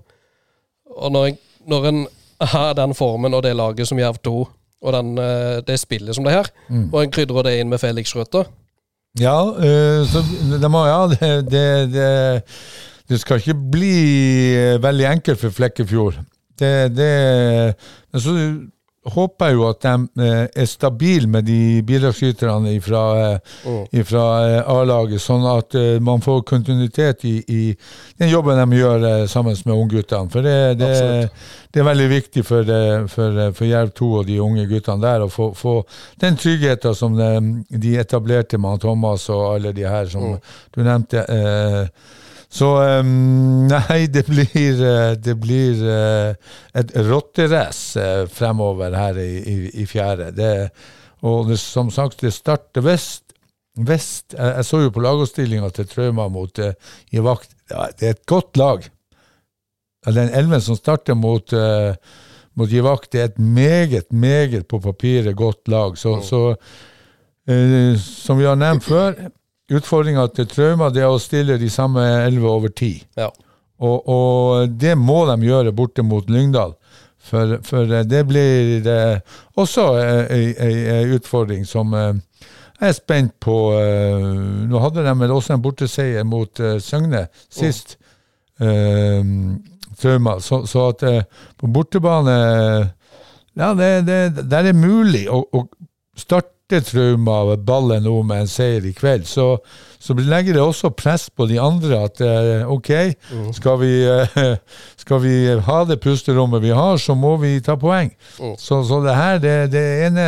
Og 0.98 1.12
når, 1.12 1.26
jeg, 1.26 1.38
når 1.66 1.90
en 1.90 2.06
har 2.54 2.74
den 2.78 2.94
formen 2.94 3.34
og 3.34 3.42
det 3.42 3.56
laget 3.56 3.88
som 3.88 3.98
Jerv 3.98 4.20
2, 4.22 4.36
og 4.82 4.94
den, 4.94 5.18
eh, 5.18 5.58
det 5.66 5.80
spillet 5.80 6.14
som 6.14 6.24
det 6.24 6.36
her, 6.36 6.48
og 6.92 7.02
en 7.02 7.10
krydrer 7.10 7.48
det 7.48 7.58
inn 7.58 7.70
med 7.72 7.80
Felix 7.82 8.14
Røtter 8.16 8.46
Ja, 9.20 9.38
øh, 9.50 10.06
så 10.06 10.22
det 10.62 10.70
må 10.70 10.84
Ja, 10.86 11.06
det, 11.08 11.50
det, 11.50 11.92
det, 11.92 12.42
det 13.08 13.20
skal 13.20 13.40
ikke 13.40 13.56
bli 13.72 13.94
øh, 14.54 14.82
veldig 14.82 15.06
enkelt 15.06 15.40
for 15.40 15.50
Flekkefjord. 15.50 16.20
Det, 16.58 16.96
det 16.96 17.74
Men 18.12 18.20
så 18.20 18.34
håper 19.14 19.54
jo 19.54 19.66
at 19.68 19.82
de 19.82 19.94
øh, 20.24 20.46
er 20.56 20.68
stabile 20.68 21.28
med 21.28 21.46
de 21.48 21.82
bidragsyterne 21.86 22.74
fra, 22.84 23.04
fra 24.10 24.24
A-laget, 24.62 25.22
sånn 25.22 25.46
at 25.48 25.76
man 26.04 26.22
får 26.24 26.42
kontinuitet 26.48 27.24
i, 27.28 27.36
i 27.48 27.62
den 28.18 28.30
jobben 28.30 28.58
de 28.58 28.80
gjør 28.80 29.26
sammen 29.30 29.56
med 29.64 29.74
ungguttene. 29.74 30.30
For 30.32 30.44
det, 30.44 30.78
det, 30.80 30.92
det 31.74 31.82
er 31.82 31.88
veldig 31.88 32.08
viktig 32.10 32.44
for, 32.46 32.74
for, 33.12 33.40
for 33.56 33.68
Jerv 33.68 33.92
2 33.98 34.12
og 34.20 34.28
de 34.28 34.38
unge 34.42 34.66
guttene 34.70 35.02
der 35.04 35.24
å 35.24 35.32
få, 35.32 35.50
få 35.56 35.74
den 36.20 36.38
tryggheten 36.38 36.96
som 36.96 37.16
de, 37.18 37.32
de 37.68 37.96
etablerte 38.00 38.60
med 38.60 38.80
Thomas 38.82 39.28
og 39.32 39.44
alle 39.54 39.74
de 39.76 39.86
her 39.88 40.08
som 40.10 40.36
du 40.74 40.82
nevnte. 40.82 41.24
Eh, 41.28 42.16
så 42.48 42.68
um, 43.00 43.66
nei, 43.72 44.06
det 44.12 44.24
blir, 44.28 44.80
eh, 44.80 45.14
det 45.20 45.34
blir 45.40 45.82
eh, 45.84 46.52
et 46.80 46.94
rotterace 47.08 48.00
eh, 48.00 48.22
fremover 48.32 48.96
her 48.96 49.20
i, 49.20 49.32
i, 49.38 49.56
i 49.82 49.88
fjerde. 49.88 50.30
Det, 50.36 50.52
og 51.28 51.50
det, 51.50 51.58
som 51.60 51.92
sagt, 51.92 52.22
det 52.24 52.32
starter 52.36 52.86
vest. 52.86 53.24
vest 53.76 54.34
jeg, 54.36 54.54
jeg 54.56 54.64
så 54.66 54.80
jo 54.84 54.94
på 54.94 55.02
lagoppstillinga 55.04 55.68
til 55.74 55.90
Trauma 55.90 56.28
mot 56.32 56.62
uh, 56.62 56.72
i 57.12 57.20
vakt. 57.22 57.52
Ja, 57.70 57.90
det 57.92 58.06
er 58.06 58.16
et 58.16 58.26
godt 58.26 58.56
lag. 58.56 58.88
Den 60.08 60.32
elven 60.32 60.62
som 60.64 60.78
starter 60.78 61.18
mot 61.18 61.52
uh, 61.52 61.92
mot 62.58 62.70
Givak, 62.70 63.06
det 63.12 63.20
er 63.20 63.30
et 63.30 63.38
meget, 63.38 64.12
meget 64.12 64.66
på 64.66 64.80
papiret 64.82 65.36
godt 65.36 65.68
lag. 65.70 65.98
Så, 65.98 66.18
så 66.26 66.40
eh, 67.48 67.94
som 67.98 68.38
vi 68.38 68.46
har 68.48 68.58
nevnt 68.58 68.84
før, 68.84 69.14
utfordringa 69.70 70.24
til 70.32 70.46
Trauma 70.48 70.88
det 70.94 71.02
er 71.04 71.12
å 71.12 71.20
stille 71.20 71.58
de 71.60 71.68
samme 71.70 72.02
elleve 72.24 72.48
over 72.50 72.72
ti. 72.72 72.94
Ja. 73.18 73.28
Og, 73.78 74.08
og 74.10 74.72
det 74.80 74.94
må 74.98 75.20
de 75.28 75.36
gjøre 75.46 75.74
borte 75.76 76.02
mot 76.02 76.26
Lyngdal. 76.30 76.72
For, 77.28 77.58
for 77.66 77.90
eh, 77.92 78.06
det 78.08 78.22
blir 78.30 78.86
eh, 78.88 79.18
også 79.60 79.84
ei 80.32 81.04
utfordring 81.14 81.66
som 81.68 81.92
eh, 81.94 82.14
jeg 82.78 82.88
er 82.88 82.96
spent 82.96 83.34
på. 83.42 83.56
eh, 83.76 84.26
Nå 84.70 84.80
hadde 84.82 85.04
de 85.06 85.14
vel 85.20 85.34
også 85.34 85.56
en 85.56 85.62
borteseier 85.64 86.24
mot 86.26 86.60
eh, 86.62 86.78
Søgne 86.82 87.26
sist. 87.50 87.96
oh. 88.60 89.56
Trauma. 89.98 90.36
Så, 90.40 90.64
så 90.66 90.88
at 90.92 91.02
eh, 91.06 91.22
på 91.58 91.66
bortebane 91.74 92.34
Ja, 93.58 93.72
det, 93.74 94.06
det, 94.06 94.18
der 94.50 94.68
er 94.70 94.76
mulig 94.78 95.24
å, 95.30 95.40
å 95.42 95.64
starte 96.18 96.54
Trauma 96.68 97.56
ballen 97.56 98.04
nå 98.04 98.14
med 98.28 98.44
en 98.44 98.50
seier 98.50 98.84
i 98.84 98.92
kveld. 98.92 99.24
Så, 99.26 99.46
så 99.98 100.14
legger 100.18 100.58
det 100.58 100.62
også 100.62 100.90
press 100.92 101.28
på 101.30 101.46
de 101.48 101.56
andre 101.60 102.02
at 102.04 102.20
eh, 102.20 102.68
ok, 102.68 102.90
skal 103.56 103.78
vi, 103.80 103.92
eh, 104.04 104.56
skal 105.02 105.22
vi 105.24 105.34
ha 105.64 105.78
det 105.88 106.00
pusterommet 106.04 106.62
vi 106.62 106.74
har, 106.76 107.00
så 107.00 107.16
må 107.16 107.36
vi 107.40 107.56
ta 107.64 107.78
poeng. 107.80 108.12
Så, 108.60 108.82
så 108.84 109.00
det 109.04 109.16
her, 109.16 109.40
det, 109.42 109.54
det 109.72 109.84
ene, 110.06 110.26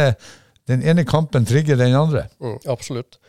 den 0.71 0.83
ene 0.83 1.05
kampen 1.05 1.45
trigger 1.45 1.77
den 1.77 1.97
andre. 1.97 2.27
Mm, 2.41 2.57
absolutt. 2.73 3.21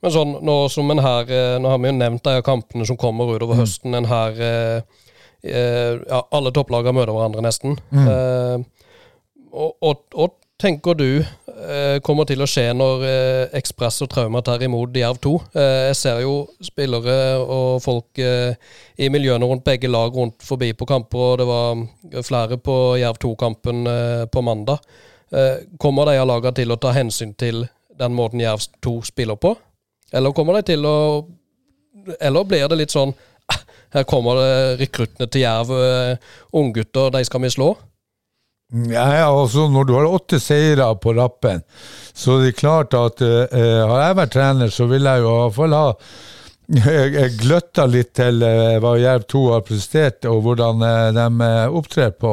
Men 0.00 0.12
sånn, 0.12 0.34
nå 0.44 0.56
som 0.72 0.90
en 0.92 1.00
her 1.00 1.30
eh, 1.32 1.54
Nå 1.60 1.70
har 1.72 1.78
vi 1.80 1.88
jo 1.88 1.96
nevnt 1.96 2.24
de 2.24 2.40
kampene 2.44 2.84
som 2.88 2.98
kommer 3.00 3.30
utover 3.32 3.60
høsten. 3.62 3.96
En 3.96 4.08
her 4.08 4.40
eh, 4.44 5.04
ja, 5.44 6.20
Alle 6.34 6.52
topplagene 6.56 6.96
møter 6.98 7.14
hverandre, 7.16 7.44
nesten. 7.44 7.78
Eh, 7.92 8.58
og, 9.56 9.72
og, 9.80 10.02
og 10.14 10.36
tenker 10.60 10.96
du 10.98 11.08
eh, 11.56 11.98
kommer 12.04 12.26
til 12.28 12.42
å 12.42 12.48
skje 12.48 12.70
når 12.76 13.04
eh, 13.06 13.56
Ekspress 13.58 14.02
og 14.04 14.10
Trauma 14.12 14.42
tar 14.44 14.62
imot 14.64 14.94
Jerv 14.96 15.18
2? 15.24 15.32
Eh, 15.56 15.82
jeg 15.90 15.98
ser 15.98 16.20
jo 16.24 16.34
spillere 16.64 17.16
og 17.42 17.80
folk 17.84 18.20
i 18.20 19.08
miljøene 19.12 19.48
rundt 19.48 19.64
begge 19.66 19.90
lag 19.90 20.14
rundt 20.14 20.44
forbi 20.44 20.72
på 20.76 20.88
kamper, 20.88 21.18
og 21.18 21.40
det 21.40 21.46
var 21.48 22.22
flere 22.26 22.58
på 22.60 22.76
Jerv 23.00 23.20
2-kampen 23.22 23.86
eh, 23.92 24.24
på 24.32 24.44
mandag. 24.46 24.84
Kommer 25.82 26.06
de 26.06 26.20
av 26.20 26.28
lagene 26.30 26.54
til 26.54 26.70
å 26.70 26.76
ta 26.78 26.92
hensyn 26.94 27.32
til 27.34 27.64
den 27.98 28.14
måten 28.14 28.38
Jerv 28.40 28.62
2 28.84 28.92
spiller 29.08 29.38
på? 29.42 29.56
Eller 30.14 30.32
kommer 30.36 30.60
de 30.60 30.68
til 30.70 30.86
å 30.86 31.26
Eller 32.22 32.44
blir 32.46 32.68
det 32.70 32.76
litt 32.78 32.94
sånn 32.94 33.10
«Ah, 33.50 33.58
Her 33.96 34.04
kommer 34.06 34.38
det 34.38 34.84
rekruttene 34.84 35.26
til 35.26 35.42
Jerv, 35.42 35.72
unggutter, 36.54 37.10
de 37.10 37.24
skal 37.26 37.42
vi 37.42 37.50
slå? 37.50 37.72
Ja, 38.74 39.30
altså 39.30 39.68
Når 39.70 39.84
du 39.86 39.92
har 39.94 40.08
åtte 40.10 40.40
seire 40.42 40.88
på 40.98 41.12
rappen, 41.14 41.62
så 42.16 42.38
er 42.38 42.48
det 42.48 42.56
klart 42.58 42.96
at 42.98 43.22
eh, 43.22 43.82
har 43.86 44.00
jeg 44.02 44.16
vært 44.18 44.32
trener, 44.34 44.72
så 44.74 44.88
vil 44.90 45.06
jeg 45.06 45.22
jo 45.22 45.30
i 45.30 45.42
hvert 45.44 45.54
fall 45.54 45.76
ha 45.76 45.84
jeg, 46.66 47.12
jeg 47.14 47.36
gløtta 47.38 47.84
litt 47.86 48.10
til 48.18 48.42
eh, 48.42 48.78
hva 48.82 48.96
Jerv 48.98 49.28
2 49.30 49.42
har 49.52 49.62
prestert, 49.68 50.26
og 50.26 50.40
hvordan 50.42 50.82
eh, 50.82 51.10
de 51.14 51.26
eh, 51.46 51.76
opptrer 51.78 52.10
på. 52.18 52.32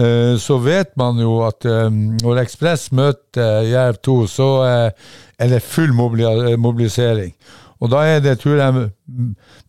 Eh, 0.00 0.38
så 0.40 0.56
vet 0.64 0.94
man 0.96 1.20
jo 1.20 1.42
at 1.44 1.68
eh, 1.68 1.90
når 1.92 2.40
Ekspress 2.46 2.88
møter 2.96 3.66
Jerv 3.68 4.00
2, 4.06 4.16
så 4.32 4.48
eh, 4.64 5.10
er 5.36 5.52
det 5.52 5.60
full 5.66 5.92
mobilisering. 5.92 7.34
Og 7.80 7.90
da 7.92 8.02
er 8.04 8.20
det, 8.20 8.38
tror 8.42 8.58
jeg, 8.60 8.88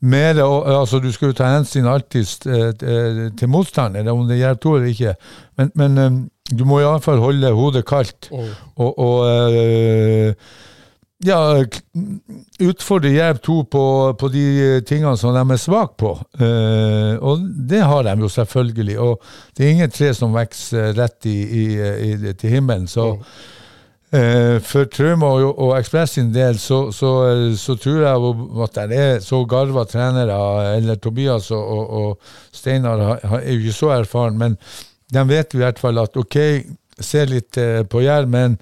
mer 0.01 0.41
Altså, 0.41 0.99
du 0.99 1.11
skal 1.11 1.31
jo 1.31 1.37
ta 1.37 1.53
hensyn 1.55 1.87
alltid 1.87 2.47
eh, 2.51 2.71
til 2.79 3.31
til 3.39 3.49
motstander, 3.49 4.11
om 4.11 4.27
det 4.27 4.41
hjelper 4.41 4.61
to 4.61 4.75
eller 4.75 4.91
ikke, 4.91 5.15
men, 5.57 5.71
men 5.75 5.97
eh, 5.97 6.17
du 6.51 6.65
må 6.67 6.81
iallfall 6.81 7.21
holde 7.23 7.53
hodet 7.55 7.85
kaldt. 7.87 8.27
Og, 8.75 8.99
og 8.99 9.23
eh, 9.29 10.33
ja, 11.25 11.37
utfordre 12.65 13.13
Jerv 13.13 13.39
2 13.45 13.55
på, 13.71 13.85
på 14.19 14.29
de 14.33 14.81
tingene 14.87 15.15
som 15.17 15.35
de 15.35 15.45
er 15.53 15.61
svake 15.61 15.95
på. 16.01 16.11
Eh, 16.41 17.15
og 17.21 17.45
det 17.69 17.83
har 17.85 18.03
de 18.03 18.17
jo 18.25 18.27
selvfølgelig. 18.35 18.99
Og 18.99 19.23
det 19.57 19.65
er 19.65 19.73
ingen 19.77 19.95
tre 19.95 20.11
som 20.17 20.35
vokser 20.35 20.91
rett 20.97 21.29
i, 21.29 21.37
i, 21.61 21.65
i, 22.09 22.33
til 22.33 22.57
himmelen. 22.57 22.89
Så 22.91 23.13
Eh, 23.13 23.60
for 24.11 24.89
Trauma 24.91 25.29
og, 25.39 25.53
og 25.55 25.69
Ekspress 25.77 26.17
sin 26.17 26.33
del 26.35 26.57
så, 26.59 26.81
så, 26.91 27.11
så 27.55 27.77
tror 27.79 28.01
jeg 28.03 28.31
at 28.65 28.79
det 28.91 28.97
er 28.99 29.21
så 29.23 29.39
garva 29.47 29.85
trenere, 29.87 30.35
eller 30.75 30.99
Tobias 30.99 31.47
og, 31.55 31.63
og, 31.63 31.93
og 32.01 32.33
Steinar 32.51 33.05
er 33.23 33.47
jo 33.53 33.61
ikke 33.61 33.77
så 33.77 33.93
erfaren, 33.95 34.35
men 34.41 34.57
de 35.11 35.23
vet 35.27 35.55
i 35.55 35.61
hvert 35.61 35.79
fall 35.79 35.99
at 36.01 36.15
ok, 36.19 36.37
se 37.01 37.25
litt 37.27 37.59
eh, 37.59 37.81
på 37.87 38.03
Jerv, 38.03 38.29
men 38.31 38.55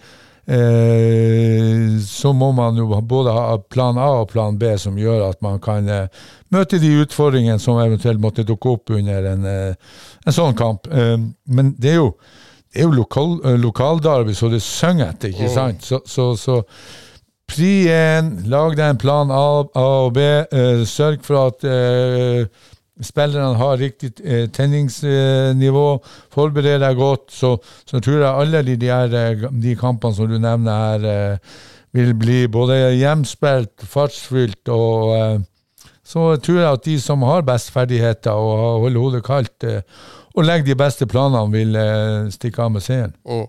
eh, 0.50 2.00
så 2.06 2.34
må 2.34 2.52
man 2.56 2.78
jo 2.80 2.88
både 3.06 3.34
ha 3.36 3.58
plan 3.70 4.00
A 4.02 4.10
og 4.22 4.32
plan 4.34 4.58
B 4.60 4.74
som 4.82 4.98
gjør 4.98 5.28
at 5.30 5.42
man 5.46 5.60
kan 5.64 5.90
eh, 5.90 6.26
møte 6.54 6.82
de 6.82 6.96
utfordringene 7.04 7.62
som 7.62 7.80
eventuelt 7.82 8.22
måtte 8.22 8.48
dukke 8.48 8.76
opp 8.76 8.96
under 8.98 9.32
en, 9.34 9.46
eh, 9.46 9.98
en 10.26 10.36
sånn 10.36 10.58
kamp. 10.58 10.90
Eh, 10.90 11.18
men 11.46 11.74
det 11.78 11.94
er 11.94 12.02
jo 12.02 12.14
er 12.76 12.86
jo 12.86 12.92
lokal, 12.94 13.38
lokaldarby, 13.60 14.34
så 14.38 14.50
det 14.52 14.62
synger 14.62 15.14
etter, 15.14 15.34
ikke 15.34 15.50
sant? 15.54 15.86
Så, 15.86 16.02
så, 16.06 16.32
så 16.38 16.60
pri 17.50 17.88
én, 17.90 18.34
lag 18.50 18.76
deg 18.78 18.94
en 18.94 19.00
plan 19.02 19.32
A, 19.34 19.46
A 19.74 19.86
og 20.06 20.14
B. 20.18 20.26
eh, 20.54 20.84
sørg 20.86 21.24
for 21.26 21.50
at 21.50 21.66
eh, 21.66 22.46
spillerne 23.02 23.58
har 23.58 23.80
riktig 23.82 24.12
eh, 24.22 24.46
tenningsnivå. 24.54 25.88
Forbered 26.36 26.84
deg 26.84 27.00
godt. 27.00 27.32
Så, 27.34 27.56
så 27.90 28.02
tror 28.04 28.20
jeg 28.22 28.30
alle 28.44 28.62
de, 28.68 28.78
de, 28.78 28.92
eh, 28.94 29.48
de 29.50 29.76
kampene 29.80 30.14
som 30.16 30.30
du 30.30 30.38
nevner 30.38 30.84
her, 30.86 31.10
eh, 31.10 31.56
vil 31.98 32.14
bli 32.14 32.44
både 32.54 32.76
hjemspilt, 33.00 33.82
fartsfylt 33.90 34.70
og 34.70 35.16
eh, 35.18 35.40
så 36.10 36.32
tror 36.42 36.58
jeg 36.58 36.70
at 36.70 36.86
de 36.86 36.96
som 37.02 37.22
har 37.26 37.46
best 37.46 37.70
ferdigheter 37.74 38.34
og 38.34 38.86
holder 38.86 39.02
hodet 39.04 39.24
kaldt, 39.26 39.66
eh, 39.66 39.82
og 40.36 40.46
legger 40.46 40.72
de 40.72 40.78
beste 40.80 41.08
planene, 41.10 41.50
vil 41.54 41.80
eh, 41.80 42.30
stikke 42.34 42.66
av 42.66 42.76
med 42.76 42.86
seieren. 42.86 43.16
Mm. 43.28 43.48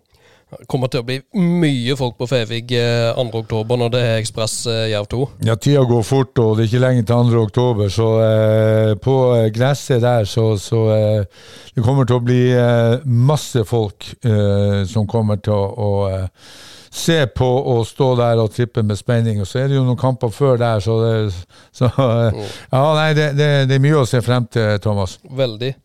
Det 0.50 0.66
kommer 0.66 0.90
til 0.90 0.98
å 0.98 1.06
bli 1.06 1.16
mye 1.38 1.94
folk 1.94 2.16
på 2.18 2.26
Fevig 2.26 2.72
eh, 2.74 3.14
2. 3.14 3.26
oktober 3.38 3.78
når 3.78 3.92
det 3.94 4.00
er 4.02 4.16
Ekspress 4.18 4.54
eh, 4.66 4.88
Jerv 4.90 5.06
2. 5.12 5.20
Ja, 5.46 5.54
tida 5.54 5.84
går 5.86 6.02
fort, 6.06 6.40
og 6.42 6.56
det 6.58 6.64
er 6.64 6.70
ikke 6.72 6.82
lenge 6.82 7.04
til 7.06 7.30
2. 7.30 7.44
oktober, 7.44 7.92
så 7.94 8.08
eh, 8.24 8.94
på 8.98 9.14
eh, 9.36 9.46
gresset 9.54 10.02
der 10.02 10.26
så, 10.26 10.48
så 10.58 10.80
eh, 10.96 11.44
det 11.76 11.84
kommer 11.86 12.08
til 12.08 12.18
å 12.18 12.24
bli 12.26 12.40
eh, 12.50 13.06
masse 13.06 13.62
folk 13.68 14.08
eh, 14.26 14.82
som 14.90 15.06
kommer 15.10 15.38
til 15.38 15.54
å, 15.54 15.62
å 15.70 15.92
eh, 16.10 16.26
se 16.90 17.20
på 17.30 17.46
og 17.46 17.84
stå 17.86 18.08
der 18.18 18.42
og 18.42 18.50
trippe 18.56 18.82
med 18.82 18.98
spenning. 18.98 19.38
Og 19.44 19.46
så 19.46 19.62
er 19.62 19.70
det 19.70 19.78
jo 19.78 19.84
noen 19.86 20.00
kamper 20.00 20.34
før 20.34 20.58
der, 20.58 20.82
så, 20.82 20.98
det, 21.04 21.14
så 21.70 21.92
eh, 21.94 22.42
Ja, 22.74 22.82
nei, 22.98 23.12
det, 23.14 23.30
det, 23.38 23.48
det 23.70 23.78
er 23.78 23.86
mye 23.86 24.02
å 24.02 24.08
se 24.08 24.18
frem 24.26 24.50
til, 24.50 24.74
Thomas. 24.82 25.20
Veldig. 25.30 25.76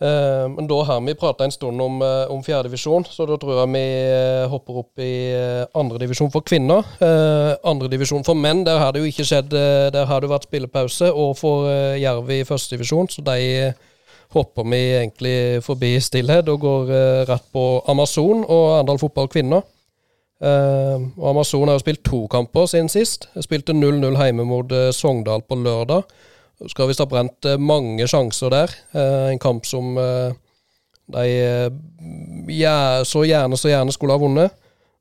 Eh, 0.00 0.46
men 0.48 0.68
da 0.70 0.78
har 0.88 1.02
vi 1.04 1.14
prata 1.18 1.44
en 1.44 1.52
stund 1.52 1.82
om, 1.82 2.00
uh, 2.00 2.30
om 2.32 2.40
fjerdedivisjon, 2.44 3.04
så 3.04 3.26
da 3.28 3.36
tror 3.36 3.58
jeg 3.58 3.72
vi 3.74 3.84
eh, 3.84 4.46
hopper 4.48 4.78
opp 4.80 5.02
i 5.04 5.12
andredivisjon 5.76 6.32
for 6.32 6.46
kvinner. 6.46 6.86
Andredivisjon 7.68 8.24
for 8.24 8.38
menn, 8.38 8.64
der 8.64 8.80
har 8.80 8.94
det 8.94 9.04
jo 9.04 9.10
ikke 9.10 9.26
skjedd 9.28 9.52
eh, 9.52 9.90
Der 9.92 10.08
har 10.08 10.22
det 10.24 10.32
vært 10.32 10.48
spillepause. 10.48 11.12
Og 11.12 11.36
for 11.36 11.68
Jerv 12.00 12.32
i 12.32 12.42
førstedivisjon, 12.48 13.12
så 13.12 13.24
de 13.28 13.38
eh, 13.66 13.86
hopper 14.34 14.64
vi 14.70 14.80
egentlig 14.94 15.62
forbi 15.64 15.96
stillhet 16.00 16.48
og 16.48 16.62
går 16.62 16.94
eh, 16.94 17.20
rett 17.28 17.46
på 17.52 17.66
Amazon 17.90 18.44
og 18.46 18.64
Arendal 18.76 19.00
fotball 19.02 19.28
kvinner. 19.30 19.64
Eh, 20.40 21.06
og 21.18 21.28
Amazon 21.34 21.68
har 21.68 21.76
jo 21.78 21.84
spilt 21.84 22.04
to 22.06 22.24
kamper 22.30 22.68
siden 22.70 22.88
sist. 22.88 23.28
Spilte 23.42 23.74
0-0 23.76 24.16
hjemme 24.16 24.46
mot 24.46 24.72
eh, 24.72 24.90
Sogndal 24.94 25.42
på 25.42 25.58
lørdag. 25.60 26.06
Skal 26.68 26.90
visst 26.90 27.00
ha 27.00 27.08
brent 27.08 27.46
eh, 27.48 27.60
mange 27.60 28.04
sjanser 28.10 28.52
der. 28.52 28.74
Eh, 28.92 29.30
en 29.32 29.40
kamp 29.40 29.64
som 29.68 29.96
eh, 30.00 30.34
de 31.10 31.24
så 33.08 33.24
gjerne 33.26 33.56
så 33.58 33.70
gjerne 33.72 33.94
skulle 33.94 34.14
ha 34.14 34.20
vunnet. 34.20 34.56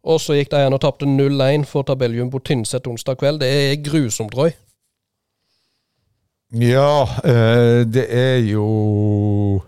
Og 0.10 0.22
så 0.24 0.38
gikk 0.38 0.50
de 0.54 0.62
igjen 0.62 0.74
og 0.74 0.82
tapte 0.82 1.06
0-1 1.06 1.66
for 1.68 1.84
Tabellium 1.86 2.32
på 2.32 2.40
Tynset 2.48 2.88
onsdag 2.88 3.20
kveld. 3.20 3.42
Det 3.44 3.50
er 3.52 3.82
grusomt, 3.84 4.34
Roy. 4.38 4.54
Ja, 6.56 7.06
det 7.86 8.08
er 8.10 8.40
jo 8.48 9.60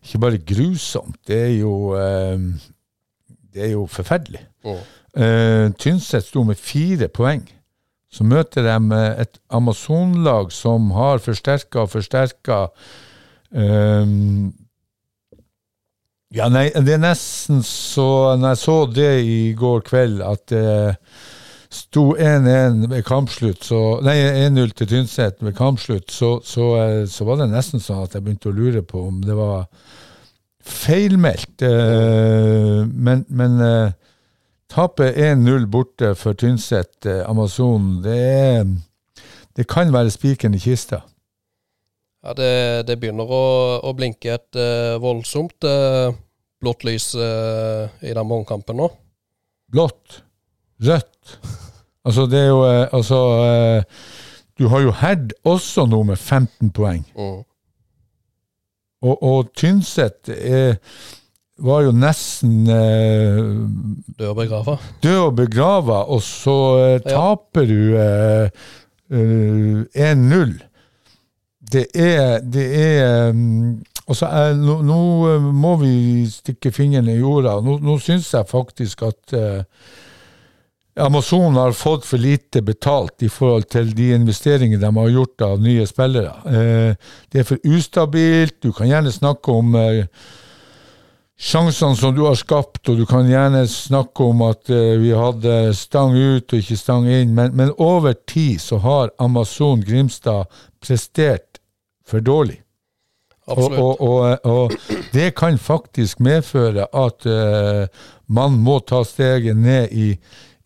ikke 0.00 0.20
bare 0.22 0.38
grusomt, 0.40 1.18
det 1.28 1.40
er 1.50 1.52
jo 1.58 1.74
Det 3.52 3.66
er 3.66 3.72
jo 3.74 3.84
forferdelig. 3.90 4.40
Eh, 5.16 5.70
Tynset 5.78 6.24
sto 6.24 6.42
med 6.42 6.58
fire 6.58 7.08
poeng. 7.08 7.44
Så 8.14 8.26
møter 8.26 8.66
de 8.66 8.98
et 9.24 9.38
Amazon-lag 9.50 10.52
som 10.54 10.92
har 10.94 11.22
forsterka 11.22 11.82
og 11.84 11.94
forsterka 11.96 12.66
um, 13.50 14.52
Ja, 16.34 16.48
nei, 16.50 16.68
det 16.74 16.96
er 16.96 17.02
nesten 17.02 17.62
så 17.66 18.36
Når 18.38 18.54
jeg 18.54 18.62
så 18.62 18.76
det 18.90 19.12
i 19.26 19.40
går 19.58 19.82
kveld, 19.88 20.22
at 20.22 20.46
det 20.52 20.66
sto 21.74 22.12
1-1 22.14 22.86
ved 22.90 23.02
kampslutt, 23.06 23.64
så 23.66 23.80
Nei, 24.06 24.16
1-0 24.46 24.74
til 24.78 24.90
Tynset 24.92 25.42
ved 25.42 25.56
kampslutt, 25.58 26.12
så, 26.14 26.36
så, 26.46 26.70
eh, 26.78 27.02
så 27.10 27.26
var 27.26 27.40
det 27.40 27.50
nesten 27.50 27.82
sånn 27.82 28.04
at 28.04 28.14
jeg 28.14 28.22
begynte 28.22 28.52
å 28.52 28.54
lure 28.54 28.84
på 28.86 29.08
om 29.08 29.20
det 29.24 29.34
var 29.34 29.66
feilmeldt. 30.64 31.64
Eh, 31.66 32.84
men 32.86 33.24
men 33.28 33.58
eh, 33.64 34.13
tapet 34.74 35.14
1-0 35.16 35.68
borte 35.70 36.14
for 36.18 36.34
Tynset, 36.34 37.06
eh, 37.06 37.22
Amazon, 37.30 38.02
det 38.02 38.18
er 38.18 38.64
Det 39.54 39.68
kan 39.70 39.92
være 39.92 40.10
spikeren 40.10 40.54
i 40.54 40.58
kista. 40.58 41.04
Ja, 42.24 42.32
det, 42.34 42.86
det 42.88 42.96
begynner 42.98 43.28
å, 43.28 43.44
å 43.86 43.92
blinke 43.94 44.32
et 44.34 44.58
eh, 44.58 44.96
voldsomt 44.98 45.62
eh, 45.68 46.10
blått 46.58 46.82
lys 46.88 47.12
eh, 47.14 47.84
i 48.02 48.14
den 48.16 48.26
morgenkampen 48.26 48.80
nå. 48.80 48.88
Blått, 49.70 50.22
rødt. 50.82 51.36
Altså, 52.04 52.26
det 52.26 52.40
er 52.42 52.50
jo 52.50 52.64
Altså 52.92 53.18
Du 54.58 54.66
har 54.68 54.82
jo 54.84 54.90
Herd 54.92 55.32
også 55.48 55.86
nå 55.88 56.02
med 56.10 56.18
15 56.18 56.72
poeng. 56.74 57.04
Mm. 57.14 57.44
Og, 59.04 59.22
og 59.22 59.52
Tynset 59.56 60.28
er, 60.34 60.76
var 61.58 61.82
jo 61.86 61.92
nesten 61.94 62.66
eh, 62.66 63.40
Død 64.18 64.28
og 64.32 64.36
begrava. 64.40 64.76
død 65.02 65.18
og 65.28 65.34
begrava, 65.38 66.00
og 66.10 66.22
så 66.26 66.56
eh, 66.80 67.00
Ja. 67.06 67.14
taper 67.14 67.66
du 67.70 67.96
eh, 67.96 68.48
eh, 69.10 70.14
1-0. 70.14 70.54
Det 71.74 71.86
er, 71.94 72.40
det 72.42 72.64
er 72.78 73.32
mm, 73.32 73.82
altså, 74.08 74.26
eh, 74.26 74.56
nå, 74.58 74.80
nå 74.82 74.98
eh, 75.34 75.46
må 75.64 75.76
vi 75.80 75.94
stikke 76.30 76.72
fingeren 76.74 77.08
i 77.08 77.18
jorda. 77.20 77.60
Nå, 77.64 77.78
nå 77.82 77.98
syns 78.02 78.32
jeg 78.34 78.50
faktisk 78.50 79.02
at 79.08 79.32
eh, 79.38 79.62
Amazon 80.96 81.56
har 81.58 81.72
fått 81.74 82.04
for 82.06 82.18
lite 82.22 82.60
betalt 82.62 83.22
i 83.26 83.28
forhold 83.32 83.64
til 83.72 83.88
de 83.98 84.12
investeringene 84.14 84.78
de 84.82 84.90
har 84.94 85.08
gjort 85.10 85.42
av 85.42 85.62
nye 85.64 85.86
spillere. 85.90 86.34
Eh, 86.46 86.94
det 87.32 87.40
er 87.42 87.48
for 87.48 87.58
ustabilt. 87.66 88.60
Du 88.62 88.70
kan 88.76 88.86
gjerne 88.90 89.10
snakke 89.14 89.50
om 89.54 89.74
eh, 89.74 90.04
sjansene 91.40 91.96
som 91.96 92.14
du 92.14 92.22
har 92.26 92.36
skapt, 92.38 92.88
og 92.88 92.98
du 92.98 93.04
kan 93.06 93.28
gjerne 93.28 93.64
snakke 93.70 94.28
om 94.30 94.44
at 94.46 94.70
uh, 94.70 94.94
vi 95.00 95.10
hadde 95.16 95.74
stang 95.76 96.14
ut 96.14 96.52
og 96.52 96.60
ikke 96.60 96.78
stang 96.78 97.08
inn, 97.10 97.34
men, 97.34 97.54
men 97.56 97.72
over 97.78 98.14
tid 98.26 98.60
så 98.62 98.78
har 98.84 99.14
Amazon 99.18 99.82
Grimstad 99.84 100.50
prestert 100.84 101.60
for 102.06 102.24
dårlig. 102.24 102.60
Og, 103.44 103.72
og, 103.76 104.00
og, 104.00 104.38
og 104.48 104.72
det 105.12 105.34
kan 105.36 105.58
faktisk 105.60 106.20
medføre 106.24 106.86
at 106.96 107.26
uh, 107.28 107.84
man 108.26 108.56
må 108.56 108.78
ta 108.88 109.02
steget 109.04 109.56
ned 109.56 109.92
i, 109.92 110.14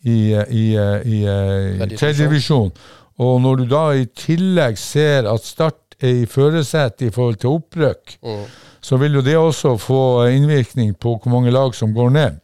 i, 0.07 0.19
i, 0.31 0.65
i, 1.05 1.19
i 1.19 1.25
Tredje 1.27 1.97
tredjedivisjon. 1.97 2.71
Og 3.19 3.41
når 3.43 3.59
du 3.59 3.65
da 3.67 3.85
i 3.99 4.07
tillegg 4.15 4.79
ser 4.79 5.27
at 5.27 5.43
Start 5.43 5.88
i 6.07 6.27
førersetet 6.31 7.09
i 7.09 7.11
forhold 7.15 7.37
til 7.43 7.51
opprykk, 7.57 8.19
Mm. 8.23 8.45
så 8.81 8.97
vil 8.97 9.15
jo 9.15 9.21
det 9.23 9.37
også 9.37 9.77
få 9.79 10.27
innvirkning 10.31 10.95
på 10.99 11.17
hvor 11.19 11.31
mange 11.33 11.51
lag 11.51 11.75
som 11.75 11.95
går 11.95 12.11
ned. 12.11 12.41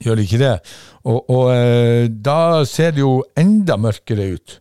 Gjør 0.00 0.14
det 0.16 0.24
ikke 0.24 0.38
det? 0.38 0.60
Og, 1.04 1.30
og 1.30 1.50
eh, 1.54 2.08
da 2.08 2.64
ser 2.64 2.90
det 2.90 3.00
jo 3.02 3.24
enda 3.36 3.76
mørkere 3.76 4.32
ut. 4.34 4.60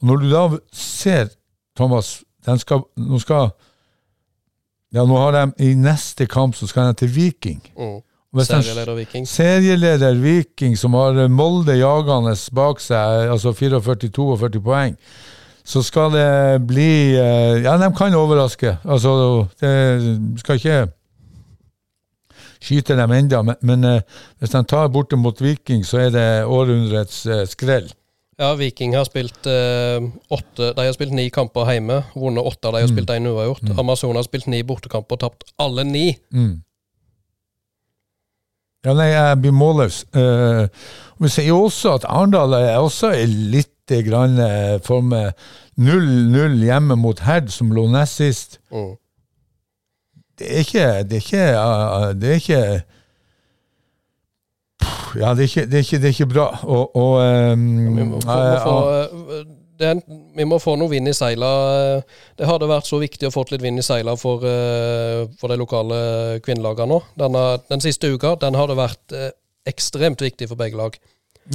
Og 0.00 0.06
når 0.06 0.16
du 0.16 0.30
da 0.30 0.42
ser, 0.72 1.28
Thomas, 1.76 2.22
den 2.46 2.58
skal, 2.58 2.84
nå 2.96 3.18
skal 3.18 3.50
Ja, 4.94 5.02
nå 5.04 5.16
har 5.18 5.32
de 5.34 5.64
i 5.66 5.74
neste 5.74 6.26
kamp 6.30 6.54
så 6.56 6.66
skal 6.70 6.86
de 6.92 6.94
til 7.02 7.08
Viking. 7.10 7.58
Mm. 7.76 7.98
Serieleder 8.44 8.94
Viking. 8.94 9.26
Serieleder 9.28 10.14
Viking, 10.20 10.76
som 10.78 10.94
har 10.94 11.26
Molde 11.28 11.74
jagende 11.78 12.34
bak 12.54 12.80
seg, 12.80 13.30
altså 13.32 13.52
44-42 13.52 14.60
poeng, 14.62 14.96
så 15.66 15.82
skal 15.82 16.12
det 16.14 16.28
bli 16.68 17.16
eh, 17.18 17.62
Ja, 17.64 17.74
de 17.80 17.90
kan 17.96 18.14
overraske. 18.14 18.76
Altså, 18.84 19.46
det 19.60 19.72
skal 20.40 20.60
ikke 20.60 20.78
skyte 22.62 22.96
dem 22.98 23.12
enda, 23.14 23.42
men, 23.46 23.58
men 23.66 23.84
eh, 23.84 24.18
hvis 24.40 24.54
de 24.54 24.62
tar 24.68 24.90
borte 24.94 25.18
mot 25.18 25.40
Viking, 25.42 25.84
så 25.86 26.06
er 26.06 26.12
det 26.14 26.26
århundrets 26.46 27.24
eh, 27.26 27.44
skrell. 27.50 27.88
Ja, 28.36 28.52
Viking 28.58 28.92
har 28.96 29.06
spilt 29.08 29.46
eh, 29.48 29.96
åtte 30.28 30.74
De 30.76 30.84
har 30.84 30.92
spilt 30.92 31.14
ni 31.16 31.30
kamper 31.32 31.70
hjemme, 31.72 32.02
vunnet 32.14 32.44
åtte. 32.44 32.68
De 32.68 32.82
har 32.84 32.90
spilt 32.90 33.12
én 33.14 33.28
uavgjort. 33.30 33.72
Amazon 33.80 34.18
har 34.18 34.26
spilt 34.26 34.50
ni 34.52 34.60
bortekamper 34.66 35.16
og 35.16 35.22
tapt 35.24 35.54
alle 35.62 35.86
ni. 35.88 36.10
Mm. 36.36 36.58
Ja, 38.84 38.92
nei, 38.94 39.08
jeg 39.08 39.38
blir 39.42 39.54
målløs. 39.56 40.04
Uh, 40.14 40.68
vi 41.18 41.30
sier 41.32 41.56
også 41.56 41.96
at 41.96 42.04
Arendal 42.06 42.52
er 42.60 42.76
også 42.78 43.10
litt 43.26 43.72
grann 44.06 44.38
uh, 44.40 44.76
for 44.84 45.04
meg 45.04 45.32
0-0 45.78 46.56
hjemme 46.64 46.96
mot 46.98 47.20
Herd, 47.20 47.50
som 47.52 47.72
lå 47.74 47.86
nest 47.92 48.22
sist. 48.22 48.60
Mm. 48.72 48.94
Det 50.36 50.52
er 50.52 50.64
ikke 50.64 50.88
Det 51.08 51.18
er 51.20 51.24
ikke, 51.24 51.46
det 52.20 52.30
er 52.30 52.40
ikke 52.40 52.62
ja, 55.16 55.32
det 55.34 55.46
er 55.46 55.48
ikke, 55.48 55.64
det 55.70 55.78
er 55.78 55.84
ikke, 55.84 55.98
det 56.02 56.08
er 56.08 56.14
ikke 56.14 56.32
bra. 56.32 56.46
Og, 56.62 56.96
og 56.96 57.12
um, 57.52 57.62
vi, 57.96 58.04
må 58.04 58.20
få, 58.20 58.36
må 58.36 58.58
få, 58.60 58.76
eh, 58.92 59.46
det, 59.80 59.92
vi 60.36 60.46
må 60.48 60.58
få 60.60 60.76
noe 60.76 60.92
vind 60.92 61.08
i 61.08 61.14
seila. 61.16 61.50
Det 62.36 62.48
hadde 62.48 62.68
vært 62.70 62.88
så 62.88 63.00
viktig 63.00 63.28
å 63.28 63.34
få 63.34 63.46
litt 63.50 63.64
vind 63.64 63.80
i 63.80 63.86
seila 63.86 64.16
for, 64.20 64.44
eh, 64.48 65.24
for 65.40 65.52
de 65.52 65.58
lokale 65.60 65.98
kvinnelagene 66.44 66.90
nå. 66.92 67.00
Denne, 67.22 67.44
den 67.70 67.84
siste 67.84 68.10
uka 68.12 68.34
den 68.42 68.58
hadde 68.58 68.78
vært 68.78 69.16
eh, 69.16 69.30
ekstremt 69.68 70.22
viktig 70.24 70.50
for 70.50 70.60
begge 70.60 70.80
lag. 70.80 70.98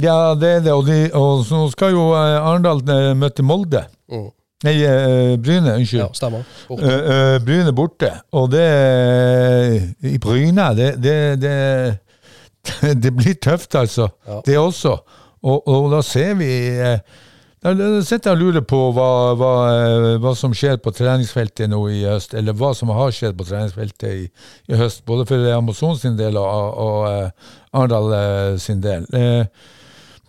Ja, 0.00 0.32
det 0.38 0.48
er 0.48 0.62
det. 0.64 0.72
Og, 0.72 0.86
de, 0.86 1.10
og 1.12 1.42
så 1.44 1.66
skal 1.74 1.92
jo 1.92 2.12
Arendal 2.16 2.80
møte 3.18 3.44
Molde. 3.44 3.84
Mm. 4.08 4.30
Nei, 4.62 4.76
Bryne. 5.42 5.74
Unnskyld. 5.74 6.00
Ja, 6.00 6.06
stemmer. 6.14 6.46
Borte. 6.68 6.94
Bryne 7.44 7.74
borte. 7.74 8.12
Og 8.38 8.46
det 8.52 8.68
I 10.06 10.16
Bryne, 10.22 10.68
det, 10.78 10.94
det, 11.02 11.18
det 11.42 11.56
det 13.02 13.12
blir 13.16 13.34
tøft, 13.34 13.74
altså. 13.74 14.08
Ja. 14.26 14.40
Det 14.46 14.58
også. 14.58 14.96
Og, 15.42 15.68
og, 15.68 15.90
da 15.92 16.00
ser 16.06 16.34
vi 16.38 16.48
eh, 16.78 16.98
Da 17.62 17.72
sitter 18.02 18.30
jeg 18.30 18.36
og 18.36 18.40
lurer 18.40 18.64
på 18.66 18.78
hva, 18.94 19.08
hva, 19.38 19.50
eh, 19.70 20.06
hva, 20.22 20.32
som 20.38 20.54
skjer 20.54 20.80
på 20.82 20.90
treningsfeltet 20.94 21.70
nå 21.70 21.78
i 21.94 22.00
høst, 22.06 22.34
eller 22.38 22.56
hva 22.58 22.72
som 22.74 22.90
har 22.94 23.12
skjedd 23.14 23.36
på 23.38 23.46
treningsfeltet 23.46 24.08
i, 24.08 24.24
i 24.70 24.78
høst, 24.78 25.04
både 25.06 25.26
for 25.28 25.46
Amazon 25.54 25.94
sin 25.98 26.18
del 26.18 26.38
og, 26.40 26.80
og 26.82 27.30
Arendal 27.72 28.58
sin 28.62 28.82
del. 28.82 29.06
Uh, 29.14 29.46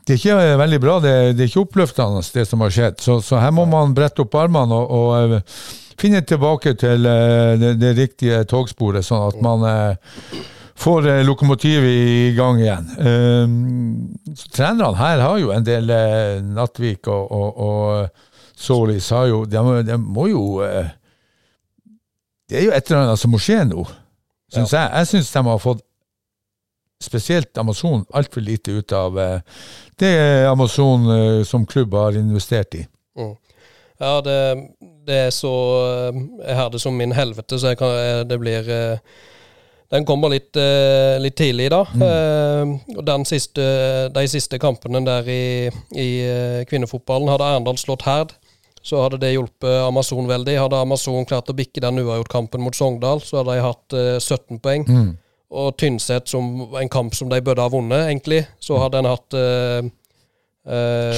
det 0.03 0.15
er 0.15 0.19
ikke 0.19 0.57
veldig 0.59 0.79
bra, 0.83 0.97
det, 0.99 1.13
det, 1.37 1.45
er 1.45 1.51
ikke 1.51 1.63
oppløftende 1.63 2.23
det 2.35 2.43
som 2.47 2.63
har 2.63 2.73
skjedd. 2.75 2.99
Så, 2.99 3.19
så 3.23 3.39
her 3.39 3.53
må 3.55 3.63
man 3.69 3.95
brette 3.95 4.25
opp 4.25 4.35
armene 4.35 4.75
og, 4.75 4.91
og 4.91 5.35
uh, 5.37 5.61
finne 5.99 6.23
tilbake 6.27 6.73
til 6.79 7.05
det, 7.05 7.77
det, 7.79 7.93
riktige 7.95 8.41
togsporet, 8.49 9.05
sånn 9.07 9.29
at 9.29 9.39
man 9.45 9.63
får 10.83 11.07
eh, 11.07 11.21
lokomotivet 11.23 11.93
i 11.93 12.31
gang 12.35 12.59
igjen. 12.59 12.89
Så 14.35 14.49
trenerne 14.57 14.97
her 14.99 15.21
har 15.21 15.37
jo 15.39 15.53
en 15.53 15.63
del 15.63 15.93
Nattvik 16.49 17.07
og, 17.13 17.31
og, 17.31 17.61
og 17.63 18.57
Solis 18.59 19.07
har 19.13 19.29
jo 19.29 19.43
de, 19.45 19.61
de, 19.85 19.99
må 20.01 20.25
jo 20.31 20.43
Det 22.49 22.57
er 22.57 22.65
jo 22.65 22.73
et 22.73 22.89
eller 22.89 23.05
annet 23.05 23.21
som 23.21 23.31
må 23.31 23.39
skje 23.39 23.61
nå, 23.69 23.85
syns 24.51 24.73
ja. 24.73 24.81
jeg. 24.81 24.91
Jeg 24.97 25.11
syns 25.13 25.31
de 25.37 25.45
har 25.47 25.63
fått 25.69 25.85
spesielt 27.03 27.57
Amazon 27.57 28.05
altfor 28.13 28.41
lite 28.41 28.79
ut 28.79 28.95
av 28.95 29.19
uh, 29.19 29.61
det 30.01 30.13
Amazon 30.49 31.45
som 31.45 31.65
klubb 31.69 31.93
har 31.93 32.17
investert 32.17 32.75
i. 32.75 32.85
Mm. 33.19 33.35
Ja, 34.01 34.21
det, 34.25 34.37
det, 35.05 35.19
er 35.27 35.29
så 35.31 35.51
Jeg 36.41 36.55
har 36.57 36.71
det 36.73 36.81
som 36.81 36.97
min 36.97 37.13
helvete, 37.13 37.59
så 37.61 37.75
kan, 37.77 37.93
det 38.27 38.39
blir 38.41 38.65
den 39.93 40.07
kommer 40.09 40.31
litt, 40.33 40.57
litt 41.21 41.35
tidlig, 41.37 41.67
da. 41.69 41.83
Mm. 41.93 42.79
Uh, 42.97 43.25
siste, 43.29 43.65
de 44.09 44.23
siste 44.27 44.57
kampene 44.57 45.03
der 45.05 45.29
i, 45.29 45.69
i 45.93 46.09
kvinnefotballen 46.65 47.29
hadde 47.29 47.45
Arendal 47.45 47.77
slått 47.77 48.07
Herd. 48.07 48.33
Så 48.83 48.99
hadde 48.99 49.21
det 49.21 49.31
hjulpet 49.31 49.85
Amazon 49.85 50.27
veldig. 50.27 50.57
Hadde 50.59 50.81
Amazon 50.83 51.27
klart 51.29 51.51
å 51.51 51.55
bikke 51.55 51.83
den 51.83 52.01
uavgjort-kampen 52.01 52.65
mot 52.65 52.75
Sogndal, 52.75 53.21
så 53.23 53.39
hadde 53.39 53.55
de 53.55 53.63
hatt 53.63 53.95
17 54.25 54.59
poeng. 54.63 54.83
Mm. 54.89 55.11
Og 55.53 55.77
Tynset, 55.77 56.25
som 56.29 56.75
en 56.79 56.89
kamp 56.89 57.13
som 57.13 57.29
de 57.29 57.41
burde 57.45 57.61
ha 57.61 57.69
vunnet, 57.69 58.07
egentlig, 58.07 58.41
så 58.63 58.79
hadde 58.81 59.03
en 59.03 59.11
hatt 59.11 59.37
20. 59.37 59.93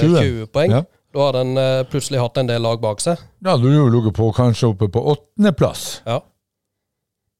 20. 0.01 0.45
poeng. 0.51 0.75
Ja. 0.75 0.83
Da 1.15 1.29
hadde 1.29 1.43
en 1.45 1.59
plutselig 1.88 2.19
hatt 2.19 2.39
en 2.41 2.49
del 2.49 2.63
lag 2.65 2.81
bak 2.83 2.99
seg. 3.03 3.21
Ja, 3.45 3.55
du 3.55 3.69
hadde 3.69 3.91
ligget 3.93 4.17
på 4.17 4.31
kanskje 4.36 4.73
oppe 4.73 4.89
på 4.91 5.03
åttendeplass. 5.13 5.86
Ja. 6.03 6.19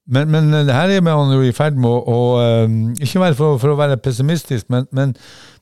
Men, 0.08 0.30
men 0.32 0.52
det 0.54 0.74
her 0.74 0.92
er 0.94 1.02
man 1.02 1.34
jo 1.34 1.42
i 1.42 1.54
ferd 1.56 1.78
med 1.82 1.90
å, 1.90 1.98
å 2.06 2.66
um, 2.66 2.94
Ikke 3.02 3.24
være 3.24 3.38
for, 3.38 3.58
for, 3.62 3.74
å 3.74 3.80
være 3.80 3.98
pessimistisk, 3.98 4.68
men, 4.70 4.86
men 4.94 5.16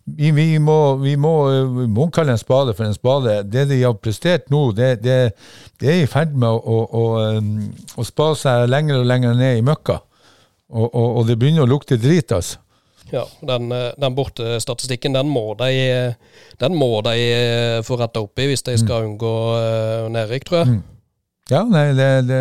vi, 0.03 0.33
vi, 0.35 0.47
må, 0.59 0.97
vi, 0.99 1.13
må, 1.15 1.33
vi, 1.77 1.85
må, 1.87 2.09
kalle 2.11 2.35
en 2.35 2.41
spade 2.41 2.73
for 2.75 2.83
en 2.83 2.95
spade. 2.95 3.37
Det 3.47 3.69
de 3.69 3.79
har 3.85 3.95
prestert 4.03 4.49
nå, 4.51 4.65
det, 4.75 4.97
det, 5.05 5.19
det 5.79 5.93
er 5.93 6.01
i 6.03 6.09
ferd 6.11 6.35
med 6.35 6.51
å, 6.51 6.81
å, 6.83 7.05
um, 7.37 7.69
å, 7.95 8.03
spa 8.07 8.33
seg 8.39 8.67
lenger 8.67 8.99
og 8.99 9.07
lenger 9.07 9.39
ned 9.39 9.61
i 9.61 9.63
møkka. 9.63 10.01
Og, 10.71 10.85
og, 10.87 11.07
og 11.19 11.27
det 11.27 11.37
begynner 11.41 11.65
å 11.65 11.69
lukte 11.69 11.99
drit, 12.01 12.31
altså. 12.31 12.59
Ja, 13.11 13.25
den, 13.45 13.67
den 13.99 14.15
bortestatistikken 14.15 15.13
den 15.13 15.27
må 15.29 15.51
de, 15.59 16.15
den 16.57 16.77
må 16.79 17.01
de 17.05 17.13
eh, 17.19 17.81
få 17.85 17.97
retta 17.99 18.23
opp 18.23 18.39
i 18.41 18.47
hvis 18.49 18.63
de 18.65 18.77
skal 18.79 19.03
mm. 19.03 19.09
unngå 19.11 19.33
uh, 19.53 20.07
nedrykk, 20.13 20.47
tror 20.47 20.61
jeg. 20.61 20.71
Mm. 20.71 20.79
Ja, 21.51 21.61
nei, 21.67 21.89
det, 21.97 22.07
det, 22.29 22.39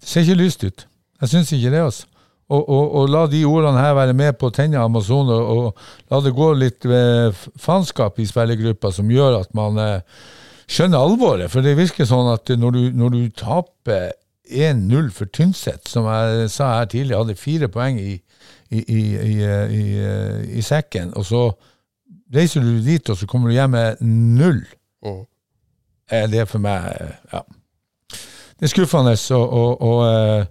det 0.00 0.08
ser 0.08 0.24
ikke 0.24 0.40
lyst 0.40 0.64
ut. 0.64 0.86
Jeg 1.20 1.32
syns 1.34 1.52
ikke 1.52 1.74
det, 1.74 1.84
altså. 1.84 2.08
Og, 2.50 2.64
og, 2.66 2.94
og, 2.98 3.10
la 3.12 3.26
de 3.30 3.44
ordene 3.46 3.78
her 3.78 3.92
være 3.94 4.14
med 4.16 4.34
på 4.38 4.48
å 4.48 4.54
tenne 4.54 4.80
Amazon, 4.82 5.28
og, 5.30 5.50
og, 5.54 5.82
la 6.10 6.18
det 6.24 6.32
gå 6.34 6.48
litt 6.58 6.86
faenskap 7.62 8.18
i 8.18 8.26
spillergruppa 8.26 8.90
som 8.94 9.10
gjør 9.12 9.36
at 9.44 9.52
man 9.54 9.78
eh, 9.78 10.24
skjønner 10.66 10.98
alvoret. 10.98 11.52
For 11.52 11.62
det 11.62 11.76
virker 11.78 12.08
sånn 12.10 12.32
at 12.32 12.50
når 12.58 12.74
du, 12.74 12.80
når 12.98 13.14
du 13.14 13.20
taper 13.38 14.10
1-0 14.50 15.10
for 15.14 15.30
Tynset, 15.32 15.88
som 15.88 16.06
jeg 16.10 16.50
sa 16.50 16.72
her 16.78 16.90
tidligere, 16.90 17.24
hadde 17.24 17.38
fire 17.38 17.68
poeng 17.68 18.00
i, 18.00 18.18
i, 18.70 18.82
i, 18.82 19.36
i, 20.58 20.62
sekken, 20.62 21.14
og 21.16 21.26
så 21.26 21.44
reiser 22.34 22.62
du 22.62 22.78
dit, 22.84 23.10
og 23.10 23.16
så 23.16 23.26
kommer 23.26 23.50
du 23.50 23.56
hjem 23.56 23.74
med 23.74 24.02
null. 24.04 24.62
Mm. 25.04 25.24
Det 26.10 26.42
er 26.42 26.50
for 26.50 26.62
meg 26.62 26.90
Ja. 27.32 27.42
Det 28.60 28.66
er 28.66 28.72
skuffende. 28.74 29.16
og, 29.30 29.52
og 29.52 29.82
og 29.82 30.46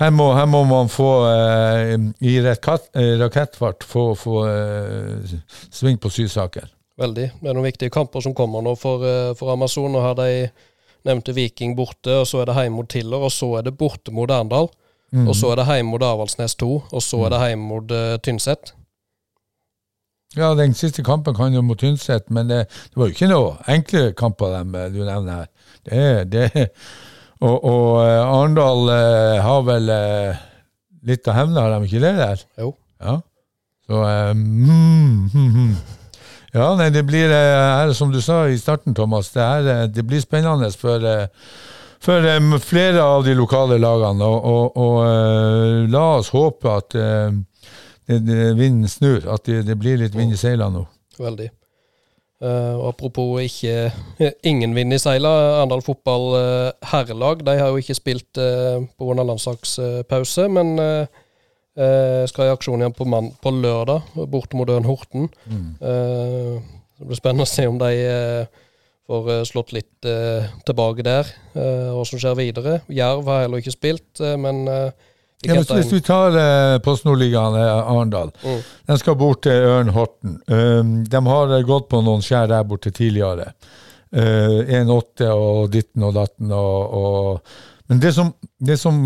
her 0.00 0.10
må, 0.16 0.30
her 0.32 0.46
må, 0.48 0.62
man 0.64 0.88
få, 0.88 1.10
eh, 1.28 1.92
i 2.24 2.38
eh, 2.40 3.16
rakettfart, 3.20 3.84
få, 3.84 4.14
få 4.16 4.36
eh, 4.48 5.34
sving 5.70 5.98
på 6.00 6.08
sysaker. 6.08 6.70
Veldig. 7.00 7.26
Det 7.40 7.48
er 7.48 7.56
noen 7.56 7.68
viktige 7.68 7.92
kamper 7.92 8.24
som 8.24 8.34
kommer 8.36 8.64
nå 8.64 8.72
for, 8.80 9.04
eh, 9.04 9.34
for 9.36 9.52
Amazon. 9.52 9.94
og 9.94 10.02
har 10.02 10.16
de 10.16 10.48
nevnte 11.08 11.34
Viking 11.36 11.76
borte, 11.78 12.20
og 12.22 12.26
så 12.28 12.42
er 12.42 12.50
det 12.50 12.58
hjemme 12.58 12.80
mot 12.80 12.90
Tiller, 12.90 13.26
og 13.28 13.32
så 13.34 13.54
er 13.58 13.68
det 13.68 13.76
borte 13.78 14.14
mot 14.14 14.30
Arendal. 14.30 14.70
Mm. 15.10 15.26
Og 15.26 15.34
så 15.36 15.50
er 15.52 15.60
det 15.60 15.68
hjemme 15.70 15.94
mot 15.94 16.04
Avaldsnes 16.06 16.54
2, 16.60 16.70
og 16.92 17.02
så 17.02 17.24
er 17.26 17.34
det 17.34 17.40
hjemme 17.48 17.70
mot 17.72 17.94
uh, 17.94 18.16
Tynset. 18.22 18.74
Ja, 20.38 20.52
den 20.54 20.76
siste 20.78 21.02
kampen 21.02 21.34
kan 21.34 21.54
jo 21.54 21.62
mot 21.66 21.80
Tynset, 21.80 22.30
men 22.30 22.50
det, 22.50 22.64
det 22.70 23.00
var 23.00 23.08
jo 23.08 23.16
ikke 23.16 23.30
noe 23.32 23.56
enkle 23.70 24.10
kamper 24.18 24.58
dem 24.60 24.76
du 24.94 25.00
nevner 25.02 25.40
her. 25.40 25.48
Det, 25.80 26.04
det 26.30 26.68
og, 27.40 27.56
og 27.64 27.86
eh, 28.04 28.20
Arendal 28.20 28.90
eh, 28.92 29.38
har 29.40 29.62
vel 29.64 29.92
eh, 29.94 30.40
litt 31.08 31.28
å 31.28 31.36
hevne, 31.36 31.62
har 31.64 31.72
de 31.72 31.88
ikke 31.88 32.02
det 32.02 32.12
der? 32.18 32.42
Jo. 32.60 32.74
Ja. 33.00 33.16
Så 33.88 34.02
mm, 34.36 35.30
mm, 35.32 35.46
mm. 35.56 35.70
Ja, 36.54 36.72
nei, 36.78 36.88
det 36.90 37.04
blir, 37.06 37.30
er, 37.30 37.92
som 37.94 38.10
du 38.10 38.20
sa 38.24 38.42
i 38.50 38.58
starten, 38.58 38.94
Thomas, 38.96 39.30
det, 39.34 39.42
er, 39.44 39.86
det 39.92 40.02
blir 40.06 40.22
spennende 40.22 40.70
for, 40.74 41.04
for 42.02 42.26
flere 42.64 43.04
av 43.04 43.22
de 43.26 43.36
lokale 43.38 43.78
lagene. 43.78 44.26
Og, 44.26 44.50
og, 44.50 44.80
og 44.82 45.92
la 45.92 46.04
oss 46.16 46.32
håpe 46.34 46.74
at 46.74 46.98
vinden 48.10 48.88
snur, 48.90 49.22
at 49.30 49.46
det, 49.46 49.62
det, 49.68 49.78
blir 49.78 50.00
litt 50.00 50.16
vind 50.18 50.34
i 50.34 50.40
seilene 50.40 50.80
nå. 50.80 50.84
Veldig. 51.20 51.50
Uh, 52.40 52.88
apropos 52.88 53.42
ikke 53.44 53.90
ingen 54.50 54.72
vind 54.74 54.96
i 54.96 54.98
seila. 55.00 55.28
Arendal 55.58 55.82
fotball 55.84 56.30
uh, 56.32 56.70
herrelag 56.92 57.44
de 57.44 57.58
har 57.60 57.68
jo 57.68 57.82
ikke 57.82 57.98
spilt 57.98 58.40
uh, 58.40 58.80
pga. 58.96 59.26
landslagspause, 59.28 60.48
men 60.48 60.72
uh, 60.80 61.26
skal 61.70 62.48
i 62.48 62.50
aksjon 62.52 62.82
igjen 62.82 62.94
på, 62.96 63.06
mann, 63.08 63.28
på 63.40 63.52
lørdag, 63.54 64.08
borte 64.28 64.58
mot 64.58 64.68
Ørn 64.68 64.88
Horten. 64.88 65.28
Mm. 65.46 65.68
det 65.78 67.06
blir 67.06 67.18
spennende 67.18 67.46
å 67.46 67.48
se 67.48 67.64
om 67.70 67.78
de 67.80 67.92
får 69.06 69.30
slått 69.48 69.70
litt 69.76 70.08
tilbake 70.66 71.06
der, 71.06 71.30
hva 71.54 72.02
som 72.04 72.20
skjer 72.20 72.34
videre. 72.36 72.80
Jerv 72.90 73.30
har 73.30 73.44
heller 73.44 73.62
ikke 73.62 73.76
spilt, 73.76 74.20
men 74.42 74.66
ja, 75.40 75.54
hvis, 75.56 75.70
hvis, 75.72 75.92
vi 75.94 76.02
tar 76.04 76.34
eh, 76.36 76.78
Post 76.84 77.06
Nordligaen 77.06 77.54
Arendal, 77.56 78.28
mm. 78.44 78.58
den 78.90 78.98
skal 79.00 79.16
bort 79.16 79.40
til 79.46 79.64
Ørn 79.70 79.88
Horten. 79.94 80.36
Um, 80.52 80.98
de 81.08 81.22
har 81.30 81.54
gått 81.64 81.86
på 81.88 82.02
noen 82.04 82.20
skjær 82.24 82.50
der 82.50 82.66
borte 82.68 82.92
tidligere. 82.92 83.54
Uh, 84.12 84.60
1-8 84.68 85.30
og 85.32 85.70
ditten 85.72 86.04
og 86.04 86.12
datten. 86.18 86.52
Og, 86.52 86.98
og, 87.00 87.72
men 87.88 88.02
det 88.02 88.12
som, 88.18 88.34
det 88.60 88.76
som 88.82 89.00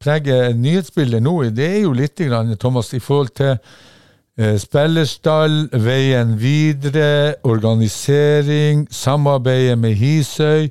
preger 0.00 0.52
nyhetsbildet 0.52 1.22
nå, 1.24 1.36
det 1.56 1.68
er 1.68 1.80
jo 1.86 1.92
litt, 1.96 2.20
Thomas, 2.60 2.92
i 2.92 3.00
forhold 3.00 3.32
til 3.38 3.54
uh, 3.56 4.56
spillerstall, 4.60 5.68
veien 5.72 6.36
videre, 6.40 7.34
organisering, 7.42 8.86
samarbeidet 8.90 9.78
med 9.78 9.96
Hisøy 9.98 10.68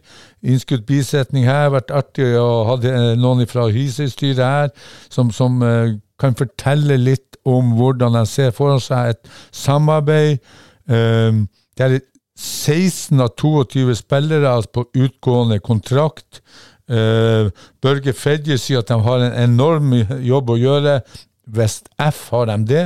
innskutt 0.47 0.86
bisetning 0.88 1.47
her. 1.47 1.72
Vært 1.74 1.91
artig 1.91 2.30
å 2.39 2.63
ha 2.70 2.78
noen 3.18 3.47
fra 3.49 3.68
Hisøy-styret 3.74 4.43
her 4.43 4.70
som, 5.09 5.32
som 5.34 5.61
uh, 5.65 5.95
kan 6.22 6.38
fortelle 6.38 6.97
litt 6.97 7.38
om 7.47 7.76
hvordan 7.78 8.18
de 8.18 8.24
ser 8.30 8.53
for 8.55 8.80
seg 8.84 9.13
et 9.13 9.34
samarbeid. 9.55 10.41
Eh, 10.89 11.43
det 11.78 11.86
er 11.86 11.99
16 12.38 13.22
av 13.24 13.34
22 13.39 13.95
spillere 13.97 14.55
på 14.74 14.86
utgående 14.97 15.59
kontrakt. 15.63 16.41
Eh, 16.90 17.50
Børge 17.84 18.14
Fedje 18.16 18.58
sier 18.58 18.80
at 18.80 18.88
de 18.88 19.00
har 19.04 19.26
en 19.26 19.36
enorm 19.50 19.92
jobb 20.24 20.54
å 20.54 20.60
gjøre. 20.60 21.02
Vest 21.48 21.90
F 22.00 22.30
har 22.32 22.48
de 22.52 22.58
det. 22.70 22.86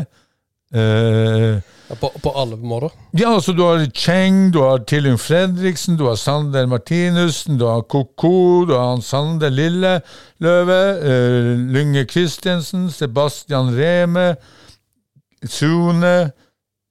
Eh, 0.74 1.60
På, 2.00 2.08
på 2.24 2.32
alle 2.40 2.56
måter. 2.56 2.94
ja, 3.20 3.34
altså 3.34 3.52
du 3.52 3.60
har 3.66 3.82
Cheng, 3.92 4.54
du 4.54 4.62
har 4.64 4.86
Tillum 4.88 5.18
Fredriksen, 5.20 5.98
du 6.00 6.06
har 6.08 6.16
Sander 6.16 6.66
Martinussen, 6.72 7.58
du 7.60 7.66
har 7.68 7.82
Koko, 7.84 8.64
du 8.70 8.72
har 8.78 9.02
Sander 9.04 9.52
Lilleløve, 9.52 10.80
uh, 11.04 11.52
Lynge 11.76 12.06
Christensen, 12.08 12.88
Sebastian 12.90 13.74
Reme, 13.76 14.36
Sune, 15.44 16.32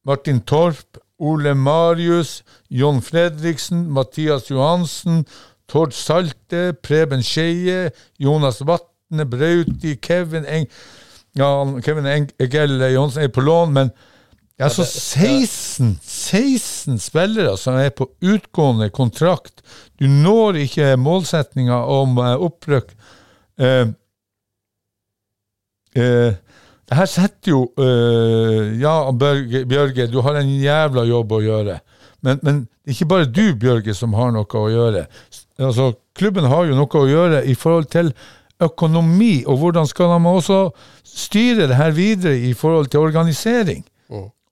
Martin 0.04 0.40
Torp, 0.44 0.98
Ole 1.18 1.54
Marius, 1.54 2.42
Jon 2.68 3.00
Fredriksen, 3.00 3.86
Mathias 3.90 4.50
Johansen, 4.50 5.24
Tord 5.70 5.94
Salte, 5.94 6.72
Preben 6.82 7.22
Skeie, 7.22 7.90
Jonas 8.18 8.60
Vatne, 8.66 9.26
Brauti, 9.26 9.96
Kevin 10.02 10.44
Eng... 10.44 10.66
Ja, 11.38 11.64
Kevin 11.84 12.08
Eng 12.10 12.30
Egil 12.42 12.80
Johnsen 12.90 13.22
er 13.22 13.30
på 13.30 13.44
lån, 13.46 13.74
men 13.76 13.92
Altså 14.60 14.84
16, 14.84 15.98
16 16.02 16.98
spillere 17.00 17.54
som 17.56 17.78
er 17.80 17.94
på 17.96 18.10
utgående 18.20 18.90
kontrakt. 18.92 19.62
Du 19.96 20.04
når 20.04 20.58
ikke 20.66 20.96
målsettinga 21.00 21.78
om 21.88 22.18
eh, 22.20 22.34
opprykk. 22.44 22.92
Eh, 23.56 23.86
eh, 25.96 26.36
det 26.90 26.98
her 26.98 27.08
setter 27.08 27.54
jo 27.54 27.62
eh, 27.78 28.76
Ja, 28.82 28.98
Bjørge, 29.12 29.64
Bjørge, 29.70 30.10
du 30.12 30.20
har 30.26 30.36
en 30.42 30.52
jævla 30.60 31.06
jobb 31.08 31.32
å 31.32 31.40
gjøre. 31.44 31.78
Men, 32.20 32.40
men 32.42 32.60
det 32.84 32.96
ikke 32.98 33.08
bare 33.14 33.28
du, 33.30 33.54
Bjørge, 33.56 33.94
som 33.96 34.12
har 34.18 34.32
noe 34.34 34.44
å 34.44 34.68
gjøre. 34.68 35.06
Altså, 35.60 35.92
klubben 36.16 36.44
har 36.48 36.64
jo 36.68 36.76
noe 36.78 37.00
å 37.00 37.08
gjøre 37.08 37.44
i 37.46 37.54
forhold 37.54 37.90
til 37.92 38.12
økonomi, 38.60 39.44
og 39.46 39.58
hvordan 39.60 39.86
skal 39.88 40.10
de 40.12 40.28
også 40.28 40.58
styre 41.04 41.68
det 41.68 41.76
her 41.76 41.90
videre 41.96 42.38
i 42.38 42.52
forhold 42.56 42.86
til 42.92 43.00
organisering. 43.00 43.84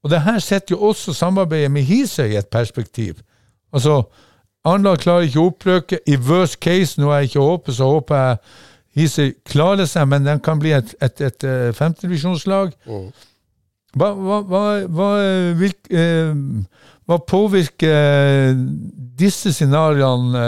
Og 0.05 0.11
det 0.13 0.21
her 0.23 0.39
setter 0.39 0.77
jo 0.77 0.89
også 0.93 1.13
samarbeidet 1.13 1.71
med 1.75 1.83
Hisøy 1.83 2.33
i 2.33 2.39
et 2.39 2.47
perspektiv. 2.49 3.19
Altså, 3.73 4.03
Arendal 4.65 4.99
klarer 5.01 5.27
ikke 5.27 5.41
å 5.43 5.49
opprøke. 5.51 5.99
I 6.07 6.17
worst 6.17 6.61
case, 6.61 7.01
nå 7.01 7.11
er 7.11 7.23
jeg 7.25 7.33
ikke 7.33 7.41
håper, 7.47 7.73
så 7.73 7.89
håper 7.93 8.17
jeg 8.17 8.37
Hisøy 8.99 9.33
klarer 9.47 9.87
seg, 9.87 10.09
men 10.09 10.25
den 10.27 10.41
kan 10.41 10.59
bli 10.59 10.73
et, 10.77 10.95
et, 11.03 11.21
et, 11.21 11.45
et 11.45 11.77
femtedivisjonslag. 11.77 12.73
Hva, 13.99 14.09
hva, 14.15 14.41
hva, 14.45 14.63
hva, 14.87 15.11
hvilk, 15.59 15.79
eh, 15.91 16.33
hva 17.09 17.19
påvirker 17.25 17.95
eh, 18.53 18.59
disse 19.19 19.53
scenarioene 19.57 20.43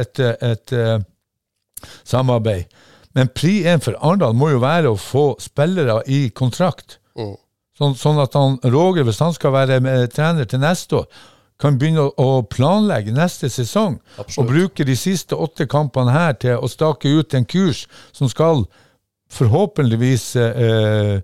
etter 0.00 0.36
et, 0.40 0.72
et, 0.72 0.72
eh, 0.72 1.90
samarbeid? 2.08 2.68
Men 3.16 3.28
pri 3.34 3.60
én 3.68 3.82
for 3.82 3.96
Arendal 4.04 4.36
må 4.36 4.52
jo 4.52 4.62
være 4.62 4.92
å 4.92 5.00
få 5.00 5.32
spillere 5.42 6.00
i 6.06 6.28
kontrakt. 6.30 6.98
Sånn, 7.78 7.94
sånn 7.94 8.18
at 8.22 8.34
han, 8.34 8.56
Roger, 8.66 9.04
hvis 9.06 9.20
han 9.22 9.34
skal 9.34 9.54
være 9.54 9.78
med, 9.82 10.08
trener 10.14 10.48
til 10.50 10.62
neste 10.62 11.02
år, 11.02 11.06
kan 11.58 11.78
begynne 11.78 12.06
å, 12.14 12.28
planlegge 12.46 13.14
neste 13.14 13.50
sesong. 13.50 13.98
Absolutt. 14.16 14.38
Og 14.38 14.50
bruke 14.52 14.86
de 14.86 14.94
siste 14.98 15.34
åtte 15.34 15.66
kampene 15.70 16.14
her 16.14 16.36
til 16.38 16.58
å 16.58 16.70
stake 16.70 17.10
ut 17.10 17.34
en 17.34 17.46
kurs 17.48 17.86
som 18.14 18.30
skal 18.30 18.64
forhåpentligvis 19.34 20.24
eh, 20.40 21.18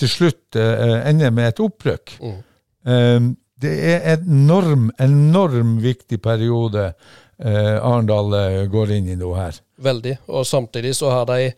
til 0.00 0.10
slutt 0.10 0.58
eh, 0.58 0.96
ende 1.10 1.30
med 1.36 1.52
et 1.52 1.62
opprykk. 1.62 2.16
Eh, 2.24 3.28
det 3.64 3.74
er 3.92 4.08
en 4.14 4.26
enorm, 4.28 4.88
enorm 5.02 5.76
viktig 5.82 6.20
periode 6.22 6.90
eh, 6.90 7.76
Arendal 7.78 8.36
eh, 8.38 8.60
går 8.70 8.96
inn 8.98 9.08
i 9.14 9.18
nå 9.20 9.32
her. 9.36 9.58
Veldig. 9.84 10.18
Og 10.30 10.46
samtidig 10.46 10.94
så 10.98 11.12
har 11.12 11.26
de 11.30 11.50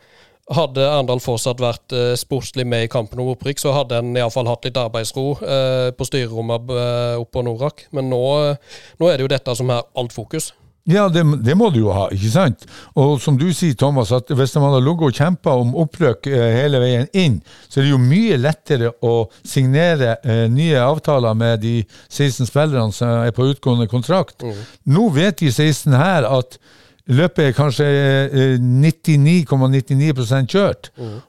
hadde 0.54 0.84
Arendal 0.86 1.20
fortsatt 1.22 1.62
vært 1.62 1.94
eh, 1.96 2.12
sportslig 2.18 2.66
med 2.68 2.86
i 2.86 2.90
kampen 2.90 3.20
om 3.22 3.32
opprykk, 3.32 3.62
så 3.62 3.74
hadde 3.74 3.98
en 3.98 4.14
iallfall 4.16 4.48
hatt 4.50 4.66
litt 4.68 4.78
arbeidsro 4.78 5.32
eh, 5.42 5.88
på 5.96 6.06
styrerommet 6.06 6.70
eh, 6.70 7.16
oppe 7.18 7.38
på 7.38 7.44
Norak. 7.46 7.86
Men 7.96 8.10
nå, 8.12 8.22
eh, 8.44 8.78
nå 9.00 9.10
er 9.10 9.18
det 9.18 9.26
jo 9.26 9.32
dette 9.34 9.56
som 9.58 9.74
er 9.74 9.84
alt 9.98 10.14
fokus. 10.14 10.52
Ja, 10.86 11.08
det, 11.10 11.24
det 11.42 11.56
må 11.58 11.72
du 11.74 11.80
jo 11.80 11.90
ha, 11.90 12.04
ikke 12.14 12.30
sant? 12.30 12.62
Og 12.94 13.16
som 13.22 13.34
du 13.38 13.48
sier, 13.50 13.74
Thomas, 13.78 14.12
at 14.14 14.30
hvis 14.30 14.54
man 14.54 14.76
har 14.76 14.84
ligget 14.84 15.08
og 15.08 15.18
kjempa 15.18 15.56
om 15.58 15.74
opprykk 15.82 16.28
eh, 16.30 16.46
hele 16.60 16.78
veien 16.82 17.08
inn, 17.10 17.40
så 17.66 17.80
er 17.80 17.88
det 17.88 17.90
jo 17.90 17.98
mye 18.02 18.38
lettere 18.38 18.92
å 19.02 19.14
signere 19.42 20.14
eh, 20.22 20.44
nye 20.52 20.78
avtaler 20.78 21.34
med 21.34 21.64
de 21.66 21.74
16 22.06 22.46
spillerne 22.46 22.94
som 22.94 23.26
er 23.26 23.34
på 23.34 23.48
utgående 23.50 23.88
kontrakt. 23.90 24.46
Nå 24.86 25.08
vet 25.16 25.42
de 25.42 25.50
16 25.50 25.98
her 25.98 26.28
at 26.30 26.60
løpet 27.06 27.44
er 27.44 27.52
kanskje 27.54 27.86
eh, 27.86 28.56
99,99% 28.58 30.50
kjørt. 30.50 30.88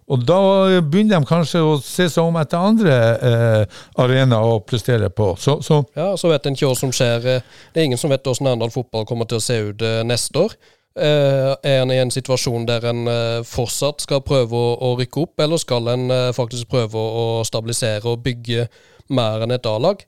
Og 0.09 0.23
da 0.25 0.39
begynner 0.81 1.19
de 1.21 1.29
kanskje 1.29 1.61
å 1.61 1.75
se 1.83 2.07
seg 2.09 2.23
om 2.23 2.39
etter 2.41 2.63
andre 2.69 2.95
eh, 3.29 3.81
arenaer 4.01 4.55
å 4.55 4.61
prestere 4.65 5.09
på. 5.13 5.33
Så, 5.41 5.59
så 5.65 5.83
Ja, 5.97 6.15
Så 6.17 6.31
vet 6.31 6.45
en 6.49 6.57
ikke 6.57 6.71
hva 6.71 6.79
som 6.79 6.93
skjer. 6.95 7.21
Det 7.27 7.77
er 7.81 7.85
ingen 7.85 8.01
som 8.01 8.11
vet 8.13 8.25
hvordan 8.25 8.51
Arendal 8.53 8.73
fotball 8.73 9.05
kommer 9.09 9.29
til 9.29 9.37
å 9.41 9.43
se 9.43 9.59
ut 9.69 9.85
eh, 9.85 10.01
neste 10.07 10.47
år. 10.47 10.57
Eh, 10.97 11.51
Er 11.61 11.81
en 11.83 11.93
i 11.93 11.99
en 12.01 12.13
situasjon 12.13 12.65
der 12.65 12.87
en 12.89 13.03
eh, 13.11 13.41
fortsatt 13.45 14.01
skal 14.01 14.23
prøve 14.25 14.57
å, 14.57 14.71
å 14.81 14.95
rykke 14.97 15.27
opp, 15.27 15.35
eller 15.45 15.61
skal 15.61 15.91
en 15.93 16.07
eh, 16.09 16.31
faktisk 16.33 16.71
prøve 16.73 16.97
å, 16.97 17.25
å 17.41 17.43
stabilisere 17.45 18.05
og 18.09 18.23
bygge 18.25 18.65
mer 19.13 19.45
enn 19.45 19.53
et 19.53 19.69
A-lag? 19.69 20.01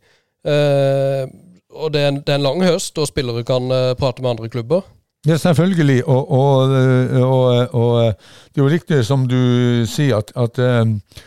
Eh, 0.49 1.28
og 1.70 1.91
det 1.93 2.01
er, 2.01 2.07
en, 2.09 2.24
det 2.26 2.34
er 2.34 2.39
en 2.39 2.47
lang 2.47 2.63
høst, 2.65 2.97
og 2.97 3.05
spillere 3.05 3.43
kan 3.45 3.70
prate 3.99 4.24
med 4.26 4.32
andre 4.32 4.49
klubber. 4.49 4.82
Ja, 5.28 5.38
selvfølgelig. 5.38 6.03
Og, 6.07 6.32
og, 6.32 6.70
og, 7.24 7.74
og, 7.76 8.13
det 8.55 8.61
er 8.61 8.63
jo 8.63 8.70
riktig 8.72 9.01
som 9.05 9.28
du 9.28 9.41
sier, 9.89 10.22
at, 10.22 10.32
at 10.36 10.59
eh, 10.63 11.26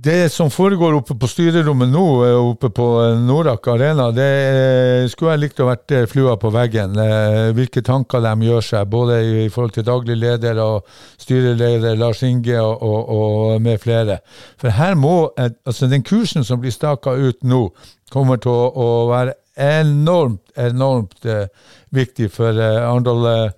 det 0.00 0.30
som 0.32 0.50
foregår 0.50 0.94
oppe 0.94 1.16
på 1.18 1.28
styrerommet 1.28 1.90
nå, 1.90 2.04
eh, 2.24 2.36
oppe 2.38 2.70
på 2.72 2.86
eh, 3.02 3.18
Norak 3.20 3.66
Arena, 3.68 4.08
det 4.16 4.28
eh, 4.46 5.08
skulle 5.12 5.34
jeg 5.34 5.42
likt 5.42 5.60
å 5.60 5.66
vært 5.68 5.92
eh, 5.92 6.06
flua 6.08 6.38
på 6.40 6.52
veggen. 6.54 6.96
Eh, 7.02 7.50
Hvilke 7.58 7.82
tanker 7.84 8.22
de 8.24 8.48
gjør 8.48 8.64
seg, 8.64 8.88
både 8.88 9.18
i 9.44 9.48
forhold 9.52 9.74
til 9.76 9.86
daglig 9.88 10.16
leder 10.22 10.62
og 10.64 10.88
styreleder 11.20 11.98
Lars 12.00 12.22
Inge 12.24 12.62
og, 12.62 13.12
og, 13.12 13.58
med 13.60 13.82
flere. 13.82 14.20
For 14.56 14.72
her 14.78 14.96
må, 14.96 15.18
eh, 15.36 15.52
altså 15.68 15.90
den 15.90 16.06
kursen 16.06 16.46
som 16.48 16.62
blir 16.62 16.72
staka 16.72 17.12
ut 17.18 17.42
nå, 17.44 17.66
kommer 18.14 18.40
til 18.40 18.54
å 18.54 18.88
være 19.10 19.36
enormt, 19.58 20.42
enormt 20.56 21.24
eh, 21.26 21.46
viktig 21.94 22.30
for 22.32 22.56
eh, 22.56 22.80
Arendal 22.82 23.26
eh, 23.26 23.50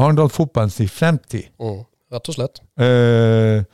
Arendal-fotballens 0.00 0.80
fremtid. 0.92 1.50
Mm, 1.60 1.82
rett 2.12 2.30
og 2.32 2.36
slett. 2.36 2.62
Eh, 2.80 3.64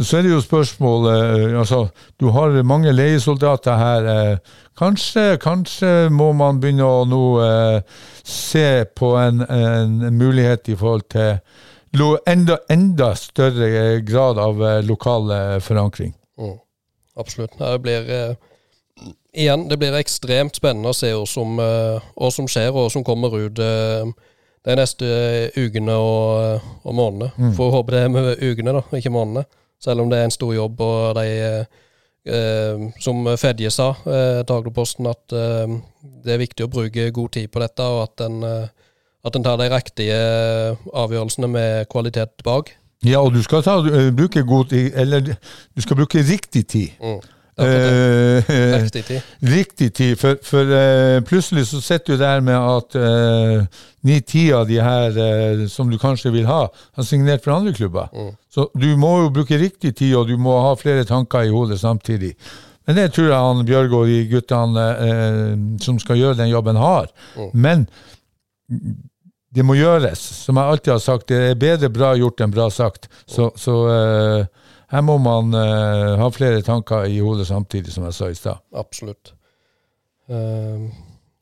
så 0.00 0.18
er 0.18 0.24
det 0.24 0.30
jo 0.30 0.40
spørsmål 0.40 1.08
eh, 1.10 1.58
altså, 1.58 1.88
Du 2.20 2.30
har 2.34 2.62
mange 2.62 2.92
leiesoldater 2.92 3.76
her. 3.76 4.08
Eh, 4.14 4.36
kanskje, 4.78 5.36
kanskje 5.42 6.08
må 6.14 6.30
man 6.32 6.60
begynne 6.62 6.86
å 6.86 7.02
nå 7.08 7.24
eh, 7.44 7.80
se 8.24 8.84
på 8.96 9.14
en, 9.20 9.42
en 9.44 9.98
mulighet 10.16 10.70
i 10.70 10.78
forhold 10.78 11.08
til 11.10 11.40
lo, 11.98 12.14
enda, 12.28 12.60
enda 12.70 13.12
større 13.18 14.00
grad 14.06 14.38
av 14.38 14.62
lokal 14.86 15.34
forankring. 15.60 16.14
Mm, 16.38 16.56
absolutt. 17.18 17.58
Det 17.58 17.78
blir 17.82 18.14
eh, 18.14 18.38
Igjen, 19.32 19.68
det 19.70 19.78
blir 19.78 19.94
ekstremt 19.94 20.56
spennende 20.58 20.90
å 20.90 20.96
se 20.96 21.12
hva 21.14 21.26
som, 21.28 21.58
eh, 21.62 22.08
hva 22.18 22.30
som 22.34 22.48
skjer, 22.50 22.72
og 22.72 22.86
hva 22.86 22.90
som 22.90 23.04
kommer 23.06 23.34
ut 23.38 23.58
eh, 23.62 24.08
de 24.66 24.76
neste 24.76 25.06
ukene 25.56 25.94
og, 25.94 26.64
og 26.84 26.96
månedene. 26.96 27.52
Får 27.56 27.70
håpe 27.76 27.94
det 27.94 28.02
er 28.04 28.10
med 28.12 28.42
ukene, 28.42 28.74
da, 28.80 28.82
ikke 28.98 29.12
månedene. 29.14 29.46
Selv 29.80 30.02
om 30.02 30.10
det 30.10 30.18
er 30.18 30.28
en 30.28 30.34
stor 30.34 30.52
jobb, 30.52 30.82
og 30.84 31.14
de 31.16 31.28
eh, 32.26 32.82
Som 33.00 33.24
Fedje 33.40 33.70
sa 33.72 33.94
eh, 34.04 34.42
Dagligposten, 34.44 35.08
at 35.08 35.32
eh, 35.32 35.78
det 36.24 36.34
er 36.34 36.42
viktig 36.42 36.66
å 36.66 36.72
bruke 36.72 37.08
god 37.16 37.32
tid 37.38 37.48
på 37.52 37.62
dette, 37.62 37.86
og 37.86 38.02
at 38.08 38.26
en, 38.26 38.42
eh, 38.44 38.68
at 39.24 39.36
en 39.36 39.46
tar 39.46 39.56
de 39.60 39.70
riktige 39.72 40.20
avgjørelsene 40.92 41.48
med 41.48 41.88
kvalitet 41.92 42.44
bak. 42.44 42.74
Ja, 43.06 43.22
og 43.24 43.32
du 43.32 43.40
skal 43.42 43.62
ta, 43.64 43.78
eh, 43.88 44.10
bruke 44.12 44.42
god 44.44 44.68
tid, 44.74 44.92
eller 44.94 45.20
du 45.24 45.80
skal 45.80 45.96
bruke 45.96 46.20
riktig 46.20 46.66
tid. 46.68 46.98
Mm. 47.00 47.20
Eh, 47.60 48.50
Riktig 48.82 49.04
tid. 49.08 49.22
Riktig 49.52 49.88
tid, 49.94 50.16
for, 50.20 50.38
for 50.46 50.72
eh, 50.76 51.18
plutselig 51.28 51.66
så 51.70 51.80
sitter 51.84 52.16
du 52.16 52.22
der 52.22 52.40
med 52.46 52.56
at 52.56 52.96
eh, 52.96 53.82
ni-ti 54.08 54.46
av 54.56 54.64
de 54.68 54.78
her 54.80 55.18
eh, 55.20 55.66
som 55.68 55.90
du 55.92 55.98
kanskje 56.00 56.32
vil 56.34 56.46
ha, 56.48 56.62
har 56.96 57.06
signert 57.06 57.44
for 57.44 57.56
andre 57.58 57.74
klubber. 57.76 58.08
Så 58.50 58.68
du 58.74 58.88
må 58.96 59.12
jo 59.24 59.30
bruke 59.34 59.58
riktig 59.60 59.94
tid, 60.00 60.14
og 60.16 60.28
du 60.30 60.36
må 60.40 60.56
ha 60.64 60.72
flere 60.80 61.04
tanker 61.08 61.46
i 61.46 61.52
hodet 61.54 61.80
samtidig. 61.82 62.34
Men 62.88 62.96
det 62.96 63.10
tror 63.14 63.28
jeg 63.28 63.36
han 63.44 63.66
Bjørg 63.68 63.92
og 64.00 64.06
de 64.08 64.22
guttene 64.32 64.86
eh, 65.04 65.52
som 65.84 65.98
skal 66.02 66.18
gjøre 66.18 66.38
den 66.40 66.50
jobben, 66.50 66.80
har. 66.80 67.10
Men 67.52 67.84
det 69.54 69.64
må 69.66 69.74
gjøres. 69.74 70.20
Som 70.46 70.58
jeg 70.60 70.72
alltid 70.72 70.92
har 70.94 71.02
sagt, 71.02 71.28
det 71.30 71.38
er 71.52 71.58
bedre 71.58 71.90
bra 71.92 72.12
gjort 72.18 72.40
enn 72.44 72.52
bra 72.54 72.68
sagt. 72.70 73.08
Så, 73.26 73.50
så 73.58 73.76
eh, 73.90 74.44
her 74.90 75.04
må 75.06 75.18
man 75.22 75.54
uh, 75.54 76.16
ha 76.18 76.30
flere 76.34 76.64
tanker 76.66 77.06
i 77.06 77.20
hodet 77.22 77.46
samtidig, 77.46 77.92
som 77.94 78.08
jeg 78.08 78.16
sa 78.16 78.30
i 78.30 78.38
stad. 78.38 78.64
Absolutt. 78.74 79.34
Uh, 80.30 80.90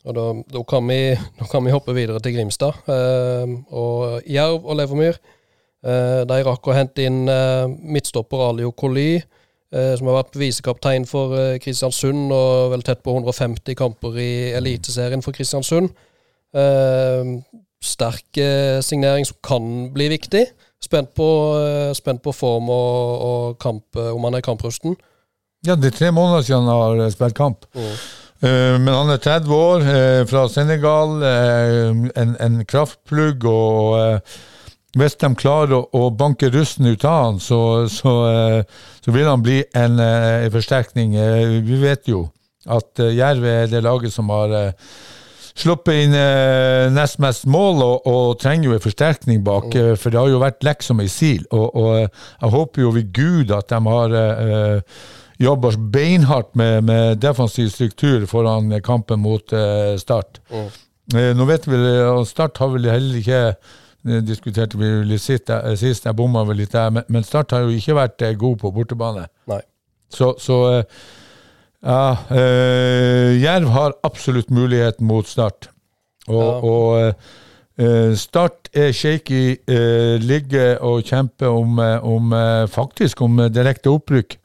og 0.09 0.14
da, 0.16 0.28
da, 0.53 0.62
kan 0.68 0.86
vi, 0.88 1.01
da 1.40 1.49
kan 1.51 1.64
vi 1.64 1.72
hoppe 1.74 1.96
videre 1.96 2.20
til 2.24 2.36
Grimstad. 2.36 2.76
Uh, 2.88 3.59
og 3.72 4.28
Jerv 4.28 4.64
og 4.64 4.78
Levermyr 4.78 5.18
eh, 5.84 6.22
de 6.28 6.38
rakk 6.46 6.68
å 6.68 6.76
hente 6.76 7.05
inn 7.07 7.26
eh, 7.30 7.66
midtstopper 7.68 8.49
Alio 8.49 8.72
eh, 8.72 9.94
som 9.99 10.09
har 10.09 10.18
vært 10.20 10.38
visekaptein 10.40 11.07
for 11.07 11.59
Kristiansund 11.62 12.32
og 12.32 12.72
vel 12.72 12.84
tett 12.86 13.03
på 13.05 13.14
150 13.14 13.76
kamper 13.78 14.18
i 14.18 14.32
Eliteserien 14.59 15.22
for 15.22 15.36
Kristiansund. 15.36 15.90
Ehm, 16.57 17.42
sterk 17.84 18.38
signering 18.82 19.26
som 19.28 19.36
kan 19.44 19.92
bli 19.92 20.09
viktig. 20.09 20.46
Spent 20.84 21.10
på, 21.18 21.26
eh, 21.58 21.92
spent 21.98 22.22
på 22.22 22.32
form 22.32 22.68
og, 22.70 23.22
og 23.28 23.58
kamp, 23.62 23.84
eh, 23.98 24.12
om 24.14 24.24
han 24.28 24.38
er 24.38 24.44
kamprusten. 24.46 24.94
Ja, 25.66 25.74
det 25.74 25.90
er 25.92 25.96
tre 25.98 26.10
måneder 26.14 26.44
siden 26.46 26.68
han 26.70 27.00
har 27.02 27.10
spilt 27.10 27.34
kamp. 27.34 27.66
Eh, 27.74 28.76
men 28.78 28.92
han 28.94 29.10
er 29.10 29.18
30 29.18 29.50
år, 29.56 29.82
eh, 29.82 30.20
fra 30.30 30.44
Senegal. 30.48 31.16
eh, 31.26 31.88
en, 32.22 32.36
en 32.40 32.60
kraftplugg. 32.64 33.44
Og 33.50 33.98
eh, 33.98 34.38
hvis 34.96 35.18
de 35.18 35.32
klarer 35.34 35.74
å, 35.80 35.82
å 35.98 36.10
banke 36.14 36.48
russen 36.54 36.86
ut 36.86 37.04
av 37.04 37.24
han, 37.24 37.40
så, 37.42 37.60
så, 37.90 38.14
eh, 38.30 38.62
så 39.04 39.14
vil 39.14 39.26
han 39.26 39.42
bli 39.42 39.64
en, 39.74 39.98
eh, 39.98 40.44
en 40.46 40.54
forsterkning. 40.54 41.18
Eh, 41.18 41.58
vi 41.66 41.82
vet 41.82 42.06
jo 42.08 42.28
at 42.70 43.02
eh, 43.02 43.16
Jerv 43.18 43.44
er 43.50 43.66
det 43.74 43.82
laget 43.82 44.14
som 44.14 44.30
har 44.30 44.54
eh, 44.54 44.72
sluppet 45.62 46.04
inn 46.04 46.16
eh, 46.16 46.88
nest 46.94 47.20
mest 47.22 47.46
mål, 47.50 47.82
og, 47.84 48.09
og 48.09 48.34
trenger 48.42 48.70
jo 48.70 48.74
en 48.76 48.82
forsterkning 48.84 49.44
bak. 49.46 49.70
Mm. 49.74 49.94
For 50.00 50.14
det 50.14 50.20
har 50.20 50.32
jo 50.32 50.42
vært 50.42 50.66
lekk 50.66 50.84
som 50.86 51.00
ei 51.02 51.09
sil. 51.12 51.46
Og, 51.50 51.68
og 51.72 51.88
eh, 52.00 52.11
jeg 52.42 52.54
håper 52.56 52.84
jo 52.84 52.92
ved 52.96 53.14
Gud 53.16 53.54
at 53.56 53.70
de 53.72 53.80
har 53.86 54.18
eh, 54.22 55.00
jobba 55.38 55.72
beinhardt 55.92 56.56
med, 56.56 56.84
med 56.84 57.20
defensiv 57.22 57.68
struktur 57.68 58.26
foran 58.26 58.72
kampen 58.84 59.20
mot 59.22 59.52
eh, 59.52 59.96
Start. 59.98 60.40
Eh, 60.52 61.32
nå 61.36 61.46
vet 61.48 61.68
vi 61.68 61.78
og 62.04 62.26
Start 62.28 62.59
har 62.59 62.72
vel 62.74 62.88
heller 62.90 63.20
ikke 63.20 63.42
eh, 63.48 64.20
diskuterte 64.26 64.80
vi 64.80 64.90
litt 65.06 65.22
sist, 65.22 65.50
eh, 65.50 65.74
sist 65.78 66.09
jeg 66.09 66.18
bomma 66.18 66.44
vel 66.48 66.62
litt 66.62 66.74
der, 66.74 66.90
men, 66.90 67.06
men 67.09 67.26
Start 67.26 67.54
har 67.54 67.66
jo 67.66 67.74
ikke 67.74 67.96
vært 67.98 68.26
eh, 68.26 68.36
god 68.38 68.59
på 68.64 68.74
bortebane. 68.74 69.28
Nei. 69.50 69.62
Så, 70.12 70.34
så 70.42 70.59
eh, 70.72 71.00
ja, 71.84 72.16
eh, 72.30 73.38
Jerv 73.42 73.68
har 73.74 73.94
absolutt 74.02 74.50
mulighet 74.50 75.00
mot 75.00 75.26
Start. 75.26 75.70
Og, 76.28 76.42
Ja. 76.42 76.58
og 76.60 77.14
eh, 77.78 78.14
Start 78.16 78.68
er 78.74 78.92
shaky, 78.92 79.58
eh, 79.68 80.18
ligger 80.20 80.82
og 80.82 81.02
kjemper 81.04 81.46
om, 81.46 81.78
om 82.02 82.34
faktisk 82.68 83.22
om 83.22 83.38
direkte 83.52 83.90
opprykk. 83.90 84.38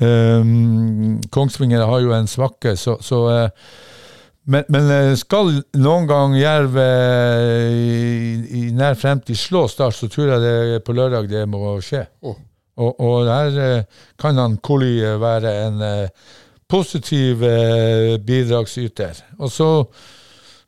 Um, 0.00 1.20
Kongsvinger 1.30 1.84
har 1.84 2.00
jo 2.00 2.14
en 2.16 2.26
svakke, 2.26 2.72
så, 2.76 2.94
så 3.04 3.50
men, 4.48 4.64
men 4.72 5.16
skal 5.20 5.50
noen 5.76 6.06
gang 6.08 6.38
Jerv 6.40 6.78
i, 6.80 8.62
i 8.62 8.70
nær 8.72 8.96
fremtid 8.96 9.36
slå 9.36 9.66
Start, 9.68 9.94
så 9.94 10.08
tror 10.08 10.32
jeg 10.32 10.40
det 10.40 10.84
på 10.86 10.96
lørdag 10.96 11.28
det 11.28 11.44
må 11.52 11.76
skje. 11.84 12.06
Oh. 12.24 12.38
Og, 12.80 13.00
og 13.00 13.26
der 13.28 13.84
kan 14.20 14.38
han 14.40 14.56
Koli 14.64 14.94
være 15.20 15.52
en 15.66 15.82
eh, 15.84 16.08
positiv 16.70 17.42
eh, 17.46 18.16
bidragsyter. 18.26 19.18
Og 19.38 19.50
så, 19.52 19.68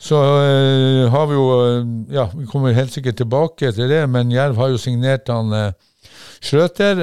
så 0.02 0.18
eh, 0.42 1.06
har 1.12 1.26
vi 1.30 1.38
jo 1.38 1.46
eh, 1.60 1.80
Ja, 2.16 2.26
vi 2.34 2.46
kommer 2.50 2.74
helt 2.76 2.92
sikkert 2.94 3.16
tilbake 3.20 3.72
til 3.72 3.88
det, 3.90 4.02
men 4.10 4.32
Jerv 4.34 4.58
har 4.60 4.72
jo 4.74 4.80
signert 4.82 5.30
han 5.32 5.52
eh, 5.56 5.72
Schrøter, 6.42 6.98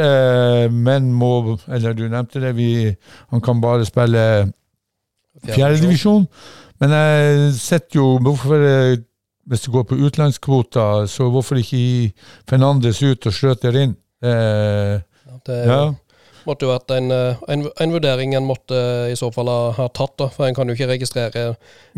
men 0.68 1.14
må 1.16 1.56
Eller 1.72 1.94
du 1.96 2.02
nevnte 2.12 2.42
det, 2.44 2.50
vi, 2.58 2.90
han 3.32 3.42
kan 3.42 3.62
bare 3.64 3.86
spille 3.88 4.24
fjerdedivisjon. 5.48 6.26
Men 6.84 6.92
jeg 6.92 7.54
sitter 7.56 8.02
jo 8.02 8.08
Hvorfor 8.24 8.66
Hvis 9.48 9.64
du 9.64 9.72
går 9.72 9.86
på 9.88 9.96
utenlandskvoter, 9.96 11.06
så 11.08 11.30
hvorfor 11.32 11.56
ikke 11.62 11.80
gi 11.80 12.12
Fernandes 12.52 13.00
ut 13.02 13.26
og 13.32 13.34
Schrøter 13.34 13.80
inn? 13.80 13.96
Eh, 14.22 15.00
Det 15.48 15.62
ja. 15.66 15.80
Måtte 16.50 16.66
jo 16.68 16.72
vært 16.74 16.94
en, 16.96 17.12
eh, 17.16 17.42
en, 17.54 17.66
en 17.86 17.94
vurdering 17.96 18.34
en 18.38 18.48
måtte 18.50 18.80
i 19.12 19.18
så 19.20 19.30
fall 19.34 19.52
ha, 19.78 19.88
tatt, 19.96 20.16
da. 20.20 20.28
For 20.34 20.48
en 20.50 20.58
kan 20.58 20.68
jo 20.70 20.76
ikke 20.78 20.90
registrere 20.92 21.44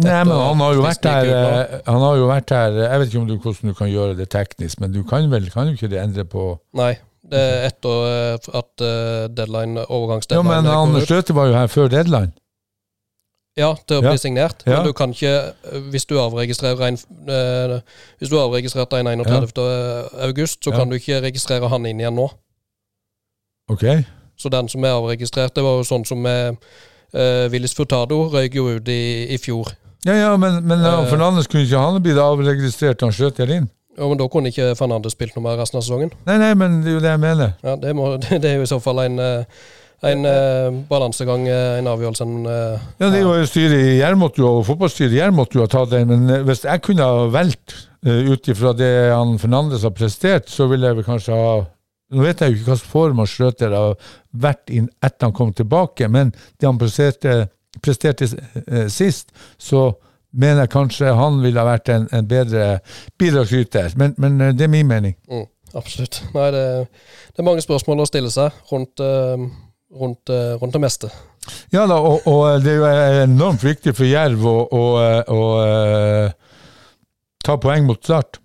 Nei, 0.01 0.17
men 0.27 0.33
han 0.35 0.61
har 0.63 0.75
jo 0.77 0.83
vært 0.85 1.07
her 1.09 1.31
eh, 1.35 1.77
Han 1.87 2.03
har 2.05 2.19
jo 2.19 2.27
vært 2.29 2.53
her 2.55 2.77
Jeg 2.83 2.99
vet 3.01 3.11
ikke 3.13 3.21
om 3.23 3.29
du, 3.31 3.37
hvordan 3.37 3.71
du 3.73 3.77
kan 3.79 3.91
gjøre 3.91 4.19
det 4.19 4.27
teknisk, 4.35 4.83
men 4.83 4.93
du 4.93 5.01
kan 5.07 5.31
vel 5.31 5.49
kan 5.53 5.71
du 5.71 5.73
ikke 5.79 5.89
det 5.91 6.03
endre 6.03 6.27
på 6.29 6.51
Nei. 6.77 6.93
Det 7.31 7.39
er 7.39 7.65
etter 7.69 8.05
eh, 8.11 8.51
at 8.59 8.85
deadline, 9.31 9.79
deadline, 9.87 10.21
Ja, 10.35 10.43
men 10.43 10.67
han 10.67 11.01
Støte 11.05 11.35
var 11.37 11.49
jo 11.49 11.57
her 11.57 11.71
før 11.71 11.89
deadline. 11.91 12.33
Ja, 13.59 13.73
til 13.75 13.99
å 13.99 14.03
Ja. 14.03 14.11
bli 14.13 14.19
signert. 14.19 14.63
Ja. 14.65 14.77
Men 14.77 14.87
du 14.87 14.93
kan 14.93 15.11
ikke, 15.11 15.31
eh, 15.51 15.79
hvis 15.91 16.05
du 16.07 16.15
avregistrerer 16.19 16.87
en 16.87 16.97
eh, 17.27 17.81
Hvis 18.19 18.29
du 18.29 18.37
har 18.37 18.47
registrert 18.49 18.93
en 18.93 19.07
31. 19.07 19.51
august, 20.27 20.63
så 20.63 20.71
Ja. 20.71 20.77
kan 20.77 20.89
du 20.89 20.95
ikke 20.95 21.21
registrere 21.21 21.67
han 21.69 21.85
inn 21.85 21.99
igjen 21.99 22.15
nå. 22.15 22.29
Ok? 23.69 23.83
Så 24.41 24.49
den 24.49 24.69
som 24.71 24.85
er 24.87 24.97
avregistrert, 24.97 25.53
det 25.53 25.65
var 25.65 25.77
jo 25.77 25.85
sånn 25.85 26.07
som 26.09 26.21
med 26.25 26.57
uh, 26.57 27.45
Willis 27.53 27.77
Furtado 27.77 28.23
røyk 28.33 28.57
jo 28.57 28.71
ut 28.77 28.89
i, 28.89 29.01
i 29.35 29.37
fjor. 29.41 29.75
Ja, 30.07 30.15
ja, 30.17 30.31
men, 30.41 30.63
men 30.65 30.81
uh, 30.81 31.03
Fernandes 31.11 31.49
kunne 31.49 31.67
ikke 31.67 31.81
han 31.81 32.01
blitt 32.01 32.17
avregistrert, 32.17 33.05
han 33.05 33.13
Schrøter 33.13 33.53
inn? 33.53 33.69
Ja, 33.97 34.07
men 34.07 34.17
da 34.17 34.27
kunne 34.31 34.51
ikke 34.51 34.71
Fernandes 34.79 35.15
spilt 35.17 35.35
noe 35.35 35.45
mer 35.45 35.59
resten 35.59 35.77
av 35.77 35.85
sesongen. 35.85 36.13
Nei, 36.27 36.39
nei, 36.39 36.55
men 36.57 36.79
det 36.81 36.93
er 36.93 36.97
jo 36.97 37.03
det 37.03 37.11
jeg 37.11 37.21
mener. 37.21 37.53
Ja, 37.65 37.75
det, 37.79 37.93
må, 37.97 38.07
det 38.31 38.41
er 38.47 38.57
jo 38.57 38.65
i 38.65 38.71
så 38.71 38.79
fall 38.81 39.03
en, 39.03 39.19
eh, 39.21 39.67
en 40.07 40.25
uh, 40.25 40.79
balansegang, 40.89 41.45
en 41.51 41.89
avgjørelse 41.91 42.25
en 42.25 42.47
eh, 42.49 42.87
Ja, 43.03 43.11
det 43.11 43.19
er 43.19 43.27
jo 43.27 43.49
styret 43.49 43.75
i 43.77 43.97
Gjermot 43.99 44.39
jo, 44.39 44.55
og 44.61 44.65
fotballstyret 44.69 45.13
i 45.13 45.19
Gjermot 45.19 45.53
jo 45.53 45.65
ha 45.65 45.69
tatt 45.69 45.91
den, 45.93 46.09
men 46.09 46.47
hvis 46.47 46.63
jeg 46.65 46.83
kunne 46.87 47.05
ha 47.05 47.27
valgt 47.33 47.75
uh, 48.07 48.31
ut 48.31 48.49
ifra 48.53 48.73
det 48.77 48.93
han 49.11 49.35
Fernandes 49.41 49.85
har 49.85 49.93
prestert, 49.97 50.49
så 50.49 50.69
ville 50.71 50.87
jeg 50.87 51.01
vel 51.01 51.09
kanskje 51.11 51.37
ha 51.37 51.53
Nå 52.11 52.19
vet 52.25 52.41
jeg 52.43 52.51
jo 52.51 52.55
ikke 52.59 52.67
hvilken 52.73 52.91
form 52.91 53.17
han 53.21 53.29
Schrøter 53.29 53.71
har 53.75 53.91
vært 54.43 54.65
inn 54.73 54.89
etter 54.99 55.25
han 55.29 55.35
kom 55.35 55.53
tilbake, 55.55 56.09
men 56.11 56.33
det 56.59 56.65
han 56.67 56.79
presterte, 56.81 57.31
presterte 57.79 58.25
eh, 58.65 58.87
sist, 58.91 59.31
så 59.57 59.93
mener 60.31 60.61
jeg 60.65 60.73
kanskje 60.75 61.13
han 61.15 61.39
ville 61.43 61.59
ha 61.59 61.65
vært 61.69 61.89
en, 61.93 62.07
en 62.11 62.27
bedre 62.27 62.79
bidragsyter. 63.19 63.89
Men, 63.99 64.09
men 64.19 64.41
eh, 64.41 64.53
det 64.55 64.63
er 64.67 64.75
min 64.75 64.87
mening. 64.91 65.15
mm, 65.31 65.47
Absolutt. 65.79 66.15
Nei, 66.35 66.49
det, 66.51 66.63
det 67.31 67.39
er 67.39 67.47
mange 67.47 67.63
spørsmål 67.63 68.03
å 68.03 68.09
stille 68.09 68.31
seg 68.33 68.49
rundt, 68.73 68.99
eh, 68.99 69.37
rundt, 69.95 70.25
rundt 70.59 70.75
det 70.75 70.83
meste. 70.83 71.07
Ja 71.71 71.87
da, 71.89 71.95
og, 71.95 72.27
og 72.27 72.59
det 72.61 72.75
er 72.75 73.15
jo 73.15 73.23
enormt 73.23 73.63
viktig 73.63 73.95
for 73.97 74.05
Jerv 74.05 74.43
å, 74.45 74.67
å, 74.67 74.83
å, 75.31 75.33
å 75.33 75.33
ta 77.41 77.55
poeng 77.57 77.87
mot 77.87 78.03
Start. 78.03 78.40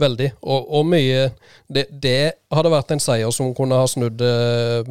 Veldig. 0.00 0.32
Og, 0.42 0.70
og 0.74 0.86
mye 0.90 1.28
det, 1.70 1.86
det 2.02 2.34
hadde 2.50 2.72
vært 2.72 2.94
en 2.94 3.02
seier 3.02 3.30
som 3.34 3.52
kunne 3.54 3.78
ha 3.78 3.86
snudd 3.86 4.22
eh, 4.26 4.88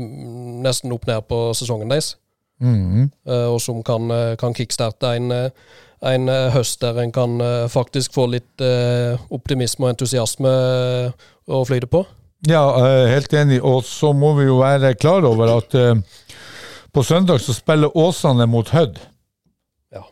nesten 0.63 0.93
opp 0.95 1.07
ned 1.09 1.25
på 1.27 1.45
sesongen 1.59 1.91
deres. 1.91 2.13
Mm. 2.63 3.09
eh, 3.27 3.47
og 3.51 3.59
som 3.59 3.81
kan, 3.83 4.07
eh, 4.13 4.35
kan 4.39 4.55
kickstarte 4.55 5.15
en, 5.17 5.31
eh, 5.35 5.49
en 6.07 6.29
eh, 6.31 6.51
høst 6.53 6.79
der 6.83 7.01
en 7.03 7.11
kan 7.11 7.41
faktisk 7.71 8.13
få 8.15 8.29
litt 8.31 8.63
eh, 8.63 9.19
optimisme 9.33 9.89
og 9.89 9.95
entusiasme 9.95 10.53
å 11.47 11.63
flyte 11.67 11.89
på. 11.91 12.05
Ja, 12.47 12.63
helt 13.07 13.31
enig. 13.39 13.61
Og 13.63 13.83
så 13.87 14.11
må 14.15 14.33
vi 14.35 14.49
jo 14.49 14.57
være 14.59 14.93
klar 14.99 15.23
over 15.27 15.57
at 15.57 15.75
på 16.93 17.03
søndag 17.07 17.39
så 17.41 17.55
spiller 17.55 17.95
Åsane 17.97 18.47
mot 18.51 18.67
Hødd. 18.69 18.99
Ja. 19.95 20.03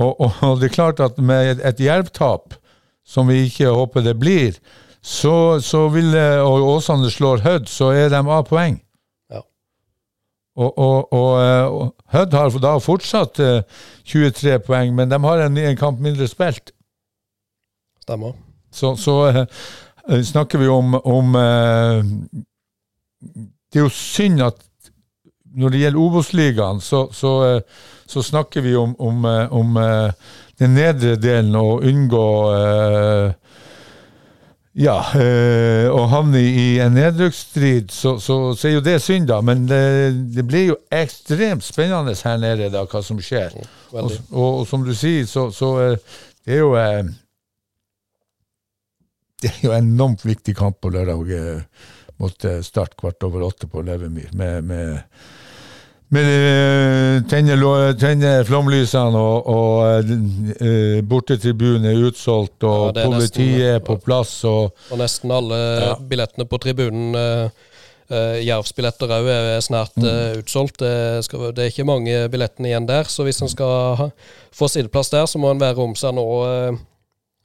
Og, 0.00 0.20
og, 0.20 0.36
og 0.44 0.60
det 0.60 0.68
er 0.68 0.74
klart 0.76 1.00
at 1.00 1.16
med 1.16 1.64
et 1.64 1.80
jervtap, 1.80 2.58
som 3.04 3.28
vi 3.28 3.44
ikke 3.46 3.72
håper 3.74 4.04
det 4.06 4.16
blir, 4.20 4.56
så, 5.02 5.60
så 5.60 5.88
vil 5.90 6.14
eh, 6.14 6.38
og 6.38 6.62
Åsane 6.76 7.10
slår 7.10 7.42
Hødd, 7.42 7.68
så 7.70 7.90
er 7.90 8.12
de 8.12 8.20
av 8.22 8.44
poeng. 8.46 8.78
Ja. 9.32 9.42
Og, 10.56 10.78
og, 10.78 11.12
og, 11.12 11.32
eh, 11.42 11.90
Hødd 12.14 12.36
har 12.38 12.58
da 12.62 12.76
fortsatt 12.82 13.42
eh, 13.42 13.82
23 14.06 14.60
poeng, 14.66 14.94
men 14.94 15.10
de 15.10 15.18
har 15.24 15.42
en, 15.46 15.58
en 15.58 15.80
kamp 15.80 16.00
mindre 16.02 16.28
spilt. 16.30 16.70
Stemmer. 18.02 18.36
Så, 18.72 18.94
så 18.96 19.16
eh, 19.28 19.42
eh, 20.08 20.22
snakker 20.22 20.62
vi 20.62 20.68
om, 20.70 20.94
om 20.94 21.34
eh, 21.36 22.04
Det 23.72 23.80
er 23.80 23.84
jo 23.86 23.92
synd 23.94 24.42
at 24.42 24.62
når 25.54 25.72
det 25.72 25.82
gjelder 25.82 26.00
Obos-ligaen, 26.00 26.80
så, 26.80 27.06
så, 27.12 27.32
eh, 27.46 27.60
så 28.06 28.22
snakker 28.22 28.60
vi 28.64 28.76
om, 28.76 28.94
om, 28.98 29.24
eh, 29.24 29.52
om 29.52 29.76
eh, 29.76 30.12
den 30.60 30.74
nedre 30.76 31.16
delen 31.20 31.54
og 31.58 31.84
unngå 31.88 32.26
ja, 34.72 34.94
å 35.92 36.02
havne 36.08 36.40
i 36.40 36.66
en 36.80 36.94
nedrykksstrid, 36.96 37.90
så, 37.92 38.14
så, 38.22 38.36
så 38.56 38.68
er 38.68 38.76
jo 38.78 38.84
det 38.86 38.94
synd, 39.04 39.26
da. 39.28 39.40
Men 39.44 39.66
det, 39.68 39.80
det 40.32 40.44
blir 40.48 40.70
jo 40.70 40.76
ekstremt 40.94 41.66
spennende 41.66 42.14
her 42.16 42.38
nede, 42.40 42.70
da, 42.72 42.86
hva 42.88 43.02
som 43.04 43.20
skjer. 43.20 43.58
Og, 43.90 44.14
og, 44.30 44.46
og 44.46 44.62
som 44.70 44.86
du 44.86 44.94
sier, 44.96 45.26
så, 45.28 45.50
så 45.52 45.74
det 45.90 46.56
er 46.56 46.62
jo 46.62 46.72
det 49.42 49.50
er 49.50 49.60
jo 49.66 49.74
en 49.74 49.92
enormt 49.92 50.24
viktig 50.24 50.54
kamp 50.56 50.78
på 50.80 50.94
lørdag 50.94 51.26
mot 52.22 52.48
Start 52.62 52.96
kvart 52.96 53.26
over 53.26 53.48
åtte 53.50 53.68
på 53.68 53.82
Levermyr. 53.84 54.30
Med, 54.38 54.62
med, 54.70 55.02
med 56.12 56.28
eh, 56.28 57.22
tenne, 57.30 57.56
tenne 58.00 58.30
flomlysene 58.44 59.16
og, 59.16 59.46
og 59.48 60.10
uh, 60.60 61.00
bortetribunen 61.08 61.86
er 61.88 62.02
utsolgt, 62.10 62.62
og 62.68 62.92
Ja, 62.96 63.02
er 63.02 63.06
politiet 63.08 63.56
nesten- 63.56 63.68
er 63.76 63.78
på 63.86 63.96
plass. 64.04 64.34
og 64.44 64.74
Og 64.92 64.98
nesten 65.00 65.32
alle 65.32 65.56
Ja. 65.80 65.94
billettene 65.96 66.44
på 66.48 66.58
tribunen 66.60 67.16
uh, 67.16 67.48
Jervsbilletter 68.44 69.08
òg 69.08 69.28
er 69.32 69.60
snart 69.64 69.94
Mm. 69.96 70.04
eh, 70.04 70.38
utsolgt. 70.42 70.76
Det, 70.82 71.24
skal, 71.24 71.52
det 71.56 71.64
er 71.64 71.70
ikke 71.70 71.86
mange 71.88 72.28
billettene 72.28 72.68
igjen 72.68 72.86
der, 72.86 73.04
så 73.08 73.24
hvis 73.24 73.40
en 73.40 73.48
skal 73.48 73.96
ha, 73.96 74.08
få 74.52 74.68
sideplass 74.68 75.08
der, 75.10 75.24
så 75.26 75.38
må 75.40 75.50
en 75.50 75.60
være 75.62 75.78
om 75.80 75.94
seg 75.96 76.12
nå 76.14 76.26
eh, 76.44 76.76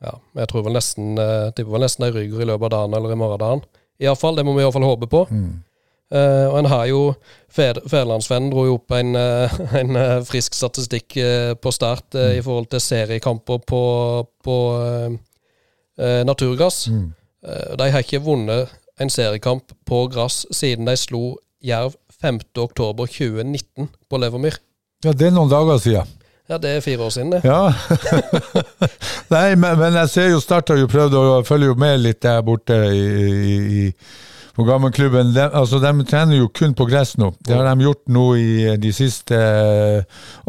Ja, 0.03 0.11
jeg 0.35 0.47
tror 0.51 0.61
vel 0.67 0.73
nesten 0.75 1.15
uh, 1.17 1.49
tipper 1.55 1.71
vel 1.71 1.81
nesten 1.81 2.03
ei 2.05 2.11
ryger 2.11 2.41
i 2.43 2.45
løpet 2.45 2.67
av 2.67 2.69
dagen 2.69 2.93
eller 2.93 3.11
i 3.15 3.15
morgendagen. 3.17 3.63
Iallfall, 3.99 4.35
det 4.35 4.43
må 4.45 4.53
vi 4.53 4.61
iallfall 4.61 4.83
håpe 4.85 5.07
på. 5.09 5.23
Mm. 5.31 5.63
Eh, 6.07 6.45
og 6.47 6.59
en 6.61 6.69
har 6.71 6.85
jo 6.87 7.01
Fædrelandsvennen 7.51 8.51
dro 8.53 8.63
jo 8.67 8.75
opp 8.77 8.93
en, 8.95 9.15
eh, 9.19 9.55
en 9.81 9.95
eh, 9.99 10.19
frisk 10.27 10.55
statistikk 10.55 11.17
på 11.61 11.73
start 11.73 12.15
mm. 12.15 12.37
i 12.37 12.43
forhold 12.45 12.69
til 12.71 12.83
seriekamper 12.83 13.63
på, 13.67 13.81
på 14.43 14.57
uh, 14.77 16.21
naturgass. 16.27 16.87
Mm. 16.93 17.09
Uh, 17.43 17.73
de 17.79 17.89
har 17.91 18.05
ikke 18.05 18.21
vunnet 18.23 18.71
en 19.01 19.09
seriekamp 19.09 19.73
på 19.85 20.05
gress 20.13 20.45
siden 20.53 20.87
de 20.87 20.95
slo 20.97 21.37
Jerv 21.63 21.97
5.10.2019 22.23 23.89
på 24.09 24.21
Levermyr. 24.21 24.57
Ja, 25.05 25.11
det 25.13 25.27
er 25.27 25.35
noen 25.35 25.51
dager 25.51 25.77
siden. 25.81 26.15
Ja, 26.47 26.57
det 26.57 26.69
er 26.69 26.81
fire 26.81 27.03
år 27.03 27.09
siden, 27.09 27.31
det. 27.31 27.41
Ja. 27.43 27.73
Nei, 29.35 29.55
men, 29.59 29.75
men 29.79 29.97
jeg 29.99 30.09
ser 30.09 30.29
jo 30.31 30.39
Start 30.39 30.71
har 30.71 30.79
jo 30.79 30.87
prøvd 30.87 31.17
å 31.19 31.41
følge 31.45 31.73
jo 31.73 31.75
med 31.79 31.99
litt 31.99 32.21
der 32.23 32.39
borte 32.45 32.77
i, 32.95 33.01
i, 33.81 33.83
gammelklubben. 34.65 35.33
De, 35.35 35.43
altså, 35.45 35.79
de 35.83 36.05
trener 36.09 36.39
jo 36.39 36.49
kun 36.49 36.73
på 36.77 36.87
gress 36.89 37.15
nå. 37.21 37.31
Det 37.45 37.53
har 37.53 37.67
de 37.69 37.85
gjort 37.85 38.03
nå 38.09 38.25
i 38.41 38.75
de 38.81 38.91
siste 38.95 39.37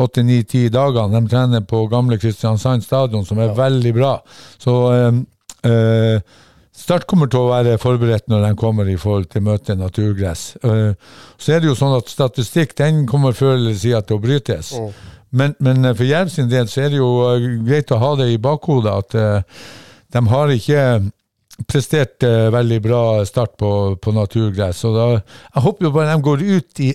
åtte-ni-ti 0.01 0.69
dagene. 0.73 1.21
De 1.21 1.33
trener 1.33 1.65
på 1.69 1.85
gamle 1.93 2.17
Kristiansand 2.21 2.87
stadion, 2.87 3.27
som 3.29 3.41
er 3.43 3.57
veldig 3.57 3.95
bra. 3.97 4.19
Så 4.59 4.77
eh, 4.95 5.25
eh, 5.71 6.37
Start 6.79 7.09
kommer 7.11 7.27
til 7.27 7.43
å 7.43 7.49
være 7.51 7.73
forberedt 7.83 8.29
når 8.31 8.45
de 8.45 8.51
kommer 8.61 8.87
i 8.87 8.95
forhold 9.01 9.27
til 9.33 9.43
møte 9.43 9.75
naturgress. 9.75 10.53
Eh, 10.63 10.93
så 11.35 11.53
er 11.53 11.61
det 11.61 11.73
jo 11.73 11.77
sånn 11.77 11.97
at 11.97 12.13
statistikk 12.13 12.77
den 12.79 13.03
kommer 13.11 13.35
før 13.35 13.57
eller 13.57 13.75
siden 13.75 14.07
til 14.07 14.21
å 14.21 14.23
brytes. 14.23 14.71
Mm. 14.79 14.93
Men, 15.31 15.55
men 15.59 15.85
eh, 15.85 15.97
for 15.99 16.07
Jerv 16.07 16.31
sin 16.33 16.51
del 16.51 16.71
så 16.71 16.85
er 16.85 16.95
det 16.95 17.01
jo 17.01 17.11
eh, 17.27 17.49
greit 17.67 17.93
å 17.93 18.01
ha 18.01 18.15
det 18.21 18.31
i 18.33 18.41
bakhodet 18.43 18.95
at 18.95 19.19
eh, 19.19 19.65
de 20.15 20.25
har 20.31 20.55
ikke 20.55 20.85
prestert 21.67 22.23
eh, 22.23 22.47
veldig 22.55 22.79
bra 22.85 23.03
start 23.27 23.57
på, 23.59 23.73
på 24.03 24.13
naturgress. 24.15 24.85
Og 24.87 24.95
da, 24.95 25.09
jeg 25.55 25.65
håper 25.65 25.89
jo 25.89 25.91
bare 25.97 26.15
de 26.15 26.23
går 26.29 26.45
ut 26.47 26.81
i, 26.87 26.95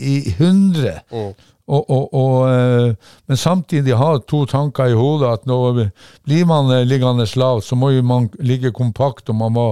i 0.00 0.18
100, 0.34 1.00
Mm. 1.12 1.32
og, 1.70 1.90
og, 1.90 2.14
og, 2.18 2.36
eh, 2.50 2.94
men 3.30 3.36
samtidig 3.38 3.94
ha 3.94 4.16
to 4.26 4.40
tanker 4.50 4.90
i 4.90 4.96
hodet. 4.98 5.28
At 5.38 5.46
nå 5.46 5.58
blir 6.26 6.48
man 6.50 6.72
eh, 6.74 6.82
liggende 6.88 7.28
lav, 7.38 7.60
så 7.62 7.78
må 7.78 7.92
jo 7.94 8.02
man 8.02 8.26
ligge 8.40 8.72
kompakt, 8.74 9.28
og 9.30 9.36
man 9.38 9.54
må 9.54 9.66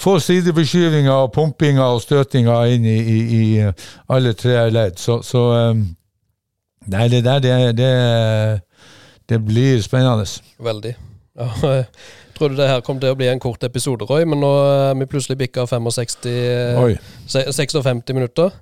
få 0.00 0.16
sideforskyvinger 0.20 1.12
og 1.12 1.32
pumpinger 1.36 1.84
og 1.84 2.00
støtinger 2.04 2.72
inn 2.72 2.84
i, 2.88 2.96
i, 2.96 3.20
i 3.36 3.70
alle 4.08 4.32
tre 4.32 4.70
ledd. 4.70 4.96
Så, 4.98 5.20
så 5.26 5.44
Nei, 6.86 7.08
det 7.10 7.24
der, 7.26 7.40
det, 7.42 7.54
det, 7.76 8.60
det 9.28 9.40
blir 9.42 9.80
spennende. 9.82 10.22
Veldig. 10.62 10.92
Ja, 11.36 11.48
trodde 12.36 12.56
det 12.58 12.68
her 12.70 12.80
kom 12.86 13.00
til 13.02 13.10
å 13.14 13.18
bli 13.18 13.28
en 13.32 13.40
kort 13.42 13.64
episode, 13.66 14.06
Roy, 14.08 14.24
men 14.28 14.40
nå 14.44 14.50
er 14.70 14.94
vi 15.00 15.08
plutselig 15.10 15.38
bikka 15.40 15.64
65 15.66 16.26
eh, 16.30 16.80
Oi. 16.82 16.96
se- 17.26 17.46
56 17.52 18.12
minutter. 18.14 18.52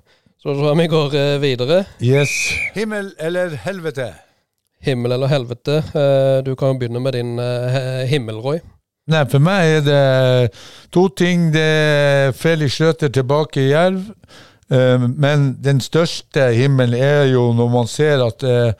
Så 0.41 0.51
da 0.51 0.55
tror 0.59 0.69
jeg 0.71 0.77
vi 0.83 0.87
går 0.93 1.15
eh, 1.19 1.35
videre. 1.41 1.81
Yes. 2.01 2.31
Himmel 2.75 3.11
eller 3.19 3.55
helvete? 3.65 4.11
Himmel 4.85 5.11
eller 5.15 5.27
helvete? 5.31 5.79
Eh, 5.97 6.41
Du 6.45 6.53
kan 6.55 6.73
jo 6.73 6.79
begynne 6.79 7.01
med 7.01 7.13
din 7.17 7.37
eh, 7.39 8.05
himmel, 8.11 8.37
Roy. 8.43 8.59
Nei, 9.07 9.23
for 9.29 9.37
meg 9.41 9.69
er 9.79 9.81
det 9.85 10.51
to 10.93 11.07
ting. 11.13 11.51
Det 11.53 11.61
er 11.61 12.31
Felix 12.33 12.73
Schrøter 12.79 13.09
tilbake 13.13 13.61
i 13.61 13.71
Jerv. 13.71 14.01
Eh, 14.71 15.07
Men 15.17 15.51
den 15.63 15.81
største 15.81 16.47
himmelen 16.57 16.97
er 16.97 17.27
jo 17.33 17.51
når 17.53 17.69
man 17.73 17.87
ser 17.89 18.23
at 18.25 18.43
eh, 18.43 18.71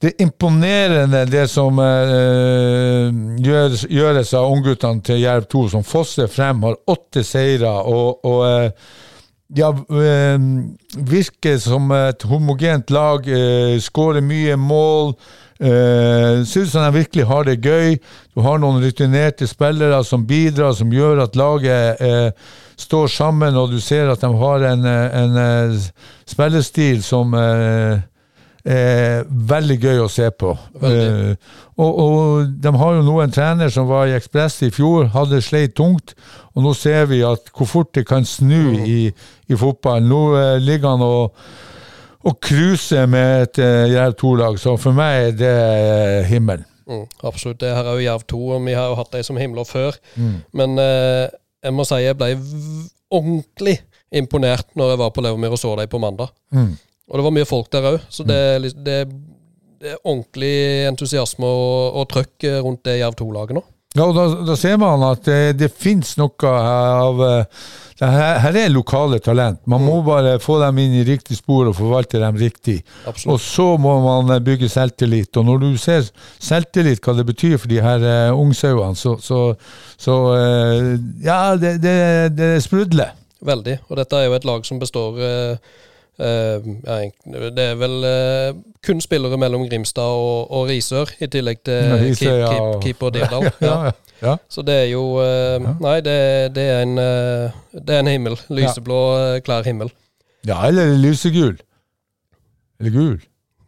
det 0.00 0.14
er 0.14 0.24
imponerende 0.24 1.26
det 1.28 1.44
som 1.52 1.76
eh, 1.84 3.10
gjøres, 3.44 3.84
gjøres 3.84 4.32
av 4.38 4.48
ungguttene 4.48 5.04
til 5.04 5.20
Jerv 5.20 5.44
2, 5.52 5.66
som 5.74 5.84
fosser 5.84 6.30
frem, 6.32 6.62
har 6.64 6.78
åtte 6.88 7.24
seire 7.26 7.74
og, 7.84 8.24
og 8.24 8.40
eh, 8.48 8.88
ja, 9.58 9.68
eh, 9.74 10.38
virker 11.10 11.60
som 11.60 11.92
et 11.92 12.24
homogent 12.30 12.90
lag, 12.94 13.28
eh, 13.28 13.76
skårer 13.82 14.24
mye 14.24 14.56
mål. 14.56 15.14
Uh, 15.60 16.40
Synes 16.48 16.72
han 16.72 16.94
virkelig 16.94 17.26
har 17.28 17.44
det 17.44 17.58
gøy. 17.60 17.98
Du 18.32 18.40
har 18.40 18.56
noen 18.56 18.80
rutinerte 18.80 19.44
spillere 19.44 19.98
som 20.08 20.22
bidrar, 20.24 20.72
som 20.72 20.88
gjør 20.88 21.20
at 21.26 21.36
laget 21.36 22.00
eh, 22.00 22.30
står 22.80 23.12
sammen, 23.12 23.58
og 23.60 23.74
du 23.74 23.80
ser 23.80 24.08
at 24.08 24.22
de 24.24 24.30
har 24.40 24.64
en, 24.70 24.86
eh, 24.88 25.18
en 25.20 25.36
eh, 25.42 25.90
spillestil 26.28 27.02
som 27.04 27.34
eh, 27.36 28.00
er 28.64 29.24
veldig 29.28 29.78
gøy 29.80 30.02
å 30.04 30.10
se 30.12 30.28
på. 30.30 30.52
Eh, 30.84 31.32
og, 31.80 32.02
og 32.04 32.52
de 32.60 32.74
har 32.82 32.98
jo 32.98 33.06
nå 33.06 33.16
en 33.22 33.32
trener 33.32 33.72
som 33.72 33.88
var 33.88 34.10
i 34.10 34.14
Ekspress 34.18 34.60
i 34.66 34.70
fjor, 34.74 35.08
hadde 35.14 35.40
sleit 35.44 35.74
tungt, 35.78 36.14
og 36.54 36.66
nå 36.66 36.74
ser 36.76 37.08
vi 37.10 37.22
at 37.26 37.52
hvor 37.56 37.70
fort 37.70 37.94
det 37.96 38.06
kan 38.08 38.26
snu 38.28 38.76
i, 38.84 39.00
i 39.48 39.58
fotballen. 39.58 40.10
Nå 40.10 40.22
eh, 40.36 40.56
ligger 40.60 40.96
han 40.96 41.06
og 41.06 41.42
og 42.28 42.36
cruise 42.44 43.06
med 43.08 43.42
et 43.46 43.60
uh, 43.64 43.86
Jerv 43.88 44.16
2-lag, 44.20 44.58
så 44.60 44.74
for 44.80 44.96
meg 44.96 45.30
er 45.30 45.36
det 45.40 45.52
eh, 45.56 46.28
himmelen. 46.28 46.66
Mm, 46.90 47.06
absolutt. 47.24 47.60
Det 47.62 47.70
her 47.72 47.86
er 47.86 47.96
jo 47.96 48.04
Jerv 48.04 48.24
2, 48.28 48.40
og 48.56 48.64
vi 48.66 48.74
har 48.76 48.90
jo 48.90 48.98
hatt 48.98 49.12
dem 49.14 49.24
som 49.24 49.38
himler 49.40 49.64
før. 49.68 49.96
Mm. 50.18 50.34
Men 50.58 50.82
eh, 50.82 51.30
jeg 51.64 51.76
må 51.76 51.86
si 51.86 52.00
jeg 52.02 52.18
ble 52.18 52.34
ordentlig 53.14 53.78
imponert 54.16 54.74
når 54.78 54.92
jeg 54.92 55.00
var 55.04 55.12
på 55.14 55.22
Levermyr 55.24 55.54
og 55.54 55.60
så 55.62 55.72
dem 55.78 55.90
på 55.92 56.00
mandag. 56.02 56.34
Mm. 56.52 56.74
Og 57.10 57.18
det 57.18 57.26
var 57.26 57.34
mye 57.34 57.48
folk 57.48 57.68
der 57.74 57.90
òg, 57.94 57.98
så 58.12 58.24
det, 58.26 58.38
er 58.38 58.62
det, 58.62 59.02
det 59.82 59.92
er 59.94 60.00
ordentlig 60.04 60.54
entusiasme 60.90 61.46
og, 61.46 62.00
og 62.00 62.08
trøkk 62.12 62.46
eh, 62.46 62.62
rundt 62.62 62.84
det 62.86 63.00
Jerv 63.00 63.18
2-laget 63.18 63.58
nå. 63.58 63.66
Ja, 63.98 64.04
og 64.06 64.14
da, 64.14 64.24
da 64.46 64.54
ser 64.54 64.76
man 64.78 65.02
at 65.02 65.24
det, 65.26 65.38
det 65.58 65.72
finnes 65.74 66.12
noe 66.20 66.50
av 66.54 67.22
eh, 67.26 67.62
det 67.98 68.08
her, 68.14 68.36
her 68.44 68.58
er 68.62 68.70
lokale 68.70 69.18
talent. 69.20 69.58
Man 69.68 69.82
må 69.82 69.96
bare 70.06 70.36
få 70.40 70.60
dem 70.62 70.78
inn 70.80 70.94
i 71.00 71.02
riktig 71.04 71.36
spor 71.40 71.66
og 71.68 71.74
forvalte 71.76 72.20
dem 72.22 72.38
riktig. 72.38 72.78
Absolutt. 73.02 73.34
Og 73.34 73.42
så 73.42 73.66
må 73.82 73.96
man 74.06 74.30
eh, 74.36 74.42
bygge 74.46 74.70
selvtillit. 74.70 75.34
Og 75.36 75.48
når 75.50 75.60
du 75.64 75.68
ser 75.82 76.06
selvtillit, 76.38 77.02
hva 77.02 77.16
det 77.18 77.26
betyr 77.28 77.58
for 77.58 77.68
de 77.68 77.82
her 77.82 78.06
uh, 78.06 78.38
ungsauene, 78.38 78.94
så, 78.96 79.18
så, 79.20 79.42
så 80.00 80.16
uh, 80.30 80.94
Ja, 81.26 81.56
det, 81.60 81.80
det, 81.82 81.98
det 82.38 82.54
sprudler. 82.64 83.12
Veldig. 83.44 83.78
Og 83.88 83.98
dette 84.00 84.16
er 84.16 84.28
jo 84.28 84.38
et 84.38 84.48
lag 84.48 84.64
som 84.68 84.80
består 84.80 85.20
eh, 85.20 85.26
eh, 85.26 85.58
egentlig- 85.58 85.89
Det 86.20 87.64
er 87.64 87.80
vel 87.80 88.04
eh, 88.04 88.60
kun 88.86 89.00
spillere 89.00 89.38
mellom 89.40 89.64
Grimstad 89.70 90.02
og, 90.20 90.50
og 90.50 90.68
Risør, 90.68 91.12
i 91.20 91.28
tillegg 91.32 91.62
til 91.64 91.80
Ja, 91.80 91.98
keep, 92.14 92.22
ja, 92.28 92.52
keep, 92.52 92.82
keeper 92.84 93.14
Dirdal. 93.16 93.50
Ja, 93.70 93.90
Ja. 94.20 94.34
Så 94.52 94.62
det 94.62 94.74
er 94.74 94.88
jo 94.90 95.02
eh, 95.24 95.62
Nei, 95.80 95.96
det, 96.04 96.16
det, 96.56 96.66
er 96.68 96.82
en, 96.84 96.98
eh, 97.00 97.56
det 97.72 97.94
er 97.96 98.02
en 98.02 98.10
himmel. 98.12 98.36
Lyseblå, 98.52 99.00
eh, 99.16 99.40
klar 99.44 99.64
himmel. 99.64 99.88
ja 100.46 100.60
eller 100.68 100.92
lysegul. 101.00 101.56
Eller 102.80 102.92
gul. 102.92 103.20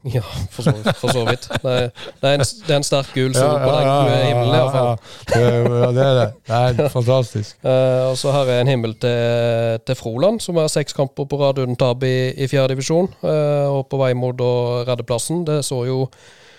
Ja, 0.02 0.22
for 0.50 0.66
så, 0.66 0.72
for 0.98 1.12
så 1.14 1.20
vidt. 1.28 1.44
Det 1.62 1.72
er, 1.72 1.90
det, 1.94 2.26
er 2.26 2.34
en, 2.34 2.42
det 2.42 2.72
er 2.74 2.78
en 2.80 2.86
sterk 2.86 3.12
gul 3.14 3.34
sol 3.36 3.52
på 3.62 3.70
den 3.70 3.90
himmelen, 4.26 4.54
iallfall. 4.56 4.88
Ja, 5.30 5.42
ja, 5.62 5.90
det 5.94 6.06
er 6.06 6.16
det. 6.18 6.26
Det 6.48 6.86
er 6.86 6.90
fantastisk. 6.90 7.54
Uh, 7.62 8.10
og 8.10 8.16
så 8.18 8.34
har 8.34 8.50
jeg 8.50 8.64
en 8.64 8.72
himmel 8.72 8.96
til, 8.98 9.78
til 9.86 9.98
Froland, 9.98 10.40
som 10.42 10.58
har 10.58 10.66
seks 10.72 10.96
kamper 10.98 11.28
på 11.30 11.38
rad 11.38 11.62
uten 11.62 11.78
tap 11.78 12.02
i, 12.02 12.32
i 12.34 12.50
fjerde 12.50 12.74
divisjon. 12.74 13.12
eh, 13.22 13.66
og 13.70 13.86
på 13.90 14.00
vei 14.00 14.12
mot 14.18 14.38
å 14.42 14.52
redde 14.88 15.06
plassen. 15.06 15.44
Det 15.46 15.60
så 15.66 15.84
jo, 15.86 16.02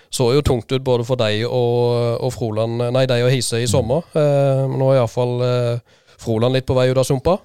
så 0.08 0.30
jo 0.32 0.44
tungt 0.46 0.72
ut 0.72 0.84
både 0.84 1.04
for 1.04 1.20
deg 1.20 1.44
og, 1.44 2.24
og 2.24 2.32
Froland 2.32 2.80
Nei, 2.96 3.04
deg 3.10 3.26
og 3.26 3.32
Hise 3.34 3.60
i 3.60 3.68
sommer. 3.68 4.06
Uh, 4.16 4.64
nå 4.72 4.92
er 4.92 5.02
iallfall 5.02 5.34
uh, 5.44 5.98
Froland 6.16 6.56
litt 6.56 6.68
på 6.68 6.76
vei 6.78 6.88
ut 6.88 7.00
av 7.00 7.04
sumpa. 7.08 7.42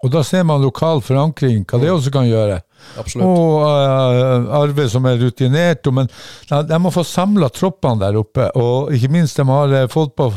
Og 0.00 0.12
da 0.12 0.22
ser 0.24 0.46
man 0.48 0.62
lokal 0.64 1.02
forankring, 1.04 1.64
hva 1.68 1.80
det 1.82 1.90
også 1.92 2.12
kan 2.14 2.28
gjøre. 2.28 2.60
Absolutt. 3.00 3.26
Og 3.26 3.60
uh, 3.60 4.50
Arve 4.60 4.86
som 4.88 5.04
er 5.08 5.20
rutinert. 5.20 5.88
Men 5.92 6.08
de, 6.48 6.60
de 6.70 6.78
må 6.80 6.92
få 6.94 7.04
samla 7.04 7.50
troppene 7.52 8.00
der 8.00 8.20
oppe. 8.20 8.48
Og 8.56 8.94
ikke 8.96 9.12
minst 9.12 9.36
de 9.36 9.44
har 9.48 9.74
eh, 9.76 9.88
fått 9.92 10.14
på 10.16 10.30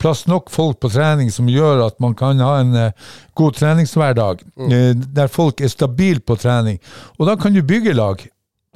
plass 0.00 0.24
nok 0.30 0.48
folk 0.52 0.78
på 0.80 0.88
trening 0.92 1.32
som 1.34 1.48
gjør 1.50 1.82
at 1.88 1.96
man 2.00 2.14
kan 2.16 2.40
ha 2.44 2.58
en 2.60 2.76
uh, 2.76 3.14
god 3.36 3.56
treningshverdag. 3.56 4.44
eh, 4.68 4.92
der 5.16 5.32
folk 5.32 5.60
er 5.60 5.72
stabile 5.72 6.20
på 6.20 6.36
trening. 6.40 6.78
Og 7.18 7.26
da 7.28 7.38
kan 7.40 7.56
du 7.56 7.62
bygge 7.64 7.96
lag. 7.96 8.22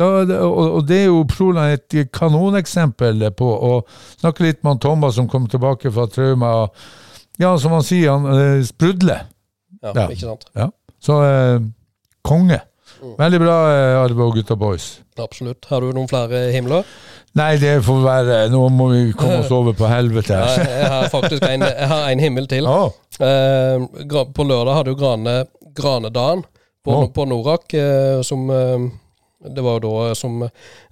Da, 0.01 0.09
og, 0.43 0.81
og 0.81 0.89
det 0.89 1.05
er 1.05 1.07
jo 1.07 1.21
Proland 1.31 1.77
et 1.77 2.11
kanoneksempel 2.17 3.29
på. 3.37 3.53
Og 3.69 3.93
snakke 4.19 4.49
litt 4.49 4.65
med 4.65 4.81
Thomas 4.83 5.21
som 5.21 5.29
kom 5.31 5.47
tilbake 5.53 5.93
fra 5.93 6.09
trauma. 6.11 6.57
Ja, 7.39 7.55
som 7.59 7.77
han 7.77 7.85
sier, 7.87 8.17
han 8.17 8.27
uh, 8.33 8.65
sprudler. 8.65 9.29
Ja, 9.85 9.93
Ja. 9.95 10.07
Ikke 10.09 10.25
sant? 10.25 10.47
Ja. 10.57 10.71
Så 11.05 11.19
eh, 11.23 11.61
konge. 12.25 12.61
Veldig 13.19 13.41
bra 13.43 13.57
eh, 13.69 14.21
og 14.25 14.35
gutta 14.35 14.57
boys. 14.57 15.03
Absolutt. 15.21 15.67
Har 15.69 15.85
du 15.85 15.93
noen 15.93 16.09
flere 16.09 16.49
himler? 16.55 16.87
Nei, 17.35 17.57
det 17.59 17.81
får 17.83 18.01
være 18.05 18.37
Nå 18.53 18.61
må 18.71 18.89
vi 18.93 19.03
komme 19.19 19.41
oss 19.43 19.51
over 19.59 19.75
på 19.77 19.89
helvete 19.91 20.37
Ja, 20.39 20.67
jeg 20.71 20.91
har 20.93 21.09
faktisk 21.11 21.43
en, 21.49 21.65
jeg 21.67 21.89
har 21.91 22.09
en 22.11 22.23
himmel 22.23 22.47
til. 22.51 22.67
Oh. 22.71 22.91
Eh, 23.21 23.85
på 24.35 24.47
lørdag 24.47 24.79
hadde 24.79 24.95
jo 24.95 24.99
Grane, 24.99 25.37
Granedagen 25.75 26.45
på, 26.85 26.93
oh. 26.95 27.09
på 27.15 27.27
Norak, 27.29 27.75
eh, 27.75 28.21
som 28.27 28.49
eh, 28.51 28.87
Det 29.55 29.65
var 29.65 29.81
jo 29.81 29.85
da 30.09 30.15
som 30.19 30.43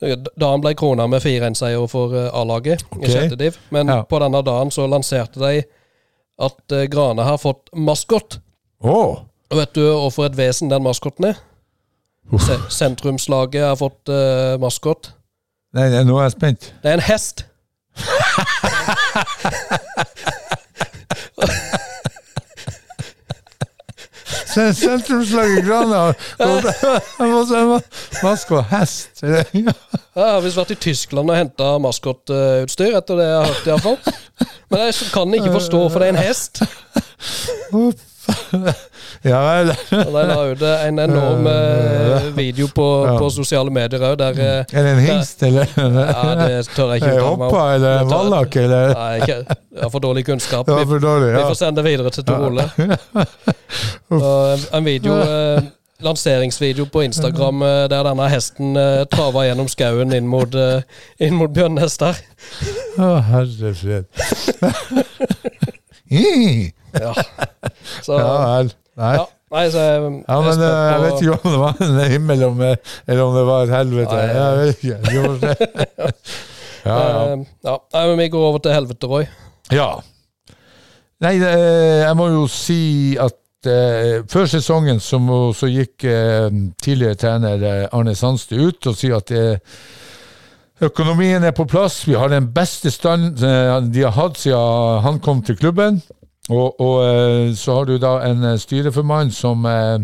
Dagen 0.02 0.62
ble 0.64 0.74
krona 0.78 1.06
med 1.10 1.22
4-1-seier 1.24 1.86
for 1.90 2.14
eh, 2.18 2.30
A-laget 2.34 2.84
okay. 2.90 3.06
i 3.06 3.12
sjette 3.12 3.38
div. 3.40 3.58
Men 3.70 3.88
Ja. 3.92 4.02
på 4.04 4.18
denne 4.22 4.42
dagen 4.44 4.70
så 4.74 4.86
lanserte 4.90 5.40
de 5.40 5.62
at 6.42 6.74
eh, 6.74 6.88
Grane 6.90 7.22
har 7.22 7.38
fått 7.38 7.70
maskot. 7.74 8.40
Å. 8.82 8.98
Og 9.52 9.58
vet 9.58 9.74
du 9.76 9.82
hvorfor 9.84 10.26
et 10.30 10.36
vesen 10.38 10.70
den 10.72 10.82
maskoten 10.84 11.28
er? 11.32 11.40
Se 12.40 12.56
sentrumslaget 12.72 13.64
har 13.66 13.76
fått 13.76 14.08
uh, 14.08 14.54
maskot. 14.62 15.10
Nei, 15.76 15.88
nei, 15.92 16.02
nå 16.08 16.16
er 16.20 16.28
jeg 16.30 16.36
spent. 16.38 16.68
Det 16.84 16.92
er 16.92 17.00
en 17.00 17.04
hest. 17.04 17.44
Se- 24.46 24.74
Sentrumslaget 24.74 25.64
Grana. 25.66 26.14
har 27.18 27.82
maskot 28.24 28.64
hest. 28.70 29.22
Ja. 29.22 29.72
Har 30.16 30.40
visst 30.44 30.58
vært 30.60 30.74
i 30.74 30.78
Tyskland 30.88 31.30
og 31.32 31.36
henta 31.38 31.70
maskotutstyr, 31.80 32.96
etter 32.98 33.16
det 33.20 33.26
jeg 33.28 33.38
har 33.38 33.48
hørt 33.48 33.70
iallfall. 33.70 33.98
Men 34.72 34.84
jeg 34.86 35.10
kan 35.14 35.34
ikke 35.38 35.54
forstå 35.54 35.80
hvorfor 35.82 36.02
det 36.04 36.10
er 36.10 36.14
en 36.16 36.20
hest. 36.20 36.62
ja 39.32 39.38
vel. 39.46 39.72
Og 39.98 40.12
de 40.14 40.22
la 40.28 40.36
ut 40.52 40.62
en 40.68 40.98
enorm 41.04 41.46
eh, 41.50 42.28
video 42.40 42.68
på, 42.74 42.86
Ja. 43.06 43.16
på 43.20 43.28
sosiale 43.34 43.70
medier 43.74 44.02
òg, 44.10 44.16
der 44.20 44.38
eh, 44.38 44.64
Er 44.78 44.86
det 44.88 44.94
en 44.96 45.02
hingst, 45.06 45.42
eller? 45.46 45.66
Ja, 45.76 46.24
det 46.42 46.62
tør 46.74 46.92
jeg 46.94 47.02
ikke 47.02 47.12
uttale 47.16 47.36
meg 47.42 47.46
hoppa, 47.50 47.66
eller 47.76 48.08
vallak, 48.10 48.56
eller? 48.62 48.94
Nei, 48.98 49.12
ikke, 49.22 49.38
jeg 49.48 49.82
har 49.86 49.92
for 49.94 50.04
dårlig 50.08 50.24
kunnskap. 50.28 50.68
Vi, 50.68 50.88
for 50.94 51.02
dårlig, 51.02 51.32
vi 51.36 51.44
får 51.50 51.60
sende 51.62 51.82
det 51.82 51.90
videre 51.90 52.10
til 52.14 52.24
Tor 52.28 52.48
Ole. 52.50 52.68
En, 54.12 54.60
en 54.76 54.84
video 54.84 55.14
eh, 55.16 55.62
lanseringsvideo 56.04 56.84
på 56.92 57.02
Instagram 57.06 57.62
der 57.88 58.02
denne 58.04 58.26
hesten 58.28 58.76
eh, 58.76 59.04
traver 59.08 59.46
gjennom 59.48 59.70
skauen 59.72 60.12
inn 60.12 60.28
mot, 60.28 60.52
eh, 60.58 60.82
inn 61.24 61.38
mot 61.38 61.52
bjørnhester. 61.56 62.18
Å, 63.00 63.08
herre 63.30 63.72
fred. 63.78 64.04
Ja 67.00 67.12
Ja. 68.08 68.56
Vel. 68.58 68.72
Nei. 69.00 69.14
ja. 69.16 69.24
Nei, 69.52 69.64
så 69.72 69.78
jeg, 69.84 70.00
Ja, 70.28 70.36
men 70.40 70.62
jeg, 70.62 70.68
eh, 70.68 70.92
jeg 70.92 71.00
vet 71.02 71.22
ikke 71.22 71.34
om 71.36 71.52
det 71.52 71.58
var 71.60 71.80
en 71.84 71.98
himmel 72.12 72.44
om, 72.46 72.60
eller 72.64 73.22
om 73.26 73.34
det 73.36 73.42
var 73.48 73.66
et 73.66 73.74
helvete. 73.76 74.16
Nei, 74.16 74.26
Jeg 74.32 74.56
vet 74.62 74.84
ikke. 74.86 76.16
Ja, 76.82 76.96
ja. 76.98 77.36
Ja. 77.62 77.74
Nei, 77.94 78.00
men 78.10 78.16
vi 78.18 78.24
går 78.32 78.42
over 78.48 78.58
til 78.64 78.72
helvete, 78.74 79.06
Roy. 79.06 79.26
ja. 79.70 79.90
Nei, 81.22 81.36
eh, 81.38 82.00
jeg 82.02 82.16
må 82.18 82.24
jo 82.32 82.46
si 82.50 83.14
at 83.22 83.68
eh, 83.70 84.24
før 84.26 84.48
sesongen 84.50 84.98
så, 84.98 85.20
må, 85.22 85.52
så 85.54 85.68
gikk 85.70 86.02
eh, 86.10 86.48
tidligere 86.82 87.14
trener 87.20 87.62
eh, 87.62 87.84
Arne 87.94 88.16
Sandstø 88.18 88.58
ut 88.72 88.88
og 88.90 88.96
sier 88.98 89.20
at 89.20 89.30
eh, 89.30 89.76
økonomien 90.82 91.44
er 91.46 91.54
på 91.54 91.68
plass. 91.70 92.00
Vi 92.08 92.16
har 92.18 92.32
den 92.32 92.48
beste 92.56 92.90
stand 92.90 93.38
de 93.38 94.02
har 94.02 94.16
hatt 94.16 94.40
siden 94.42 95.04
han 95.06 95.20
kom 95.22 95.44
til 95.46 95.60
klubben. 95.60 96.00
Og, 96.50 96.80
og 96.80 96.96
eh, 97.06 97.52
så 97.54 97.76
har 97.76 97.86
du 97.86 97.98
da 98.02 98.16
en 98.26 98.42
eh, 98.44 98.58
styreformann 98.58 99.30
som 99.34 99.62
eh, 99.68 100.02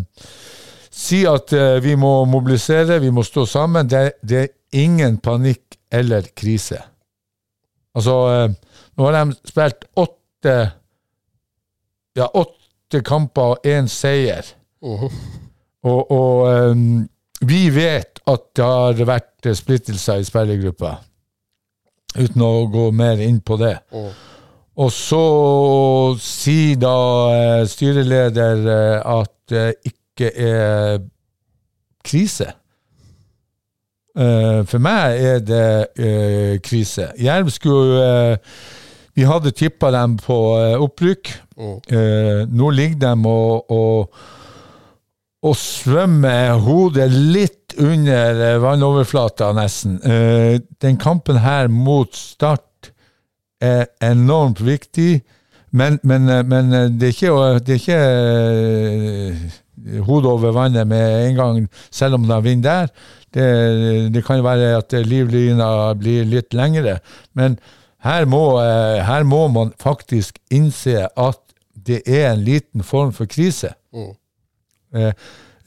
sier 0.95 1.34
at 1.34 1.53
eh, 1.57 1.78
vi 1.82 1.97
må 1.99 2.12
mobilisere, 2.30 3.01
vi 3.03 3.11
må 3.11 3.24
stå 3.26 3.47
sammen. 3.47 3.89
Det, 3.91 4.20
det 4.22 4.39
er 4.45 4.84
ingen 4.84 5.18
panikk 5.18 5.78
eller 5.91 6.28
krise. 6.39 6.78
Altså, 7.99 8.14
eh, 8.30 8.78
nå 8.95 9.09
har 9.09 9.18
de 9.18 9.39
spilt 9.51 9.89
åtte 9.99 10.55
ja, 12.18 12.26
åtte 12.26 13.03
kamper 13.07 13.55
og 13.57 13.66
én 13.66 13.91
seier. 13.91 14.47
Mhm. 14.82 15.11
Og, 15.89 16.11
og 16.11 16.47
eh, 16.53 16.86
vi 17.49 17.68
vet 17.70 18.22
at 18.28 18.49
det 18.59 18.64
har 18.66 19.05
vært 19.07 19.47
splittelser 19.55 20.22
i 20.22 20.26
spillergruppa, 20.26 20.97
uten 22.18 22.43
å 22.43 22.66
gå 22.70 22.89
mer 22.95 23.22
inn 23.22 23.43
på 23.43 23.59
det. 23.59 23.76
Mhm. 23.95 24.24
Og 24.79 24.93
så 24.95 25.24
sier 26.22 26.79
da 26.79 26.95
eh, 27.35 27.66
styreleder 27.66 28.64
eh, 28.70 28.99
at 29.18 29.35
det 29.51 29.68
ikke 29.91 30.31
er 30.39 31.01
krise. 32.05 32.53
Eh, 34.18 34.64
for 34.66 34.83
meg 34.83 35.22
er 35.22 35.43
det 35.47 35.68
eh, 35.99 36.55
krise. 36.64 37.12
Jerv 37.22 37.51
skulle 37.55 38.39
Vi 39.18 39.24
hadde 39.26 39.51
tippa 39.51 39.91
dem 39.91 40.14
på 40.22 40.37
opprykk. 40.79 41.31
Eh, 41.91 42.45
nå 42.47 42.70
ligger 42.70 43.01
de 43.03 43.14
og, 43.26 43.70
og, 43.74 44.20
og 45.43 45.57
svømmer 45.59 46.55
hodet 46.62 47.09
litt 47.11 47.74
under 47.79 48.59
vannoverflata, 48.62 49.51
nesten. 49.55 49.99
Den 50.83 50.97
kampen 51.03 51.39
her 51.43 51.66
mot 51.68 52.14
Start 52.14 52.68
er 53.61 53.88
enormt 54.04 54.61
viktig, 54.64 55.22
men, 55.70 55.98
men, 56.02 56.28
eh, 56.28 56.44
men 56.48 56.72
eh, 56.72 56.90
det 56.90 57.11
er 57.11 57.16
ikke, 57.16 57.32
det 57.64 57.74
er 57.74 57.80
ikke 57.82 58.02
eh, 59.32 60.02
hodet 60.06 60.30
over 60.30 60.54
vannet 60.56 60.88
med 60.88 61.28
en 61.28 61.34
gang, 61.38 61.66
selv 61.90 62.18
om 62.18 62.28
de 62.28 62.38
vinner 62.44 62.68
der. 62.68 62.94
Det, 63.34 63.48
det 64.14 64.24
kan 64.24 64.40
være 64.44 64.76
at 64.78 64.94
livlina 65.04 65.92
blir 66.00 66.24
litt 66.24 66.54
lengre, 66.56 66.98
men 67.36 67.59
her 68.06 68.24
må, 68.30 68.61
her 69.04 69.26
må 69.26 69.48
man 69.52 69.72
faktisk 69.82 70.38
innse 70.54 71.02
at 71.04 71.40
det 71.88 72.02
er 72.06 72.32
en 72.32 72.44
liten 72.46 72.84
form 72.86 73.12
for 73.12 73.28
krise. 73.30 73.72
Mm. 73.92 74.14
Eh, 74.94 75.12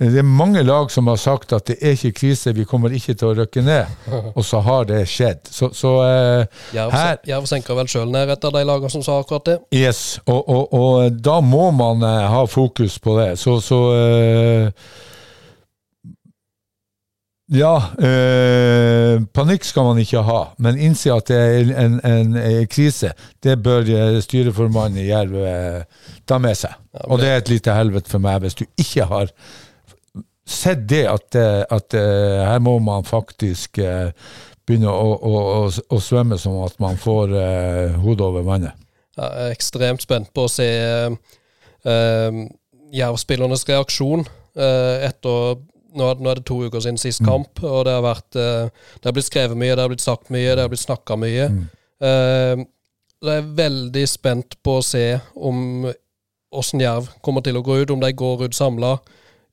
Det 0.02 0.18
er 0.18 0.26
mange 0.26 0.64
lag 0.66 0.90
som 0.90 1.06
har 1.12 1.20
sagt 1.22 1.52
at 1.54 1.68
det 1.70 1.76
er 1.78 1.94
ikke 1.94 2.16
krise, 2.24 2.56
vi 2.58 2.66
kommer 2.66 2.94
ikke 2.98 3.14
til 3.14 3.28
å 3.30 3.36
røkke 3.38 3.62
ned. 3.62 3.92
Og 4.38 4.42
så 4.46 4.62
har 4.66 4.88
det 4.90 5.04
skjedd. 5.12 5.46
Så, 5.46 5.70
så 5.78 5.92
uh, 6.02 6.64
Her- 6.74 7.22
Jerv 7.30 7.46
senker 7.50 7.78
vel 7.78 7.92
sjøl 7.92 8.10
ned 8.10 8.34
et 8.34 8.50
av 8.50 8.56
de 8.56 8.66
lagene 8.66 8.90
som 8.90 9.06
sa 9.06 9.20
akkurat 9.22 9.46
det. 9.52 9.60
Yes, 9.78 10.18
og, 10.26 10.42
og, 10.42 10.74
og 10.74 11.22
da 11.22 11.38
må 11.46 11.70
man 11.76 12.02
uh, 12.02 12.26
ha 12.34 12.42
fokus 12.50 12.98
på 13.04 13.14
det. 13.20 13.30
Så, 13.42 13.60
så 13.62 13.82
uh, 13.94 15.00
Ja, 17.52 17.74
eh, 18.00 19.18
panikk 19.36 19.66
skal 19.68 19.84
man 19.84 19.98
ikke 20.00 20.22
ha, 20.24 20.38
men 20.64 20.78
innse 20.80 21.12
at 21.12 21.28
det 21.28 21.36
er 21.36 21.72
en, 21.84 21.98
en, 22.08 22.38
en 22.40 22.70
krise, 22.72 23.10
det 23.44 23.58
bør 23.60 23.90
styreformannen 24.24 25.02
i 25.02 25.10
Jerv 25.10 25.36
ta 26.24 26.38
med 26.40 26.56
seg. 26.56 26.78
Og 27.10 27.20
det 27.20 27.28
er 27.28 27.42
et 27.42 27.52
lite 27.52 27.76
helvete 27.76 28.08
for 28.08 28.24
meg 28.24 28.40
hvis 28.46 28.56
du 28.56 28.64
ikke 28.80 29.10
har 29.10 29.34
sett 30.52 30.88
det, 30.90 31.06
at, 31.10 31.36
eh, 31.36 31.64
at 31.70 31.96
eh, 31.98 32.42
her 32.46 32.62
må 32.64 32.78
man 32.84 33.06
faktisk 33.08 33.82
eh, 33.82 34.12
begynne 34.68 34.92
å, 34.92 35.16
å, 35.16 35.42
å, 35.42 35.66
å 35.72 36.00
svømme 36.02 36.38
som 36.40 36.60
at 36.66 36.78
man 36.84 37.00
får 37.02 37.34
hodet 38.04 38.28
over 38.28 38.46
vannet. 38.46 38.78
Jeg 39.18 39.28
er 39.28 39.56
ekstremt 39.56 40.04
spent 40.06 40.30
på 40.32 40.46
å 40.48 40.52
se 40.52 40.68
uh, 41.12 42.38
Jerv-spillernes 42.96 43.66
reaksjon 43.68 44.24
uh, 44.24 44.96
etter 45.04 45.58
nå 45.98 46.08
er, 46.08 46.22
det 46.40 46.46
to 46.48 46.62
uker 46.64 46.80
siden 46.80 47.00
sist 47.02 47.20
kamp, 47.26 47.60
og 47.60 47.84
det 47.88 47.96
har 47.98 48.06
vært 48.06 48.38
uh, 48.40 48.70
Det 48.96 49.10
har 49.10 49.16
blitt 49.18 49.28
skrevet 49.28 49.60
mye, 49.60 49.74
det 49.76 49.84
har 49.84 49.92
blitt 49.92 50.04
sagt 50.04 50.32
mye, 50.32 50.54
det 50.56 50.64
har 50.64 50.72
blitt 50.72 50.86
snakka 50.86 51.18
mye. 51.20 51.50
Mm. 51.52 51.66
Uh, 52.02 52.64
jeg 53.22 53.42
er 53.42 53.52
veldig 53.60 54.06
spent 54.10 54.56
på 54.64 54.80
å 54.80 54.86
se 54.86 55.06
om 55.36 55.90
åssen 56.52 56.82
Jerv 56.82 57.12
kommer 57.24 57.44
til 57.46 57.60
å 57.60 57.66
gå 57.66 57.82
ut, 57.82 57.92
om 57.94 58.02
de 58.02 58.14
går 58.16 58.48
ut 58.48 58.56
samla. 58.56 58.96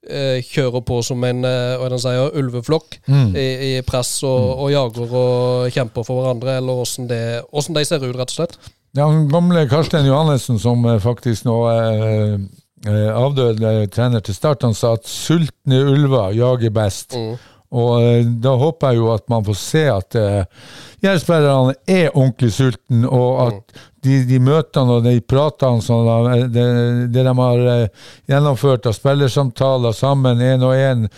Uh, 0.06 0.38
kjører 0.46 0.84
på 0.86 1.00
som 1.02 1.24
en 1.26 1.42
eh, 1.44 1.82
er 1.84 1.96
sier, 1.98 2.30
ulveflokk 2.38 3.00
Mm. 3.08 3.32
i, 3.36 3.46
i 3.66 3.82
press 3.82 4.22
og, 4.22 4.44
og 4.62 4.70
jager 4.70 5.14
og 5.18 5.72
kjemper 5.74 6.06
for 6.06 6.20
hverandre, 6.20 6.58
eller 6.60 6.84
åssen 6.84 7.08
de 7.10 7.84
ser 7.84 8.04
ut, 8.04 8.14
rett 8.16 8.30
og 8.30 8.36
slett. 8.36 8.54
Ja, 8.96 9.08
den 9.10 9.28
gamle 9.28 9.66
Karstein 9.68 10.06
Johannessen, 10.06 10.58
som 10.58 10.84
eh, 10.86 11.00
faktisk 11.02 11.44
nå 11.48 11.58
er 11.70 12.38
eh, 12.86 13.10
avdød 13.12 13.60
eh, 13.60 13.84
trener 13.92 14.24
til 14.24 14.34
Start, 14.38 14.64
han 14.64 14.74
sa 14.74 14.94
at 14.96 15.06
sultne 15.08 15.82
ulver 15.90 16.32
jager 16.36 16.72
best. 16.74 17.16
Mm. 17.18 17.36
Og 17.78 17.90
eh, 18.00 18.24
da 18.42 18.54
håper 18.56 18.94
jeg 18.94 19.02
jo 19.02 19.10
at 19.12 19.26
man 19.28 19.44
får 19.44 19.58
se 19.60 19.84
at 19.92 20.16
uh, 20.16 20.70
Jerv-spillerne 21.04 21.74
er 21.84 22.14
ordentlig 22.14 22.52
sulten, 22.56 23.04
og 23.04 23.42
at 23.44 23.82
de, 24.04 24.20
de 24.28 24.38
møtene 24.42 24.98
og 24.98 25.04
de 25.06 25.16
pratene 25.20 25.82
som 25.82 26.06
de, 26.06 26.46
det, 26.54 26.66
det 27.14 27.24
de 27.26 27.34
har 27.40 27.64
eh, 27.72 28.06
gjennomført 28.30 28.86
av 28.86 28.96
spillersamtaler 28.96 29.96
sammen 29.96 30.42
én 30.44 30.62
og 30.66 30.76
én 30.76 31.08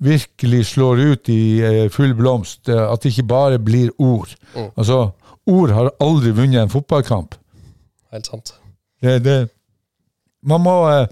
virkelig 0.00 0.62
slår 0.72 1.02
ut 1.12 1.28
i 1.32 1.42
eh, 1.60 1.86
full 1.92 2.14
blomst. 2.16 2.68
eh, 2.68 2.80
At 2.80 3.02
det 3.02 3.12
ikke 3.12 3.28
bare 3.28 3.58
blir 3.60 3.90
ord. 4.00 4.32
Mm. 4.54 4.70
Altså, 4.76 5.00
ord 5.46 5.74
har 5.76 5.92
aldri 6.00 6.32
vunnet 6.36 6.62
en 6.62 6.72
fotballkamp. 6.72 7.36
Helt 8.14 8.26
sant. 8.26 8.54
Det, 9.02 9.18
det, 9.24 9.38
man 10.42 10.64
må 10.64 10.76
eh, 10.88 11.06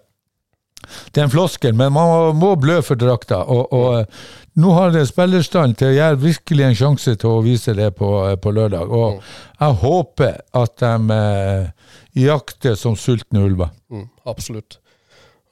Det 1.12 1.20
er 1.20 1.26
en 1.28 1.32
floskel, 1.32 1.74
men 1.76 1.93
man 1.95 2.36
må, 2.39 2.55
blø 2.61 2.80
for 2.84 2.99
drakta. 3.01 3.43
Og, 3.45 3.72
og 3.72 4.01
eh, 4.01 4.26
nå 4.59 4.72
har 4.74 4.93
det 4.95 5.05
spillerstand 5.11 5.76
til 5.78 5.93
å 5.93 5.97
gjøre 5.97 6.20
virkelig 6.22 6.66
en 6.66 6.78
sjanse 6.80 7.14
til 7.20 7.30
å 7.36 7.45
vise 7.45 7.74
det 7.78 7.93
på, 7.99 8.11
eh, 8.28 8.36
på 8.41 8.53
lørdag. 8.57 8.91
Og 8.91 9.20
jeg 9.61 9.78
håper 9.84 10.41
at 10.62 10.84
de 10.84 11.20
eh, 11.20 11.95
jakter 12.28 12.76
som 12.78 12.97
sultne 12.99 13.45
ulver. 13.47 13.70
Mm, 13.93 14.09
absolutt. 14.26 14.80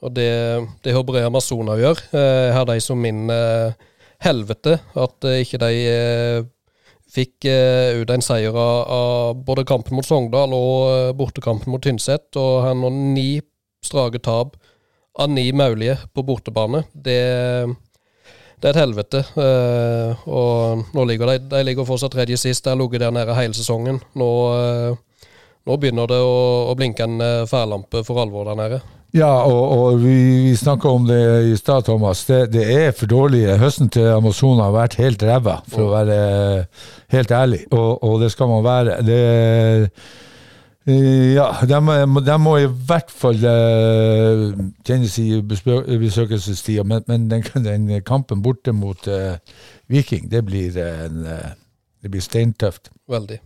Og 0.05 0.13
det, 0.13 0.29
det 0.85 0.93
håper 0.93 1.19
jeg 1.21 1.29
Amazona 1.31 1.77
gjør. 1.79 2.01
Eh, 2.11 2.43
Jeg 2.49 2.53
har 2.57 2.67
de 2.69 2.77
som 2.83 2.99
min 3.01 3.25
eh, 3.33 3.73
helvete 4.25 4.77
at 4.97 5.25
eh, 5.25 5.41
ikke 5.45 5.61
de 5.63 5.71
eh, 5.89 6.45
fikk 7.13 7.47
eh, 7.49 7.97
ut 8.01 8.11
en 8.13 8.21
seier 8.21 8.53
av, 8.53 9.37
både 9.47 9.65
kampen 9.67 9.95
mot 9.97 10.05
Sogndal 10.05 10.53
og 10.53 10.91
eh, 10.91 11.13
bortekampen 11.17 11.71
mot 11.73 11.81
Tynset. 11.81 12.29
Og 12.37 12.65
har 12.65 12.77
nå 12.77 12.91
ni 13.15 13.39
strake 13.85 14.21
tap 14.25 14.57
av 15.17 15.29
ni 15.29 15.51
mulige 15.53 15.97
på 16.13 16.23
bortebane. 16.23 16.83
Det, 16.93 17.21
det 18.61 18.69
er 18.69 18.75
et 18.75 18.81
helvete. 18.81 19.23
Eh, 19.33 20.27
og 20.29 20.83
nå 20.93 21.07
ligger 21.09 21.33
de, 21.33 21.39
de 21.55 21.63
ligger 21.65 21.87
fortsatt 21.87 22.13
tredje 22.13 22.37
sist. 22.41 22.65
De 22.65 22.73
har 22.73 22.79
ligget 22.79 23.07
der 23.07 23.15
nede 23.15 23.37
hele 23.37 23.57
sesongen. 23.57 23.97
Nå, 24.17 24.29
eh, 24.57 25.31
nå 25.67 25.79
begynner 25.81 26.11
det 26.11 26.21
å, 26.21 26.37
å 26.69 26.77
blinke 26.77 27.07
en 27.07 27.17
eh, 27.23 27.47
færlampe 27.49 28.05
for 28.07 28.21
alvor 28.21 28.45
der 28.51 28.61
nede. 28.61 28.83
Ja, 29.15 29.31
og, 29.47 29.63
og 29.71 30.01
vi, 30.03 30.13
vi 30.43 30.53
snakka 30.59 30.91
om 30.91 31.07
det 31.07 31.21
i 31.49 31.57
stad, 31.57 31.87
Thomas. 31.87 32.25
Det, 32.27 32.43
det 32.53 32.67
er 32.75 32.93
for 32.93 33.09
dårlig. 33.09 33.45
Høsten 33.57 33.89
til 33.89 34.11
Amazon 34.11 34.61
har 34.61 34.75
vært 34.75 34.99
helt 34.99 35.23
ræva, 35.23 35.61
for 35.71 35.87
å 35.87 35.93
være 35.95 36.17
helt 37.15 37.31
ærlig. 37.33 37.63
Og, 37.71 38.03
og 38.03 38.19
det 38.21 38.29
skal 38.35 38.51
man 38.51 38.65
være. 38.67 38.99
Det 39.07 39.21
ja, 40.87 41.47
de, 41.67 41.79
de 42.25 42.37
må 42.39 42.53
i 42.61 42.67
hvert 42.67 43.11
fall 43.11 43.41
uh, 43.43 44.53
kjennes 44.87 45.17
i 45.19 45.41
besøkelsestida, 45.43 46.85
men, 46.87 47.03
men 47.07 47.27
den, 47.31 47.43
den 47.67 47.89
kampen 48.07 48.43
borte 48.45 48.71
mot 48.75 49.07
uh, 49.11 49.35
Viking, 49.91 50.29
det 50.31 50.45
blir, 50.47 50.77
en, 50.79 51.25
uh, 51.27 51.51
det 52.03 52.13
blir 52.13 52.23
steintøft. 52.23 52.91
Veldig. 53.11 53.41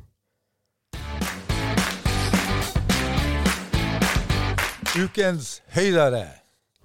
Ukens 5.00 5.62
høydere. 5.72 6.26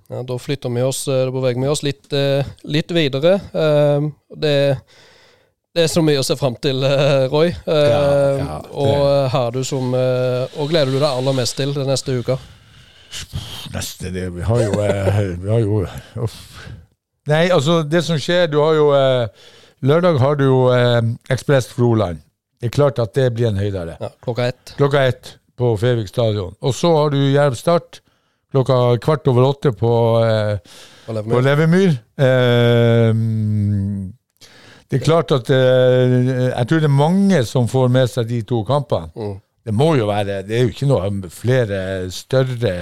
Ja, 0.06 0.20
da 0.22 0.36
flytter 0.38 0.70
vi 0.70 0.82
oss, 0.86 1.08
eh, 1.10 1.24
da 1.26 1.32
beveger 1.34 1.60
vi 1.60 1.68
oss 1.68 1.82
litt, 1.82 2.12
eh, 2.14 2.46
litt 2.62 2.90
videre. 2.94 3.40
Eh, 3.52 4.10
Det, 4.36 4.78
det 5.76 5.84
er 5.84 5.90
så 5.92 6.02
mye 6.04 6.20
å 6.20 6.24
se 6.26 6.36
fram 6.40 6.54
til, 6.62 6.82
eh, 6.84 7.26
Roy. 7.32 7.50
Eh, 7.52 7.88
Ja, 7.92 8.02
ja, 8.40 8.58
Og 8.72 9.30
har 9.32 9.50
du 9.52 9.62
som 9.64 9.92
eh, 9.94 10.46
Og 10.58 10.70
gleder 10.72 10.90
du 10.92 10.98
deg 10.98 11.08
aller 11.10 11.36
mest 11.36 11.56
til 11.58 11.74
den 11.76 11.86
neste 11.90 12.16
uka? 12.16 12.38
Neste 13.74 14.10
det, 14.12 14.30
Vi 14.34 14.42
har 14.42 14.62
jo, 14.64 14.80
eh, 14.82 15.20
vi 15.42 15.50
har 15.52 15.60
jo. 15.60 16.28
Nei, 17.28 17.44
altså, 17.50 17.82
det 17.86 18.02
som 18.06 18.18
skjer 18.20 18.48
Du 18.50 18.58
har 18.62 18.74
jo 18.78 18.88
eh, 18.96 19.28
Lørdag 19.86 20.18
har 20.22 20.38
du 20.40 20.44
jo 20.48 20.60
eh, 20.72 21.02
Ekspress 21.30 21.68
Froland. 21.76 22.22
Det 22.60 22.70
er 22.70 22.74
klart 22.74 22.98
at 22.98 23.12
det 23.14 23.26
blir 23.36 23.50
en 23.50 23.58
høydere. 23.60 23.98
Ja, 24.00 24.08
klokka 24.24 24.46
ett. 24.48 24.72
Klokka 24.78 25.02
ett 25.10 25.34
på 25.58 25.74
Fevik 25.78 26.08
stadion. 26.08 26.54
Og 26.64 26.72
så 26.74 26.88
har 26.96 27.12
du 27.12 27.18
Jerv 27.20 27.54
Start 27.60 28.00
klokka 28.52 28.96
kvart 29.04 29.28
over 29.28 29.44
åtte 29.50 29.72
på, 29.76 29.92
på 29.92 31.12
Og 31.12 31.20
på 31.28 31.42
Levemyr. 31.44 31.44
Levermyr. 31.44 31.98
Eh, 32.16 33.12
det 34.90 35.00
er 35.00 35.04
klart 35.04 35.32
at 35.34 35.50
eh, 35.50 36.16
Jeg 36.52 36.68
tror 36.68 36.82
det 36.82 36.88
er 36.88 36.94
mange 36.94 37.42
som 37.48 37.68
får 37.68 37.88
med 37.90 38.10
seg 38.12 38.28
de 38.30 38.40
to 38.46 38.62
kampene. 38.68 39.10
Mm. 39.16 39.36
Det 39.66 39.74
må 39.74 39.94
jo 39.98 40.06
være 40.06 40.42
Det 40.46 40.58
er 40.58 40.66
jo 40.66 40.74
ikke 40.74 40.86
noe 40.90 41.30
flere 41.34 41.78
større 42.14 42.74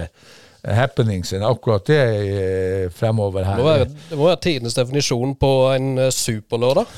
happenings 0.64 1.32
enn 1.36 1.42
akkurat 1.44 1.84
det 1.88 2.00
eh, 2.00 2.84
fremover 2.92 3.42
Det 3.42 3.48
her. 3.50 3.58
må 3.58 3.64
være, 3.68 3.88
det 4.08 4.16
må 4.16 4.28
være 4.30 4.40
tidenes 4.46 4.76
definisjon 4.78 5.34
på 5.36 5.50
en 5.74 5.98
eh, 5.98 6.10
superlørdag. 6.12 6.88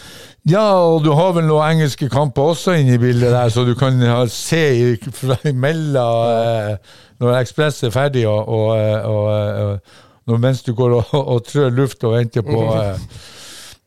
Ja, 0.46 0.62
og 0.86 1.00
du 1.02 1.10
har 1.18 1.32
vel 1.34 1.48
noen 1.48 1.72
engelske 1.74 2.06
kamper 2.12 2.52
også 2.52 2.76
inne 2.78 2.94
i 2.94 3.00
bildet 3.02 3.32
der, 3.34 3.48
så 3.50 3.64
du 3.66 3.72
kan 3.74 3.98
ha, 4.06 4.20
se 4.30 4.62
i, 4.78 4.92
fra 5.10 5.34
imellom 5.50 6.28
eh, 6.30 6.76
når 7.18 7.40
Ekspress 7.40 7.82
er 7.88 7.94
ferdig, 7.94 8.22
og, 8.30 8.46
og, 8.46 8.68
og, 8.70 9.24
og, 9.26 9.72
eh, 9.72 10.04
når, 10.30 10.38
mens 10.46 10.62
du 10.62 10.70
går 10.78 10.94
og, 11.00 11.10
og 11.18 11.42
trør 11.48 11.74
luft 11.74 12.06
og 12.06 12.14
venter 12.20 12.46
på 12.46 12.62
eh, 12.78 13.02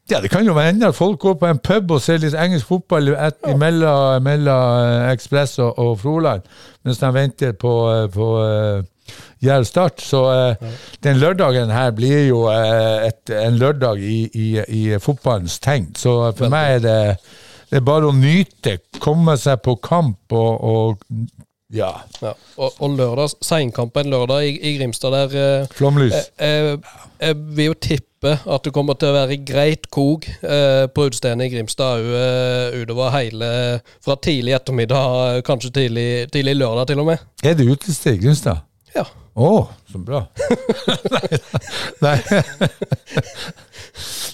Ja, 0.10 0.22
det 0.22 0.32
kan 0.34 0.46
jo 0.46 0.56
hende 0.58 0.88
at 0.88 0.96
folk 0.96 1.20
går 1.20 1.34
på 1.38 1.46
en 1.46 1.60
pub 1.62 1.92
og 1.92 2.02
ser 2.02 2.18
litt 2.18 2.34
engelsk 2.34 2.66
fotball 2.66 3.12
et, 3.14 3.44
mellom 3.58 4.26
eh, 4.26 5.12
Ekspress 5.12 5.60
og, 5.62 5.78
og 5.78 6.00
Froland, 6.02 6.48
mens 6.86 6.98
de 6.98 7.12
venter 7.14 7.52
på, 7.54 7.74
eh, 7.94 8.08
på 8.14 8.30
uh, 8.42 9.14
Jerv 9.46 9.68
Start. 9.70 10.02
Så 10.02 10.24
eh, 10.34 10.72
den 11.06 11.22
lørdagen 11.22 11.70
her 11.70 11.92
blir 11.92 12.26
jo 12.26 12.48
uh, 12.50 13.06
et, 13.06 13.22
en 13.30 13.60
lørdag 13.62 14.02
i, 14.02 14.24
i, 14.34 14.48
i 14.68 14.82
fotballens 15.00 15.60
tegn. 15.62 15.92
Så 15.96 16.16
for 16.38 16.50
meg 16.50 16.80
er 16.80 16.84
det, 16.88 16.98
det 17.70 17.78
er 17.78 17.86
bare 17.86 18.10
å 18.10 18.16
nyte, 18.16 18.80
komme 18.98 19.38
seg 19.38 19.62
på 19.62 19.78
kamp 19.86 20.34
og, 20.34 20.66
og 20.74 21.06
ja, 21.74 21.92
Ja. 22.22 22.34
Og, 22.58 22.74
og 22.82 22.96
lørdag, 22.98 23.36
seinkampen 23.46 24.10
lørdag 24.10 24.48
i, 24.48 24.56
i 24.58 24.78
Grimstad 24.80 25.14
der 25.14 25.36
eh, 25.62 25.68
flomlys. 25.78 26.16
Jeg, 26.40 26.80
jeg 27.22 27.36
vil 27.56 27.70
jo 27.70 27.76
tippe 27.78 28.34
at 28.36 28.66
det 28.66 28.74
kommer 28.76 28.98
til 29.00 29.12
å 29.12 29.16
være 29.16 29.38
greit 29.48 29.86
kok 29.94 30.26
eh, 30.28 30.88
på 30.92 31.06
utestedet 31.08 31.46
i 31.46 31.52
Grimstad 31.54 32.02
òg 32.02 32.10
eh, 32.20 32.82
utover 32.82 33.14
hele 33.16 33.52
Fra 34.04 34.18
tidlig 34.20 34.58
ettermiddag, 34.58 35.38
eh, 35.38 35.42
kanskje 35.46 35.72
tidlig, 35.78 36.10
tidlig 36.34 36.58
lørdag 36.60 36.90
til 36.90 37.04
og 37.06 37.12
med. 37.14 37.24
Er 37.44 37.56
det 37.56 37.70
utested 37.70 38.18
i 38.18 38.24
Grimstad? 38.26 38.66
Ja. 38.96 39.06
Å, 39.40 39.52
så 39.88 40.00
bra. 40.04 40.20
Nei. 42.04 42.18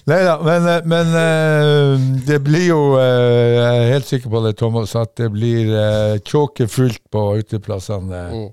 Nei 0.10 0.20
da, 0.26 0.36
men, 0.42 0.68
eh, 0.70 0.82
men 0.90 1.14
eh, 1.20 2.06
det 2.28 2.40
blir 2.46 2.68
jo 2.68 2.80
eh, 3.00 3.56
Jeg 3.56 3.80
er 3.84 3.92
helt 3.94 4.10
sikker 4.10 4.34
på 4.34 4.42
det, 4.46 4.56
Thomas, 4.60 4.96
at 4.98 5.16
det 5.18 5.32
blir 5.34 5.70
tjåke 5.70 6.66
tjåkefullt 6.66 7.02
på 7.14 7.24
uteplassene 7.42 8.24
Mm. 8.36 8.50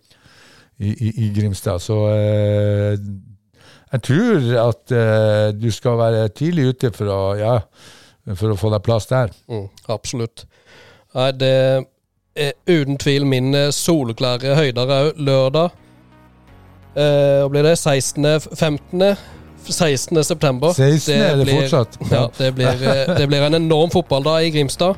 i, 0.83 0.91
i, 0.93 1.11
i 1.27 1.29
Grimstad. 1.37 1.81
Så 1.85 1.97
jeg 3.93 4.01
tror 4.03 4.47
at 4.63 4.95
du 5.57 5.69
skal 5.71 5.99
være 6.01 6.25
tidlig 6.35 6.65
ute 6.73 6.91
for 6.97 7.13
å, 7.13 7.21
ja, 7.39 7.53
for 8.35 8.53
å 8.55 8.59
få 8.59 8.73
deg 8.73 8.83
plass 8.87 9.07
der. 9.11 9.31
Mm, 9.53 9.69
absolutt. 9.93 10.45
Nei, 11.15 11.29
det 11.39 11.53
er 12.35 12.57
uten 12.67 12.99
tvil 12.99 13.29
min 13.29 13.53
soleklare 13.77 14.57
høyder 14.59 14.95
òg. 14.97 15.21
Lørdag. 15.23 15.77
Eh, 16.97 17.41
og 17.45 17.53
blir 17.53 17.67
det? 17.67 17.77
16. 17.79 18.27
15. 18.55 19.17
16. 19.69 20.25
september. 20.25 20.73
16. 20.73 21.15
er 21.15 21.37
det 21.41 21.49
fortsatt. 21.51 21.99
Ja, 22.11 22.27
det 22.39 22.55
blir, 22.55 22.69
eh, 22.69 23.17
det 23.17 23.29
blir 23.31 23.47
en 23.47 23.55
enorm 23.61 23.91
fotballdag 23.91 24.49
i 24.49 24.51
Grimstad. 24.51 24.97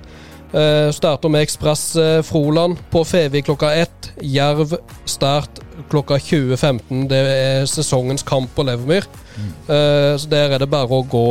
Uh, 0.55 0.93
starter 0.95 1.29
med 1.29 1.43
Ekspress 1.43 1.97
uh, 1.99 2.21
Froland 2.23 2.77
på 2.91 3.01
Fevik 3.05 3.49
klokka 3.49 3.73
ett. 3.75 4.13
Jerv 4.23 4.77
start 5.05 5.59
klokka 5.91 6.15
20.15. 6.15 7.09
Det 7.11 7.19
er 7.19 7.67
sesongens 7.67 8.23
kamp 8.23 8.55
på 8.55 8.63
Levermyr. 8.63 9.09
Eh, 9.35 10.17
så 10.17 10.29
der 10.31 10.55
er 10.55 10.63
det 10.63 10.71
bare 10.71 10.87
å 10.95 11.03
gå, 11.03 11.27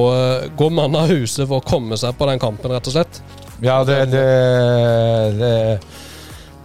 gå 0.60 0.70
mann 0.74 0.96
av 1.00 1.08
huset 1.08 1.48
for 1.48 1.62
å 1.62 1.66
komme 1.66 1.98
seg 2.00 2.18
på 2.20 2.28
den 2.28 2.42
kampen, 2.42 2.74
rett 2.74 2.90
og 2.90 2.98
slett. 2.98 3.22
Ja, 3.64 3.78
det, 3.88 4.00
det, 4.12 4.26
det 5.40 5.54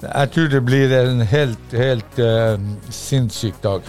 Jeg 0.03 0.31
tror 0.35 0.51
det 0.53 0.61
blir 0.67 0.93
en 0.95 1.21
helt, 1.27 1.73
helt 1.75 2.21
uh, 2.23 2.55
sinnssyk 2.95 3.59
dag. 3.65 3.87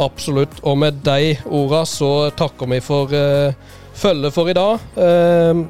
Absolutt. 0.00 0.62
Og 0.64 0.78
med 0.80 1.02
de 1.04 1.34
orda 1.44 1.84
så 1.88 2.30
takker 2.36 2.70
vi 2.72 2.80
for 2.84 3.12
uh, 3.12 3.52
følget 3.94 4.34
for 4.34 4.48
i 4.48 4.56
dag. 4.56 4.80
Uh, 4.96 5.64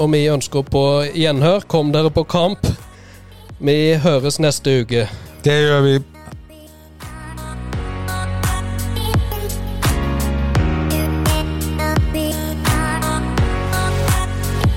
og 0.00 0.12
vi 0.12 0.26
ønsker 0.32 0.64
på 0.68 0.84
gjenhør. 1.16 1.64
Kom 1.68 1.92
dere 1.96 2.12
på 2.12 2.24
kamp. 2.28 2.68
Vi 3.60 3.96
høres 4.00 4.40
neste 4.40 4.82
uke. 4.82 5.08
Det 5.44 5.60
gjør 5.64 5.84
vi. 5.88 5.98